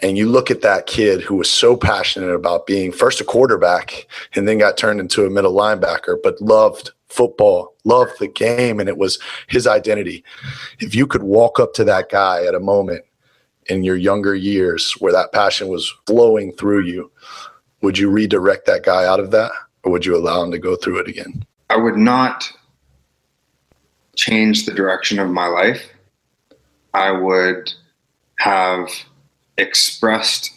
and 0.00 0.18
you 0.18 0.28
look 0.28 0.50
at 0.50 0.62
that 0.62 0.86
kid 0.86 1.20
who 1.20 1.36
was 1.36 1.50
so 1.50 1.76
passionate 1.76 2.32
about 2.32 2.66
being 2.66 2.92
first 2.92 3.20
a 3.20 3.24
quarterback 3.24 4.06
and 4.34 4.46
then 4.46 4.58
got 4.58 4.76
turned 4.76 5.00
into 5.00 5.24
a 5.24 5.30
middle 5.30 5.54
linebacker, 5.54 6.16
but 6.22 6.40
loved 6.40 6.90
football, 7.08 7.74
loved 7.84 8.12
the 8.18 8.28
game, 8.28 8.80
and 8.80 8.88
it 8.88 8.96
was 8.96 9.18
his 9.48 9.66
identity. 9.66 10.24
If 10.80 10.94
you 10.94 11.06
could 11.06 11.22
walk 11.22 11.60
up 11.60 11.74
to 11.74 11.84
that 11.84 12.10
guy 12.10 12.44
at 12.44 12.54
a 12.54 12.60
moment 12.60 13.04
in 13.66 13.84
your 13.84 13.96
younger 13.96 14.34
years 14.34 14.92
where 14.98 15.12
that 15.12 15.32
passion 15.32 15.68
was 15.68 15.92
flowing 16.06 16.52
through 16.52 16.84
you, 16.84 17.10
would 17.80 17.98
you 17.98 18.10
redirect 18.10 18.66
that 18.66 18.84
guy 18.84 19.04
out 19.04 19.20
of 19.20 19.30
that 19.32 19.50
or 19.84 19.92
would 19.92 20.06
you 20.06 20.16
allow 20.16 20.42
him 20.42 20.50
to 20.50 20.58
go 20.58 20.76
through 20.76 20.98
it 20.98 21.08
again? 21.08 21.44
I 21.70 21.76
would 21.76 21.96
not 21.96 22.50
change 24.16 24.66
the 24.66 24.74
direction 24.74 25.18
of 25.18 25.30
my 25.30 25.46
life, 25.46 25.82
I 26.94 27.10
would 27.10 27.72
have 28.38 28.88
expressed 29.56 30.50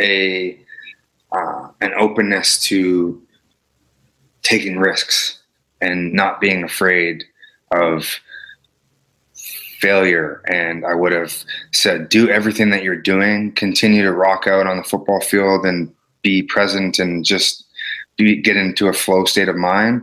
a 0.00 0.58
uh, 1.32 1.68
an 1.80 1.92
openness 1.94 2.60
to 2.60 3.20
taking 4.42 4.78
risks 4.78 5.40
and 5.80 6.12
not 6.12 6.40
being 6.40 6.62
afraid 6.62 7.24
of 7.72 8.20
failure. 9.80 10.42
And 10.46 10.86
I 10.86 10.94
would 10.94 11.12
have 11.12 11.34
said, 11.72 12.08
do 12.08 12.30
everything 12.30 12.70
that 12.70 12.82
you're 12.82 12.96
doing, 12.96 13.52
continue 13.52 14.02
to 14.02 14.12
rock 14.12 14.46
out 14.46 14.66
on 14.66 14.76
the 14.76 14.84
football 14.84 15.20
field 15.20 15.66
and 15.66 15.92
be 16.22 16.42
present 16.42 16.98
and 16.98 17.24
just 17.24 17.65
get 18.18 18.56
into 18.56 18.88
a 18.88 18.92
flow 18.92 19.24
state 19.24 19.48
of 19.48 19.56
mind. 19.56 20.02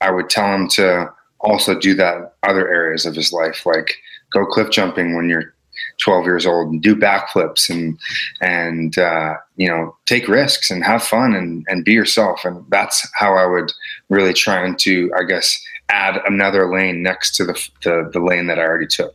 I 0.00 0.10
would 0.10 0.28
tell 0.28 0.52
him 0.54 0.68
to 0.70 1.12
also 1.40 1.78
do 1.78 1.94
that 1.94 2.34
other 2.42 2.68
areas 2.68 3.06
of 3.06 3.14
his 3.14 3.32
life, 3.32 3.64
like 3.66 3.96
go 4.32 4.44
cliff 4.46 4.70
jumping 4.70 5.14
when 5.14 5.28
you're 5.28 5.54
12 6.00 6.24
years 6.24 6.46
old 6.46 6.72
and 6.72 6.82
do 6.82 6.94
backflips 6.94 7.70
and 7.70 7.98
and 8.40 8.98
uh, 8.98 9.34
you 9.56 9.68
know 9.68 9.96
take 10.06 10.28
risks 10.28 10.70
and 10.70 10.84
have 10.84 11.02
fun 11.02 11.34
and 11.34 11.64
and 11.68 11.84
be 11.84 11.92
yourself 11.92 12.44
and 12.44 12.64
that's 12.68 13.08
how 13.14 13.34
I 13.34 13.46
would 13.46 13.72
really 14.08 14.32
try 14.32 14.72
to 14.72 15.12
I 15.18 15.24
guess 15.24 15.62
add 15.88 16.20
another 16.26 16.72
lane 16.72 17.02
next 17.02 17.36
to 17.36 17.44
the 17.44 17.68
the, 17.82 18.10
the 18.12 18.20
lane 18.20 18.46
that 18.46 18.58
I 18.58 18.62
already 18.62 18.86
took. 18.86 19.14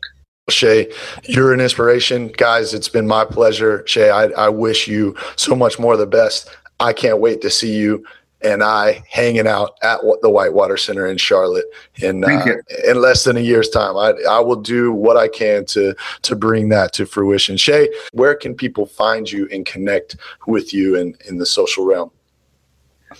Shea, 0.49 0.91
you're 1.25 1.53
an 1.53 1.61
inspiration. 1.61 2.29
Guys, 2.29 2.73
it's 2.73 2.89
been 2.89 3.07
my 3.07 3.23
pleasure. 3.23 3.83
Shea, 3.85 4.09
I, 4.09 4.25
I 4.29 4.49
wish 4.49 4.87
you 4.87 5.15
so 5.35 5.55
much 5.55 5.77
more 5.77 5.95
the 5.95 6.07
best. 6.07 6.49
I 6.79 6.91
can't 6.93 7.19
wait 7.19 7.41
to 7.41 7.51
see 7.51 7.75
you 7.75 8.03
and 8.41 8.63
I 8.63 9.03
hanging 9.09 9.47
out 9.47 9.77
at 9.81 9.99
the 10.21 10.29
Whitewater 10.29 10.77
Center 10.77 11.07
in 11.07 11.17
Charlotte 11.17 11.65
in 12.01 12.23
uh, 12.23 12.45
in 12.87 13.01
less 13.01 13.23
than 13.23 13.37
a 13.37 13.41
year's 13.41 13.69
time. 13.69 13.97
I 13.97 14.13
I 14.29 14.39
will 14.39 14.55
do 14.55 14.91
what 14.91 15.17
I 15.17 15.27
can 15.27 15.65
to 15.65 15.95
to 16.23 16.35
bring 16.35 16.69
that 16.69 16.93
to 16.93 17.05
fruition. 17.05 17.57
Shea, 17.57 17.89
where 18.13 18.35
can 18.35 18.55
people 18.55 18.85
find 18.85 19.29
you 19.29 19.47
and 19.51 19.65
connect 19.65 20.15
with 20.47 20.73
you 20.73 20.95
in 20.95 21.15
in 21.27 21.37
the 21.37 21.45
social 21.45 21.85
realm? 21.85 22.11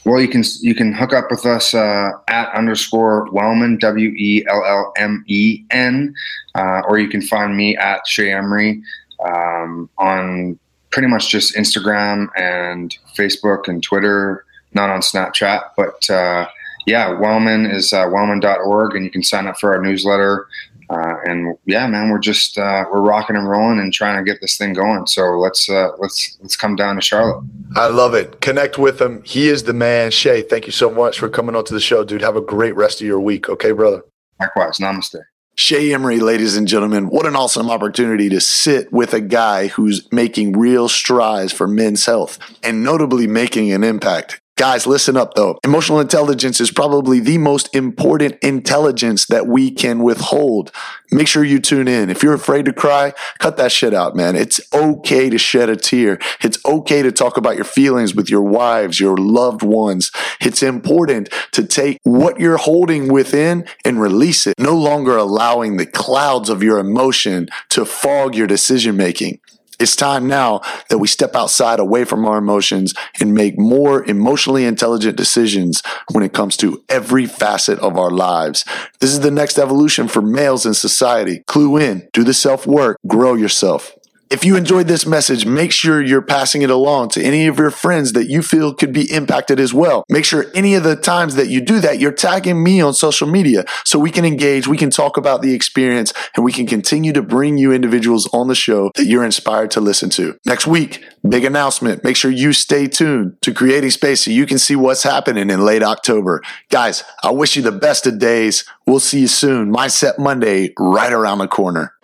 Well, 0.05 0.21
you 0.21 0.27
can 0.27 0.43
you 0.61 0.75
can 0.75 0.93
hook 0.93 1.13
up 1.13 1.31
with 1.31 1.45
us 1.45 1.73
uh, 1.73 2.11
at 2.27 2.53
underscore 2.53 3.27
Wellmen 3.31 3.79
W 3.79 4.09
E 4.11 4.45
L 4.47 4.63
L 4.65 4.93
M 4.97 5.23
E 5.27 5.63
N, 5.71 6.13
uh, 6.55 6.81
or 6.87 6.99
you 6.99 7.09
can 7.09 7.21
find 7.21 7.57
me 7.57 7.75
at 7.75 8.07
Shea 8.07 8.27
Emry 8.27 8.81
um, 9.25 9.89
on 9.97 10.59
pretty 10.91 11.07
much 11.07 11.29
just 11.29 11.55
Instagram 11.55 12.27
and 12.37 12.97
Facebook 13.15 13.67
and 13.67 13.83
Twitter 13.83 14.45
not 14.73 14.89
on 14.89 15.01
Snapchat, 15.01 15.71
but 15.75 16.09
uh, 16.09 16.47
yeah, 16.85 17.09
Wellmen 17.09 17.71
is 17.71 17.93
uh, 17.93 18.05
wellmen.org, 18.05 18.95
and 18.95 19.05
you 19.05 19.11
can 19.11 19.23
sign 19.23 19.47
up 19.47 19.59
for 19.59 19.73
our 19.73 19.81
newsletter. 19.81 20.47
Uh, 20.89 21.17
and 21.25 21.55
yeah, 21.65 21.85
man, 21.85 22.09
we're 22.09 22.17
just 22.17 22.57
uh, 22.57 22.83
we're 22.91 23.01
rocking 23.01 23.35
and 23.35 23.47
rolling 23.47 23.79
and 23.79 23.93
trying 23.93 24.17
to 24.17 24.29
get 24.29 24.41
this 24.41 24.57
thing 24.57 24.73
going. 24.73 25.05
So 25.05 25.37
let's 25.37 25.69
uh, 25.69 25.89
let's 25.99 26.37
let's 26.41 26.57
come 26.57 26.75
down 26.75 26.95
to 26.95 27.01
Charlotte. 27.01 27.43
I 27.75 27.87
love 27.87 28.15
it. 28.15 28.41
Connect 28.41 28.79
with 28.79 28.99
him. 28.99 29.21
He 29.23 29.49
is 29.49 29.63
the 29.63 29.73
man. 29.73 30.09
Shea, 30.09 30.41
thank 30.41 30.65
you 30.65 30.71
so 30.71 30.89
much 30.89 31.19
for 31.19 31.29
coming 31.29 31.55
on 31.55 31.63
to 31.65 31.73
the 31.73 31.79
show, 31.79 32.03
dude. 32.03 32.21
Have 32.21 32.35
a 32.35 32.41
great 32.41 32.75
rest 32.75 33.01
of 33.01 33.07
your 33.07 33.19
week. 33.19 33.49
Okay, 33.49 33.71
brother. 33.71 34.01
Likewise. 34.39 34.79
Namaste. 34.79 35.21
Shea 35.55 35.89
Emry, 35.89 36.21
ladies 36.21 36.55
and 36.55 36.69
gentlemen, 36.69 37.09
what 37.09 37.25
an 37.25 37.35
awesome 37.35 37.69
opportunity 37.69 38.29
to 38.29 38.39
sit 38.39 38.93
with 38.93 39.13
a 39.13 39.19
guy 39.19 39.67
who's 39.67 40.09
making 40.09 40.53
real 40.53 40.87
strides 40.87 41.51
for 41.51 41.67
men's 41.67 42.05
health 42.05 42.39
and 42.63 42.81
notably 42.81 43.27
making 43.27 43.71
an 43.73 43.83
impact. 43.83 44.39
Guys, 44.59 44.85
listen 44.85 45.15
up 45.15 45.35
though. 45.35 45.57
Emotional 45.63 46.01
intelligence 46.01 46.59
is 46.59 46.69
probably 46.69 47.21
the 47.21 47.37
most 47.37 47.73
important 47.73 48.37
intelligence 48.43 49.25
that 49.27 49.47
we 49.47 49.71
can 49.71 50.03
withhold. 50.03 50.69
Make 51.13 51.29
sure 51.29 51.45
you 51.45 51.59
tune 51.59 51.87
in. 51.87 52.09
If 52.09 52.23
you're 52.23 52.33
afraid 52.33 52.65
to 52.65 52.73
cry, 52.73 53.13
cut 53.37 53.55
that 53.55 53.71
shit 53.71 53.93
out, 53.93 54.17
man. 54.17 54.35
It's 54.35 54.59
okay 54.73 55.29
to 55.29 55.37
shed 55.37 55.69
a 55.69 55.77
tear. 55.77 56.19
It's 56.41 56.57
okay 56.65 57.01
to 57.01 57.09
talk 57.09 57.37
about 57.37 57.55
your 57.55 57.63
feelings 57.63 58.13
with 58.13 58.29
your 58.29 58.41
wives, 58.41 58.99
your 58.99 59.15
loved 59.15 59.63
ones. 59.63 60.11
It's 60.41 60.61
important 60.61 61.29
to 61.53 61.65
take 61.65 61.97
what 62.03 62.37
you're 62.41 62.57
holding 62.57 63.07
within 63.07 63.65
and 63.85 64.01
release 64.01 64.45
it, 64.45 64.59
no 64.59 64.75
longer 64.75 65.15
allowing 65.15 65.77
the 65.77 65.85
clouds 65.85 66.49
of 66.49 66.61
your 66.61 66.79
emotion 66.79 67.47
to 67.69 67.85
fog 67.85 68.35
your 68.35 68.47
decision 68.47 68.97
making. 68.97 69.39
It's 69.79 69.95
time 69.95 70.27
now 70.27 70.61
that 70.89 70.97
we 70.97 71.07
step 71.07 71.35
outside 71.35 71.79
away 71.79 72.03
from 72.03 72.25
our 72.25 72.37
emotions 72.37 72.93
and 73.21 73.33
make 73.33 73.57
more 73.57 74.03
emotionally 74.03 74.65
intelligent 74.65 75.15
decisions 75.15 75.81
when 76.11 76.23
it 76.23 76.33
comes 76.33 76.57
to 76.57 76.83
every 76.89 77.25
facet 77.25 77.79
of 77.79 77.97
our 77.97 78.11
lives. 78.11 78.65
This 78.99 79.11
is 79.11 79.21
the 79.21 79.31
next 79.31 79.57
evolution 79.57 80.09
for 80.09 80.21
males 80.21 80.65
in 80.65 80.73
society. 80.73 81.43
Clue 81.47 81.77
in, 81.77 82.09
do 82.11 82.25
the 82.25 82.33
self 82.33 82.67
work, 82.67 82.97
grow 83.07 83.35
yourself. 83.35 83.95
If 84.29 84.45
you 84.45 84.55
enjoyed 84.55 84.85
this 84.85 85.07
message, 85.07 85.47
make 85.47 85.71
sure 85.71 85.99
you're 85.99 86.21
passing 86.21 86.61
it 86.61 86.69
along 86.69 87.09
to 87.09 87.23
any 87.23 87.47
of 87.47 87.57
your 87.57 87.71
friends 87.71 88.13
that 88.13 88.29
you 88.29 88.43
feel 88.43 88.75
could 88.75 88.93
be 88.93 89.11
impacted 89.11 89.59
as 89.59 89.73
well. 89.73 90.03
Make 90.07 90.23
sure 90.23 90.45
any 90.53 90.75
of 90.75 90.83
the 90.83 90.95
times 90.95 91.33
that 91.33 91.47
you 91.47 91.61
do 91.61 91.79
that, 91.79 91.99
you're 91.99 92.11
tagging 92.11 92.63
me 92.63 92.79
on 92.79 92.93
social 92.93 93.27
media 93.27 93.65
so 93.85 93.97
we 93.97 94.11
can 94.11 94.25
engage, 94.25 94.67
we 94.67 94.77
can 94.77 94.91
talk 94.91 95.17
about 95.17 95.41
the 95.41 95.55
experience, 95.55 96.13
and 96.35 96.45
we 96.45 96.51
can 96.51 96.67
continue 96.67 97.11
to 97.11 97.23
bring 97.23 97.57
you 97.57 97.71
individuals 97.71 98.29
on 98.31 98.47
the 98.47 98.53
show 98.53 98.91
that 98.97 99.07
you're 99.07 99.25
inspired 99.25 99.71
to 99.71 99.81
listen 99.81 100.11
to. 100.11 100.37
Next 100.45 100.67
week, 100.67 101.03
big 101.27 101.43
announcement. 101.43 102.03
Make 102.03 102.15
sure 102.15 102.29
you 102.29 102.53
stay 102.53 102.85
tuned 102.85 103.41
to 103.41 103.51
Creating 103.51 103.89
Space 103.89 104.25
so 104.25 104.29
you 104.29 104.45
can 104.45 104.59
see 104.59 104.75
what's 104.75 105.01
happening 105.01 105.49
in 105.49 105.65
late 105.65 105.81
October. 105.81 106.43
Guys, 106.69 107.03
I 107.23 107.31
wish 107.31 107.55
you 107.55 107.63
the 107.63 107.71
best 107.71 108.05
of 108.05 108.19
days. 108.19 108.63
We'll 108.85 108.99
see 108.99 109.21
you 109.21 109.27
soon. 109.27 109.73
Mindset 109.73 110.19
Monday 110.19 110.73
right 110.77 111.13
around 111.13 111.39
the 111.39 111.47
corner. 111.47 111.95